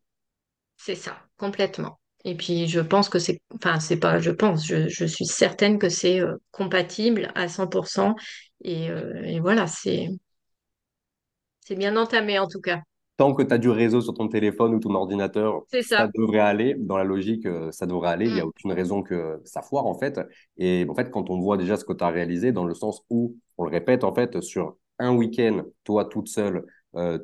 C'est 0.78 0.96
ça, 0.96 1.17
complètement. 1.38 2.00
Et 2.26 2.36
puis 2.36 2.67
je 2.67 2.80
pense 2.80 3.10
que 3.10 3.19
c'est, 3.19 3.41
enfin 3.56 3.80
c'est 3.80 3.98
pas, 4.00 4.19
je 4.19 4.32
pense, 4.32 4.65
je, 4.65 4.88
je 4.88 5.06
suis 5.06 5.26
certaine 5.26 5.78
que 5.80 5.89
c'est 5.89 6.22
compatible 6.52 7.32
à 7.36 7.48
100%. 7.50 8.15
Et, 8.63 8.86
et 9.26 9.39
voilà, 9.41 9.67
c'est, 9.67 10.08
c'est 11.62 11.76
bien 11.76 11.98
entamé 11.98 12.38
en 12.39 12.48
tout 12.48 12.62
cas. 12.62 12.82
Tant 13.17 13.34
que 13.34 13.43
tu 13.43 13.54
as 13.54 13.58
du 13.60 13.69
réseau 13.69 14.02
sur 14.02 14.13
ton 14.13 14.28
téléphone 14.28 14.73
ou 14.73 14.80
ton 14.80 14.93
ordinateur, 14.95 15.63
ça 15.71 15.82
ça. 15.84 16.08
devrait 16.15 16.39
aller. 16.39 16.76
Dans 16.80 16.97
la 16.97 17.04
logique, 17.04 17.45
euh, 17.45 17.71
ça 17.71 17.86
devrait 17.86 18.10
aller. 18.10 18.26
Il 18.28 18.34
n'y 18.34 18.39
a 18.39 18.45
Mm. 18.45 18.47
aucune 18.47 18.71
raison 18.71 19.04
que 19.04 19.39
ça 19.45 19.62
foire, 19.62 19.86
en 19.86 19.93
fait. 19.97 20.19
Et 20.58 20.86
en 20.89 20.95
fait, 20.95 21.12
quand 21.12 21.30
on 21.30 21.39
voit 21.39 21.58
déjà 21.58 21.78
ce 21.78 21.86
que 21.86 21.93
tu 21.93 22.04
as 22.04 22.10
réalisé, 22.10 22.52
dans 22.52 22.65
le 22.65 22.73
sens 22.73 23.04
où, 23.12 23.36
on 23.58 23.65
le 23.65 23.69
répète, 23.71 24.04
en 24.04 24.13
fait, 24.15 24.41
sur 24.41 24.78
un 24.99 25.15
week-end, 25.15 25.63
toi, 25.84 26.06
toute 26.06 26.28
seule, 26.28 26.65
euh, 26.95 27.17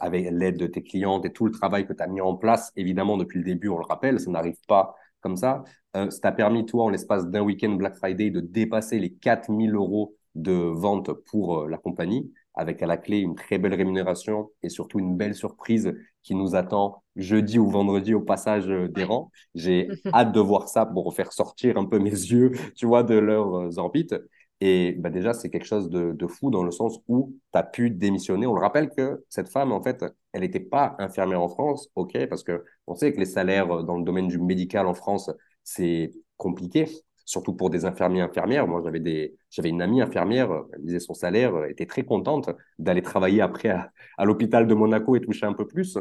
avec 0.00 0.28
l'aide 0.30 0.56
de 0.58 0.66
tes 0.66 0.82
clientes 0.82 1.24
et 1.24 1.32
tout 1.32 1.46
le 1.46 1.52
travail 1.52 1.86
que 1.86 1.92
tu 1.92 2.02
as 2.02 2.06
mis 2.06 2.20
en 2.20 2.36
place, 2.36 2.72
évidemment, 2.76 3.16
depuis 3.16 3.38
le 3.38 3.44
début, 3.44 3.68
on 3.68 3.78
le 3.78 3.84
rappelle, 3.84 4.20
ça 4.20 4.30
n'arrive 4.30 4.56
pas 4.68 4.94
comme 5.20 5.36
ça. 5.36 5.64
Euh, 5.96 6.08
ça 6.10 6.20
t'a 6.20 6.32
permis, 6.32 6.64
toi, 6.66 6.84
en 6.84 6.88
l'espace 6.90 7.26
d'un 7.26 7.42
week-end 7.42 7.70
Black 7.72 7.96
Friday, 7.96 8.30
de 8.30 8.40
dépasser 8.40 8.98
les 8.98 9.10
4000 9.12 9.74
euros 9.74 10.14
de 10.36 10.52
vente 10.52 11.12
pour 11.30 11.60
euh, 11.62 11.68
la 11.68 11.78
compagnie 11.78 12.32
avec 12.54 12.82
à 12.82 12.86
la 12.86 12.96
clé 12.96 13.18
une 13.18 13.34
très 13.34 13.58
belle 13.58 13.74
rémunération 13.74 14.50
et 14.62 14.68
surtout 14.68 14.98
une 14.98 15.16
belle 15.16 15.34
surprise 15.34 15.92
qui 16.22 16.34
nous 16.34 16.54
attend 16.54 17.02
jeudi 17.16 17.58
ou 17.58 17.68
vendredi 17.70 18.14
au 18.14 18.20
passage 18.20 18.68
euh, 18.68 18.88
des 18.88 19.04
rangs. 19.04 19.30
J'ai 19.54 19.88
hâte 20.12 20.32
de 20.32 20.40
voir 20.40 20.68
ça 20.68 20.86
pour 20.86 21.14
faire 21.14 21.32
sortir 21.32 21.76
un 21.78 21.84
peu 21.86 21.98
mes 21.98 22.10
yeux, 22.32 22.52
tu 22.76 22.86
vois, 22.86 23.02
de 23.02 23.14
leurs 23.14 23.54
euh, 23.54 23.78
orbites. 23.78 24.14
Et 24.62 24.92
bah 24.98 25.08
déjà, 25.08 25.32
c'est 25.32 25.48
quelque 25.48 25.64
chose 25.66 25.88
de, 25.88 26.12
de 26.12 26.26
fou 26.26 26.50
dans 26.50 26.62
le 26.62 26.70
sens 26.70 26.98
où 27.08 27.34
tu 27.52 27.58
as 27.58 27.62
pu 27.62 27.90
démissionner. 27.90 28.46
On 28.46 28.54
le 28.54 28.60
rappelle 28.60 28.90
que 28.90 29.24
cette 29.30 29.48
femme, 29.48 29.72
en 29.72 29.82
fait, 29.82 30.04
elle 30.32 30.42
n'était 30.42 30.60
pas 30.60 30.96
infirmière 30.98 31.40
en 31.40 31.48
France, 31.48 31.88
ok, 31.94 32.26
parce 32.26 32.42
que 32.42 32.64
on 32.86 32.94
sait 32.94 33.12
que 33.12 33.18
les 33.18 33.26
salaires 33.26 33.70
euh, 33.70 33.82
dans 33.82 33.96
le 33.96 34.04
domaine 34.04 34.28
du 34.28 34.38
médical 34.38 34.86
en 34.86 34.94
France, 34.94 35.30
c'est 35.64 36.10
compliqué 36.36 36.86
surtout 37.24 37.54
pour 37.54 37.70
des 37.70 37.84
infirmiers 37.84 38.22
infirmières. 38.22 38.66
Moi, 38.66 38.80
j'avais 38.84 39.00
des, 39.00 39.36
j'avais 39.50 39.68
une 39.68 39.82
amie 39.82 40.00
infirmière, 40.02 40.50
elle 40.72 40.84
disait 40.84 41.00
son 41.00 41.14
salaire, 41.14 41.52
elle 41.64 41.70
était 41.72 41.86
très 41.86 42.04
contente 42.04 42.50
d'aller 42.78 43.02
travailler 43.02 43.40
après 43.40 43.70
à, 43.70 43.90
à 44.18 44.24
l'hôpital 44.24 44.66
de 44.66 44.74
Monaco 44.74 45.16
et 45.16 45.20
toucher 45.20 45.46
un 45.46 45.52
peu 45.52 45.66
plus. 45.66 45.98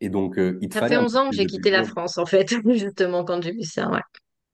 Et 0.00 0.08
donc, 0.08 0.38
euh, 0.38 0.58
il 0.62 0.68
te 0.68 0.78
Ça 0.78 0.88
fait 0.88 0.94
un 0.94 1.04
11 1.04 1.12
peu 1.12 1.18
ans 1.18 1.30
que 1.30 1.36
j'ai 1.36 1.46
quitté 1.46 1.70
la. 1.70 1.84
France, 1.84 2.18
en 2.18 2.26
fait, 2.26 2.48
justement, 2.74 3.24
quand 3.24 3.42
j'ai 3.42 3.52
vu 3.52 3.62
ça. 3.62 3.90
Ouais. 3.90 4.00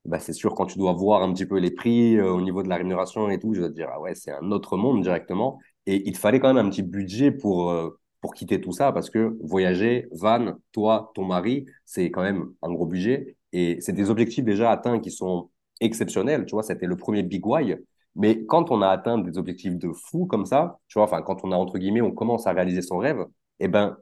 Bah, 0.05 0.19
c'est 0.19 0.33
sûr, 0.33 0.55
quand 0.55 0.67
tu 0.67 0.79
dois 0.79 0.93
voir 0.93 1.23
un 1.23 1.33
petit 1.33 1.47
peu 1.47 1.59
les 1.59 1.71
prix 1.71 2.17
euh, 2.17 2.31
au 2.31 2.41
niveau 2.41 2.63
de 2.63 2.69
la 2.69 2.77
rémunération 2.77 3.29
et 3.29 3.39
tout, 3.39 3.55
je 3.55 3.61
dois 3.61 3.69
te 3.69 3.75
dire, 3.75 3.89
ah 3.93 4.01
ouais, 4.01 4.15
c'est 4.15 4.33
un 4.33 4.51
autre 4.51 4.77
monde 4.77 5.03
directement. 5.03 5.59
Et 5.87 6.09
il 6.09 6.13
te 6.13 6.19
fallait 6.19 6.41
quand 6.41 6.53
même 6.53 6.65
un 6.65 6.69
petit 6.71 6.83
budget 6.83 7.31
pour, 7.31 7.71
euh, 7.71 7.99
pour 8.21 8.35
quitter 8.35 8.61
tout 8.61 8.73
ça 8.73 8.93
parce 8.93 9.11
que 9.11 9.37
voyager, 9.43 10.09
van, 10.13 10.55
toi, 10.73 11.13
ton 11.15 11.25
mari, 11.25 11.67
c'est 11.85 12.11
quand 12.11 12.23
même 12.23 12.53
un 12.63 12.73
gros 12.73 12.87
budget. 12.87 13.37
Et 13.53 13.79
c'est 13.81 13.93
des 13.93 14.11
objectifs 14.11 14.45
déjà 14.45 14.71
atteints 14.71 15.01
qui 15.01 15.11
sont 15.11 15.51
exceptionnels. 15.81 16.47
Tu 16.47 16.53
vois, 16.53 16.63
c'était 16.63 16.87
le 16.87 16.97
premier 16.97 17.23
big 17.23 17.45
why. 17.47 17.77
Mais 18.15 18.45
quand 18.47 18.71
on 18.71 18.81
a 18.83 18.89
atteint 18.89 19.19
des 19.19 19.37
objectifs 19.39 19.77
de 19.77 19.93
fou 19.93 20.27
comme 20.27 20.47
ça, 20.47 20.79
tu 20.89 20.99
vois, 20.99 21.05
enfin, 21.05 21.23
quand 21.23 21.45
on 21.45 21.53
a, 21.53 21.57
entre 21.57 21.79
guillemets, 21.79 22.01
on 22.01 22.13
commence 22.13 22.47
à 22.47 22.53
réaliser 22.53 22.83
son 22.83 22.99
rêve, 22.99 23.25
eh 23.61 23.69
ben, 23.69 23.97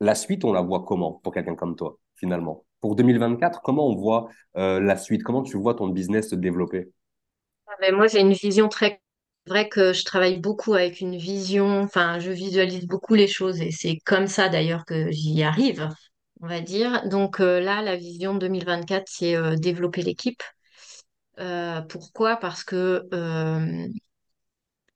la 0.00 0.14
suite, 0.14 0.44
on 0.44 0.52
la 0.52 0.60
voit 0.60 0.84
comment 0.84 1.14
pour 1.22 1.32
quelqu'un 1.34 1.56
comme 1.56 1.74
toi, 1.74 1.98
finalement? 2.14 2.64
Pour 2.80 2.94
2024, 2.94 3.62
comment 3.62 3.88
on 3.88 3.96
voit 3.96 4.28
euh, 4.56 4.80
la 4.80 4.96
suite? 4.96 5.24
Comment 5.24 5.42
tu 5.42 5.56
vois 5.56 5.74
ton 5.74 5.88
business 5.88 6.30
se 6.30 6.36
développer? 6.36 6.88
Ah 7.66 7.72
ben, 7.80 7.94
moi, 7.94 8.06
j'ai 8.06 8.20
une 8.20 8.32
vision 8.32 8.68
très 8.68 9.00
vrai 9.48 9.68
que 9.68 9.92
je 9.92 10.04
travaille 10.04 10.38
beaucoup 10.38 10.74
avec 10.74 11.00
une 11.00 11.16
vision, 11.16 11.80
enfin, 11.80 12.18
je 12.20 12.30
visualise 12.30 12.86
beaucoup 12.86 13.14
les 13.14 13.26
choses 13.26 13.60
et 13.60 13.70
c'est 13.70 13.98
comme 14.04 14.26
ça 14.26 14.48
d'ailleurs 14.48 14.84
que 14.84 15.10
j'y 15.10 15.42
arrive, 15.42 15.88
on 16.40 16.46
va 16.46 16.60
dire. 16.60 17.08
Donc 17.08 17.40
euh, 17.40 17.58
là, 17.60 17.82
la 17.82 17.96
vision 17.96 18.34
2024, 18.34 19.06
c'est 19.08 19.34
euh, 19.34 19.56
développer 19.56 20.02
l'équipe. 20.02 20.42
Euh, 21.38 21.80
pourquoi? 21.82 22.36
Parce 22.36 22.64
que 22.64 23.06
euh, 23.12 23.88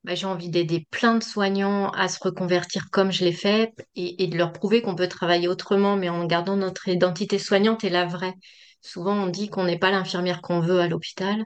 bah, 0.05 0.14
j'ai 0.14 0.26
envie 0.26 0.48
d'aider 0.50 0.87
plein 0.90 1.16
de 1.16 1.22
soignants 1.22 1.90
à 1.90 2.09
se 2.09 2.18
reconvertir 2.22 2.90
comme 2.90 3.12
je 3.12 3.24
l'ai 3.24 3.33
fait 3.33 3.72
et, 3.94 4.26
de 4.26 4.37
leur 4.37 4.52
prouver 4.52 4.83
qu'on 4.83 4.96
peut 4.96 5.07
travailler 5.09 5.46
autrement, 5.48 5.96
mais 5.96 6.09
en 6.09 6.24
gardant 6.26 6.57
notre 6.57 6.88
identité 6.88 7.38
soignante 7.38 7.85
et 7.85 7.90
la 7.90 8.07
vraie. 8.07 8.35
Souvent, 8.81 9.14
on 9.14 9.28
dit 9.28 9.48
qu'on 9.48 9.64
n'est 9.64 9.78
pas 9.78 9.90
l'infirmière 9.92 10.42
qu'on 10.42 10.61
veut 10.61 10.81
à 10.81 10.88
l'hôpital. 10.88 11.44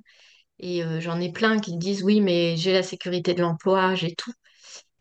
Et 0.61 0.85
euh, 0.85 1.01
j'en 1.01 1.21
ai 1.21 1.33
plein 1.33 1.61
qui 1.61 1.77
disent 1.79 2.03
oui, 2.05 2.21
mais 2.21 2.57
j'ai 2.57 2.73
la 2.73 2.83
sécurité 2.85 3.35
de 3.35 3.43
l'emploi, 3.43 3.95
j'ai 3.97 4.15
tout. 4.15 4.33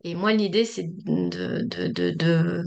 Et 0.04 0.16
moi, 0.16 0.34
l'idée, 0.34 0.66
c'est 0.66 0.86
de- 0.88 2.64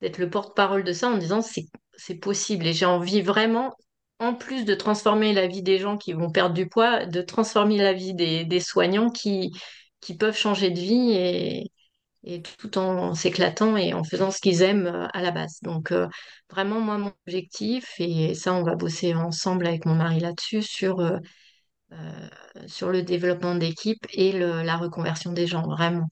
d'être 0.00 0.18
le 0.18 0.30
porte-parole 0.30 0.84
de 0.84 0.92
ça 0.92 1.08
en 1.08 1.18
disant 1.18 1.42
c'est, 1.42 1.66
c'est 1.96 2.16
possible. 2.16 2.66
Et 2.66 2.72
j'ai 2.72 2.86
envie 2.86 3.22
vraiment, 3.22 3.74
en 4.22 4.34
plus 4.34 4.64
de 4.64 4.74
transformer 4.74 5.32
la 5.32 5.46
vie 5.46 5.62
des 5.62 5.78
gens 5.78 5.96
qui 5.98 6.12
vont 6.12 6.30
perdre 6.30 6.54
du 6.54 6.68
poids, 6.68 7.06
de 7.06 7.22
transformer 7.22 7.78
la 7.78 7.92
vie 7.92 8.14
des, 8.14 8.44
des 8.44 8.60
soignants 8.60 9.10
qui, 9.10 9.52
qui 10.00 10.16
peuvent 10.16 10.36
changer 10.36 10.70
de 10.70 10.80
vie 10.80 11.12
et, 11.12 11.72
et 12.24 12.42
tout 12.42 12.78
en 12.78 13.14
s'éclatant 13.14 13.76
et 13.76 13.94
en 13.94 14.04
faisant 14.04 14.30
ce 14.32 14.40
qu'ils 14.40 14.62
aiment 14.62 14.86
euh, 14.88 15.08
à 15.14 15.22
la 15.22 15.32
base. 15.32 15.58
Donc, 15.62 15.92
euh, 15.92 16.08
vraiment, 16.50 16.80
moi, 16.80 16.98
mon 16.98 17.12
objectif, 17.26 17.94
et 18.00 18.34
ça, 18.34 18.54
on 18.54 18.64
va 18.64 18.76
bosser 18.76 19.14
ensemble 19.14 19.66
avec 19.66 19.86
mon 19.86 19.94
mari 19.96 20.20
là-dessus, 20.20 20.62
sur 20.62 21.00
euh, 21.00 21.18
sur 22.66 22.90
le 22.90 23.02
développement 23.02 23.54
d'équipe 23.54 24.04
et 24.12 24.32
le- 24.32 24.62
la 24.62 24.76
reconversion 24.76 25.32
des 25.32 25.46
gens, 25.46 25.62
vraiment. 25.66 26.08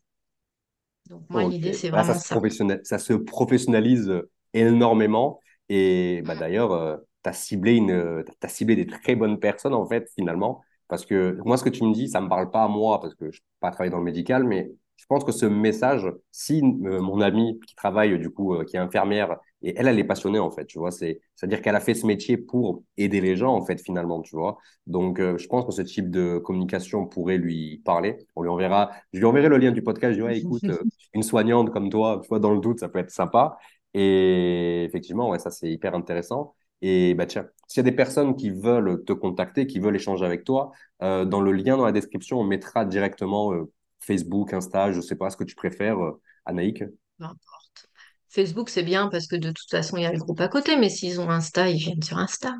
Donc 1.10 1.28
moi, 1.28 1.44
l'idée, 1.44 1.74
c'est 1.74 1.90
bah, 1.92 2.02
ça 2.04 2.14
vraiment 2.14 2.14
se 2.14 2.20
ça. 2.20 2.40
professionnel- 2.40 2.80
ça 2.84 2.98
se 2.98 3.12
professionnalise 3.14 4.12
énormément. 4.54 5.40
Et 5.68 6.22
bah, 6.24 6.34
d'ailleurs, 6.36 7.00
as 7.24 7.32
ciblé 7.32 7.76
une, 7.76 8.24
t'as 8.40 8.48
ciblé 8.48 8.76
des 8.76 8.86
très 8.86 9.14
bonnes 9.16 9.38
personnes, 9.38 9.74
en 9.74 9.86
fait, 9.86 10.10
finalement. 10.16 10.62
Parce 10.88 11.06
que 11.06 11.38
moi, 11.44 11.56
ce 11.56 11.64
que 11.64 11.68
tu 11.68 11.84
me 11.84 11.92
dis, 11.92 12.08
ça 12.08 12.20
me 12.20 12.28
parle 12.28 12.50
pas 12.50 12.64
à 12.64 12.68
moi, 12.68 13.00
parce 13.00 13.14
que 13.14 13.30
je 13.30 13.38
ne 13.38 13.40
peux 13.40 13.46
pas 13.60 13.70
travailler 13.70 13.90
dans 13.90 13.98
le 13.98 14.04
médical, 14.04 14.44
mais 14.44 14.72
je 14.96 15.06
pense 15.06 15.24
que 15.24 15.32
ce 15.32 15.46
message, 15.46 16.06
si 16.30 16.60
euh, 16.62 17.00
mon 17.00 17.20
amie 17.22 17.58
qui 17.66 17.74
travaille, 17.74 18.18
du 18.18 18.28
coup, 18.30 18.54
euh, 18.54 18.64
qui 18.64 18.76
est 18.76 18.78
infirmière, 18.80 19.38
et 19.62 19.72
elle, 19.76 19.88
elle 19.88 19.98
est 19.98 20.04
passionnée, 20.04 20.38
en 20.38 20.50
fait, 20.50 20.66
tu 20.66 20.78
vois, 20.78 20.90
c'est, 20.90 21.20
c'est-à-dire 21.36 21.62
qu'elle 21.62 21.76
a 21.76 21.80
fait 21.80 21.94
ce 21.94 22.06
métier 22.06 22.36
pour 22.36 22.82
aider 22.98 23.20
les 23.20 23.34
gens, 23.36 23.54
en 23.54 23.64
fait, 23.64 23.80
finalement, 23.80 24.20
tu 24.20 24.36
vois. 24.36 24.58
Donc, 24.86 25.18
euh, 25.20 25.38
je 25.38 25.46
pense 25.48 25.64
que 25.64 25.72
ce 25.72 25.82
type 25.82 26.10
de 26.10 26.38
communication 26.38 27.06
pourrait 27.06 27.38
lui 27.38 27.78
parler. 27.84 28.18
On 28.36 28.42
lui 28.42 28.50
enverra, 28.50 28.90
je 29.12 29.20
lui 29.20 29.26
enverrai 29.26 29.48
le 29.48 29.56
lien 29.58 29.72
du 29.72 29.82
podcast. 29.82 30.12
Je 30.18 30.22
lui 30.22 30.34
dirai, 30.34 30.38
écoute, 30.46 30.70
une 31.14 31.22
soignante 31.22 31.70
comme 31.70 31.88
toi, 31.88 32.20
tu 32.22 32.28
vois, 32.28 32.38
dans 32.38 32.52
le 32.52 32.60
doute, 32.60 32.80
ça 32.80 32.88
peut 32.88 32.98
être 32.98 33.10
sympa. 33.10 33.56
Et 33.94 34.84
effectivement, 34.84 35.30
ouais, 35.30 35.38
ça, 35.38 35.50
c'est 35.50 35.70
hyper 35.70 35.94
intéressant. 35.94 36.54
Et 36.82 37.14
bah, 37.14 37.26
tiens, 37.26 37.48
s'il 37.68 37.78
y 37.84 37.86
a 37.86 37.90
des 37.90 37.96
personnes 37.96 38.36
qui 38.36 38.50
veulent 38.50 39.04
te 39.04 39.12
contacter, 39.12 39.66
qui 39.66 39.78
veulent 39.80 39.96
échanger 39.96 40.24
avec 40.24 40.44
toi, 40.44 40.72
euh, 41.02 41.24
dans 41.24 41.40
le 41.40 41.52
lien 41.52 41.76
dans 41.76 41.84
la 41.84 41.92
description, 41.92 42.40
on 42.40 42.44
mettra 42.44 42.84
directement 42.84 43.52
euh, 43.52 43.70
Facebook, 44.00 44.52
Insta, 44.54 44.92
je 44.92 45.00
sais 45.00 45.16
pas 45.16 45.30
ce 45.30 45.36
que 45.36 45.44
tu 45.44 45.54
préfères, 45.54 45.98
euh, 46.02 46.20
Anaïk. 46.46 46.84
Peu 47.18 47.24
importe. 47.24 47.86
Facebook, 48.28 48.68
c'est 48.70 48.82
bien 48.82 49.08
parce 49.08 49.26
que 49.26 49.36
de 49.36 49.50
toute 49.50 49.70
façon, 49.70 49.96
il 49.96 50.02
y 50.02 50.06
a 50.06 50.12
le 50.12 50.18
groupe 50.18 50.40
à 50.40 50.48
côté, 50.48 50.76
mais 50.76 50.88
s'ils 50.88 51.20
ont 51.20 51.30
Insta, 51.30 51.68
ils 51.68 51.78
viennent 51.78 52.02
sur 52.02 52.18
Insta. 52.18 52.54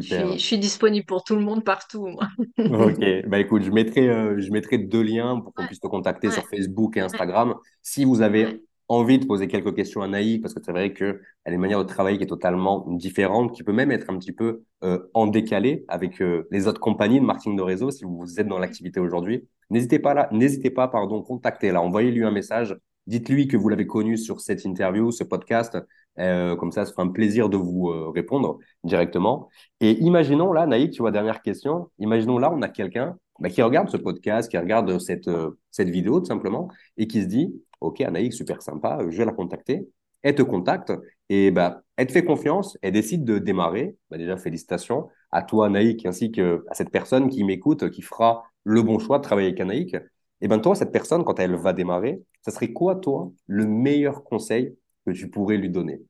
suis, 0.00 0.16
Super. 0.16 0.32
je 0.32 0.38
suis 0.44 0.58
disponible 0.58 1.06
pour 1.06 1.24
tout 1.24 1.36
le 1.36 1.42
monde 1.42 1.64
partout, 1.64 2.06
moi. 2.08 2.28
Ok, 2.68 2.98
bah 3.28 3.38
écoute, 3.38 3.62
je 3.62 3.70
mettrai, 3.70 4.08
euh, 4.08 4.40
je 4.40 4.50
mettrai 4.50 4.78
deux 4.78 5.02
liens 5.02 5.40
pour 5.40 5.54
qu'on 5.54 5.62
Ouais, 5.62 5.66
puisse 5.66 5.78
te 5.78 5.86
contacter 5.86 6.30
sur 6.32 6.48
Facebook 6.48 6.96
et 6.96 7.00
ouais, 7.12 7.20
Instagram. 7.20 7.54
Si 7.82 8.04
vous 8.04 8.22
avez. 8.22 8.62
Envie 8.88 9.18
de 9.18 9.26
poser 9.26 9.48
quelques 9.48 9.74
questions 9.74 10.02
à 10.02 10.08
Naïk, 10.08 10.42
parce 10.42 10.54
que 10.54 10.60
c'est 10.62 10.72
vrai 10.72 10.92
qu'elle 10.92 11.20
a 11.44 11.50
une 11.50 11.60
manière 11.60 11.78
de 11.78 11.88
travailler 11.88 12.18
qui 12.18 12.24
est 12.24 12.28
totalement 12.28 12.84
différente, 12.88 13.52
qui 13.54 13.64
peut 13.64 13.72
même 13.72 13.90
être 13.90 14.10
un 14.10 14.18
petit 14.18 14.32
peu 14.32 14.62
euh, 14.84 15.08
en 15.14 15.26
décalé 15.26 15.84
avec 15.88 16.20
euh, 16.22 16.46
les 16.50 16.68
autres 16.68 16.80
compagnies 16.80 17.20
de 17.20 17.24
marketing 17.24 17.56
de 17.56 17.62
réseau, 17.62 17.90
si 17.90 18.04
vous 18.04 18.40
êtes 18.40 18.46
dans 18.46 18.58
l'activité 18.58 19.00
aujourd'hui. 19.00 19.48
N'hésitez 19.70 19.98
pas 19.98 20.14
là, 20.14 20.28
n'hésitez 20.32 20.70
pas, 20.70 20.88
pardon, 20.88 21.22
contactez-la, 21.22 21.80
envoyez-lui 21.82 22.24
un 22.24 22.30
message, 22.30 22.76
dites-lui 23.06 23.48
que 23.48 23.56
vous 23.56 23.68
l'avez 23.68 23.86
connu 23.86 24.16
sur 24.16 24.40
cette 24.40 24.64
interview, 24.64 25.10
ce 25.10 25.24
podcast, 25.24 25.76
euh, 26.18 26.56
comme 26.56 26.72
ça, 26.72 26.86
ce 26.86 26.92
sera 26.92 27.02
un 27.02 27.08
plaisir 27.08 27.48
de 27.48 27.56
vous 27.56 28.12
répondre 28.12 28.58
directement. 28.84 29.48
Et 29.80 29.92
imaginons 30.00 30.52
là, 30.52 30.66
Naïk, 30.66 30.92
tu 30.92 31.02
vois, 31.02 31.10
dernière 31.10 31.42
question. 31.42 31.90
Imaginons 31.98 32.38
là, 32.38 32.52
on 32.52 32.62
a 32.62 32.68
quelqu'un 32.68 33.16
bah, 33.38 33.48
qui 33.50 33.62
regarde 33.62 33.88
ce 33.88 33.96
podcast, 33.96 34.50
qui 34.50 34.58
regarde 34.58 34.98
cette, 34.98 35.28
euh, 35.28 35.58
cette 35.70 35.88
vidéo 35.88 36.20
tout 36.20 36.26
simplement, 36.26 36.68
et 36.96 37.06
qui 37.06 37.22
se 37.22 37.26
dit, 37.26 37.54
OK, 37.80 38.00
Anaïk, 38.00 38.32
super 38.32 38.62
sympa, 38.62 38.98
je 39.08 39.16
vais 39.16 39.24
la 39.24 39.32
contacter. 39.32 39.88
Elle 40.22 40.34
te 40.34 40.42
contacte 40.42 40.92
et 41.28 41.50
bah, 41.50 41.82
elle 41.96 42.06
te 42.06 42.12
fait 42.12 42.24
confiance, 42.24 42.76
elle 42.82 42.92
décide 42.92 43.24
de 43.24 43.38
démarrer. 43.38 43.96
Bah, 44.10 44.18
déjà, 44.18 44.36
félicitations 44.36 45.08
à 45.30 45.42
toi, 45.42 45.66
Anaïk, 45.66 46.06
ainsi 46.06 46.32
que 46.32 46.64
à 46.70 46.74
cette 46.74 46.90
personne 46.90 47.28
qui 47.28 47.44
m'écoute, 47.44 47.90
qui 47.90 48.02
fera 48.02 48.44
le 48.64 48.82
bon 48.82 48.98
choix 48.98 49.18
de 49.18 49.22
travailler 49.22 49.48
avec 49.48 49.60
Anaïk. 49.60 49.96
Et 50.40 50.48
ben 50.48 50.58
toi, 50.58 50.74
cette 50.74 50.92
personne, 50.92 51.24
quand 51.24 51.38
elle 51.38 51.54
va 51.54 51.72
démarrer, 51.72 52.20
ça 52.42 52.50
serait 52.50 52.72
quoi, 52.72 52.96
toi, 52.96 53.32
le 53.46 53.66
meilleur 53.66 54.22
conseil 54.24 54.76
que 55.06 55.12
tu 55.12 55.30
pourrais 55.30 55.56
lui 55.56 55.70
donner? 55.70 56.02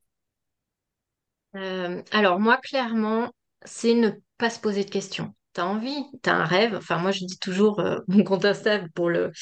Euh, 1.55 2.03
alors 2.13 2.41
moi, 2.41 2.59
clairement, 2.59 3.31
c'est 3.65 3.95
ne 3.95 4.11
pas 4.39 4.51
se 4.51 4.61
poser 4.61 4.85
de 4.85 4.91
questions. 4.91 5.35
T'as 5.57 5.65
envie, 5.65 6.05
t'as 6.23 6.35
un 6.35 6.45
rêve. 6.45 6.75
Enfin, 6.77 6.99
moi, 6.99 7.13
je 7.13 7.25
dis 7.25 7.39
toujours, 7.39 7.81
euh, 7.81 7.99
mon 8.09 8.25
compte 8.25 8.45
Insta, 8.45 8.81
pour 8.95 9.09
le... 9.09 9.33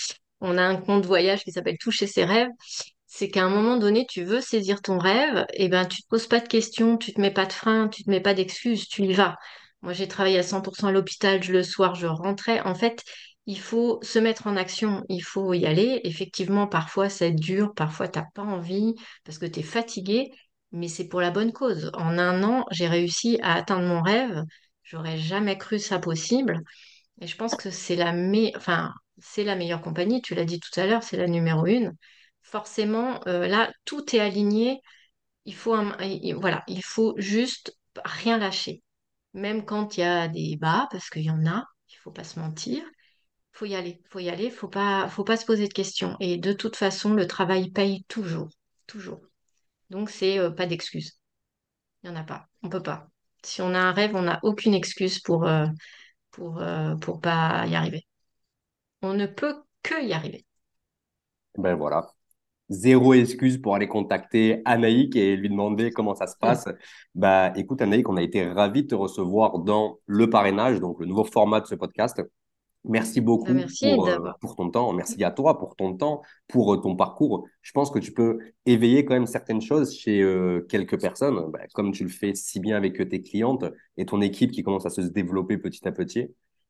on 0.40 0.56
a 0.58 0.62
un 0.62 0.76
compte 0.76 1.04
voyage 1.06 1.42
qui 1.44 1.50
s'appelle 1.52 1.76
Toucher 1.78 2.06
ses 2.06 2.24
rêves. 2.24 2.48
C'est 3.06 3.28
qu'à 3.30 3.44
un 3.44 3.48
moment 3.50 3.76
donné, 3.78 4.06
tu 4.08 4.22
veux 4.24 4.40
saisir 4.40 4.80
ton 4.82 4.98
rêve, 4.98 5.44
et 5.54 5.68
ben 5.68 5.86
tu 5.86 6.02
te 6.02 6.08
poses 6.08 6.26
pas 6.28 6.40
de 6.40 6.46
questions, 6.48 6.98
tu 6.98 7.12
te 7.12 7.20
mets 7.20 7.32
pas 7.32 7.46
de 7.46 7.52
frein, 7.52 7.88
tu 7.88 8.04
te 8.04 8.10
mets 8.10 8.20
pas 8.20 8.34
d'excuses, 8.34 8.88
tu 8.88 9.02
y 9.04 9.12
vas. 9.12 9.36
Moi, 9.82 9.92
j'ai 9.92 10.08
travaillé 10.08 10.38
à 10.38 10.42
100% 10.44 10.88
à 10.88 10.92
l'hôpital, 10.92 11.40
le 11.48 11.62
soir, 11.64 11.94
je 11.96 12.06
rentrais. 12.06 12.60
En 12.60 12.74
fait, 12.76 13.02
il 13.46 13.58
faut 13.60 13.98
se 14.02 14.18
mettre 14.20 14.46
en 14.46 14.56
action, 14.56 15.02
il 15.08 15.20
faut 15.22 15.52
y 15.52 15.66
aller. 15.66 16.00
Effectivement, 16.04 16.66
parfois, 16.68 17.08
c'est 17.08 17.32
dur, 17.32 17.74
parfois, 17.74 18.08
t'as 18.08 18.24
pas 18.34 18.42
envie 18.42 18.94
parce 19.24 19.38
que 19.38 19.46
tu 19.46 19.60
es 19.60 19.62
fatigué 19.62 20.30
mais 20.76 20.88
c'est 20.88 21.06
pour 21.06 21.20
la 21.20 21.30
bonne 21.30 21.52
cause. 21.52 21.90
En 21.94 22.18
un 22.18 22.42
an, 22.42 22.64
j'ai 22.72 22.88
réussi 22.88 23.38
à 23.42 23.54
atteindre 23.54 23.86
mon 23.86 24.02
rêve. 24.02 24.42
J'aurais 24.84 25.18
jamais 25.18 25.58
cru 25.58 25.78
ça 25.78 25.98
possible. 25.98 26.60
Et 27.20 27.26
je 27.26 27.36
pense 27.36 27.54
que 27.54 27.70
c'est 27.70 27.96
la, 27.96 28.12
meilleure 28.12 29.80
compagnie. 29.82 30.22
Tu 30.22 30.34
l'as 30.34 30.44
dit 30.44 30.60
tout 30.60 30.78
à 30.78 30.86
l'heure, 30.86 31.02
c'est 31.02 31.16
la 31.16 31.26
numéro 31.26 31.66
une. 31.66 31.96
Forcément, 32.42 33.20
euh, 33.26 33.46
là, 33.46 33.72
tout 33.84 34.14
est 34.14 34.20
aligné. 34.20 34.80
Il 35.46 35.54
faut 35.54 35.76
voilà, 36.38 36.64
il 36.68 36.82
faut 36.84 37.14
juste 37.18 37.76
rien 38.04 38.38
lâcher. 38.38 38.82
Même 39.34 39.64
quand 39.64 39.96
il 39.96 40.00
y 40.00 40.04
a 40.04 40.28
des 40.28 40.56
bas, 40.56 40.88
parce 40.90 41.10
qu'il 41.10 41.22
y 41.22 41.30
en 41.30 41.46
a, 41.46 41.64
il 41.90 41.96
faut 41.96 42.12
pas 42.12 42.24
se 42.24 42.38
mentir. 42.38 42.82
Faut 43.52 43.66
y 43.66 43.74
aller, 43.74 44.02
faut 44.10 44.18
y 44.18 44.28
aller, 44.30 44.50
faut 44.50 44.68
pas, 44.68 45.08
faut 45.08 45.24
pas 45.24 45.36
se 45.36 45.46
poser 45.46 45.68
de 45.68 45.72
questions. 45.72 46.16
Et 46.20 46.38
de 46.38 46.52
toute 46.52 46.76
façon, 46.76 47.14
le 47.14 47.26
travail 47.26 47.70
paye 47.70 48.04
toujours, 48.08 48.48
toujours. 48.86 49.20
Donc, 49.90 50.10
c'est 50.10 50.38
euh, 50.38 50.50
pas 50.50 50.66
d'excuses. 50.66 51.18
Il 52.02 52.10
n'y 52.10 52.16
en 52.16 52.20
a 52.20 52.24
pas. 52.24 52.48
On 52.62 52.68
peut 52.68 52.82
pas. 52.82 53.08
Si 53.44 53.62
on 53.62 53.74
a 53.74 53.78
un 53.78 53.92
rêve, 53.92 54.14
on 54.14 54.22
n'a 54.22 54.40
aucune 54.42 54.74
excuse 54.74 55.20
pour, 55.20 55.46
euh, 55.46 55.66
pour, 56.30 56.60
euh, 56.60 56.96
pour 56.96 57.20
pas 57.20 57.66
y 57.66 57.74
arriver. 57.74 58.06
On 59.02 59.14
ne 59.14 59.26
peut 59.26 59.54
que 59.82 60.02
y 60.02 60.12
arriver. 60.12 60.44
Ben 61.56 61.74
voilà. 61.74 62.10
Zéro 62.70 63.12
excuse 63.12 63.60
pour 63.60 63.74
aller 63.74 63.86
contacter 63.86 64.62
Anaïk 64.64 65.14
et 65.16 65.36
lui 65.36 65.50
demander 65.50 65.90
comment 65.90 66.14
ça 66.14 66.26
se 66.26 66.36
passe. 66.36 66.64
Bah, 67.14 67.52
écoute, 67.56 67.82
Anaïk, 67.82 68.08
on 68.08 68.16
a 68.16 68.22
été 68.22 68.44
ravis 68.44 68.84
de 68.84 68.88
te 68.88 68.94
recevoir 68.94 69.58
dans 69.58 69.98
le 70.06 70.30
parrainage, 70.30 70.80
donc 70.80 70.98
le 70.98 71.06
nouveau 71.06 71.24
format 71.24 71.60
de 71.60 71.66
ce 71.66 71.74
podcast. 71.74 72.22
Merci 72.84 73.20
Bah, 73.20 73.26
beaucoup 73.26 73.52
merci 73.52 73.86
pour, 73.94 74.08
euh, 74.08 74.30
pour 74.40 74.56
ton 74.56 74.70
temps. 74.70 74.92
Merci 74.92 75.24
à 75.24 75.30
toi 75.30 75.58
pour 75.58 75.76
ton 75.76 75.96
temps, 75.96 76.22
pour 76.48 76.74
euh, 76.74 76.76
ton 76.78 76.96
parcours. 76.96 77.46
Je 77.62 77.72
pense 77.72 77.90
que 77.90 77.98
tu 77.98 78.12
peux 78.12 78.38
éveiller 78.66 79.04
quand 79.04 79.14
même 79.14 79.26
certaines 79.26 79.62
choses 79.62 79.94
chez 79.96 80.22
euh, 80.22 80.60
quelques 80.68 81.00
personnes, 81.00 81.50
bah, 81.50 81.60
comme 81.72 81.92
tu 81.92 82.04
le 82.04 82.10
fais 82.10 82.34
si 82.34 82.60
bien 82.60 82.76
avec 82.76 82.96
tes 83.08 83.22
clientes 83.22 83.64
et 83.96 84.06
ton 84.06 84.20
équipe 84.20 84.50
qui 84.52 84.62
commence 84.62 84.86
à 84.86 84.90
se 84.90 85.00
développer 85.02 85.58
petit 85.58 85.86
à 85.88 85.92
petit. 85.92 86.28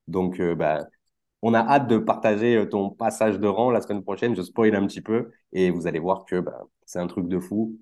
Donc, 0.09 0.41
bah, 0.41 0.87
on 1.43 1.55
a 1.55 1.61
hâte 1.61 1.89
de 1.89 1.99
partager 1.99 2.67
ton 2.71 2.91
passage 2.91 3.39
de 3.41 3.47
rang 3.47 3.71
la 3.71 3.81
semaine 3.81 4.03
prochaine. 4.03 4.37
Je 4.37 4.43
spoil 4.43 4.75
un 4.77 4.87
petit 4.87 5.01
peu 5.01 5.31
et 5.53 5.71
vous 5.71 5.87
allez 5.87 5.99
voir 5.99 6.25
que 6.25 6.41
bah, 6.41 6.63
c'est 6.87 6.99
un 7.01 7.07
truc 7.07 7.29
de 7.29 7.39
fou. 7.41 7.79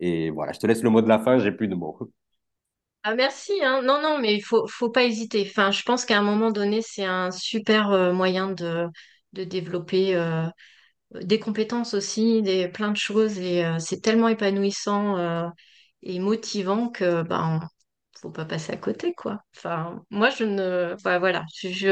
Et 0.00 0.30
voilà, 0.30 0.52
je 0.52 0.60
te 0.60 0.66
laisse 0.66 0.82
le 0.82 0.90
mot 0.90 1.02
de 1.02 1.08
la 1.08 1.18
fin, 1.18 1.38
j'ai 1.38 1.52
plus 1.52 1.68
de 1.68 1.74
mots. 1.74 1.98
Ah, 3.06 3.14
merci, 3.14 3.52
hein. 3.62 3.82
Non, 3.82 4.00
non, 4.00 4.18
mais 4.18 4.34
il 4.34 4.40
faut, 4.40 4.66
faut 4.66 4.88
pas 4.90 5.04
hésiter. 5.04 5.46
Enfin, 5.50 5.70
je 5.70 5.82
pense 5.82 6.06
qu'à 6.06 6.18
un 6.18 6.22
moment 6.22 6.50
donné, 6.50 6.80
c'est 6.80 7.04
un 7.04 7.30
super 7.30 7.90
euh, 7.90 8.12
moyen 8.14 8.50
de, 8.50 8.88
développer 9.32 10.16
euh, 10.16 10.46
des 11.14 11.40
compétences 11.40 11.94
aussi, 11.94 12.42
des, 12.42 12.68
plein 12.68 12.92
de 12.92 12.96
choses. 12.98 13.38
Et 13.38 13.64
euh, 13.64 13.78
c'est 13.80 14.00
tellement 14.00 14.28
épanouissant 14.28 15.50
et 16.02 16.20
motivant 16.20 16.90
que 16.90 17.22
ben, 17.22 17.60
faut 18.20 18.30
pas 18.30 18.44
passer 18.46 18.72
à 18.72 18.76
côté, 18.78 19.14
quoi. 19.14 19.40
Enfin, 19.56 20.02
moi, 20.10 20.30
je 20.30 20.44
ne. 20.44 20.96
bah, 21.04 21.18
voilà, 21.18 21.44
je, 21.56 21.68
je 21.70 21.88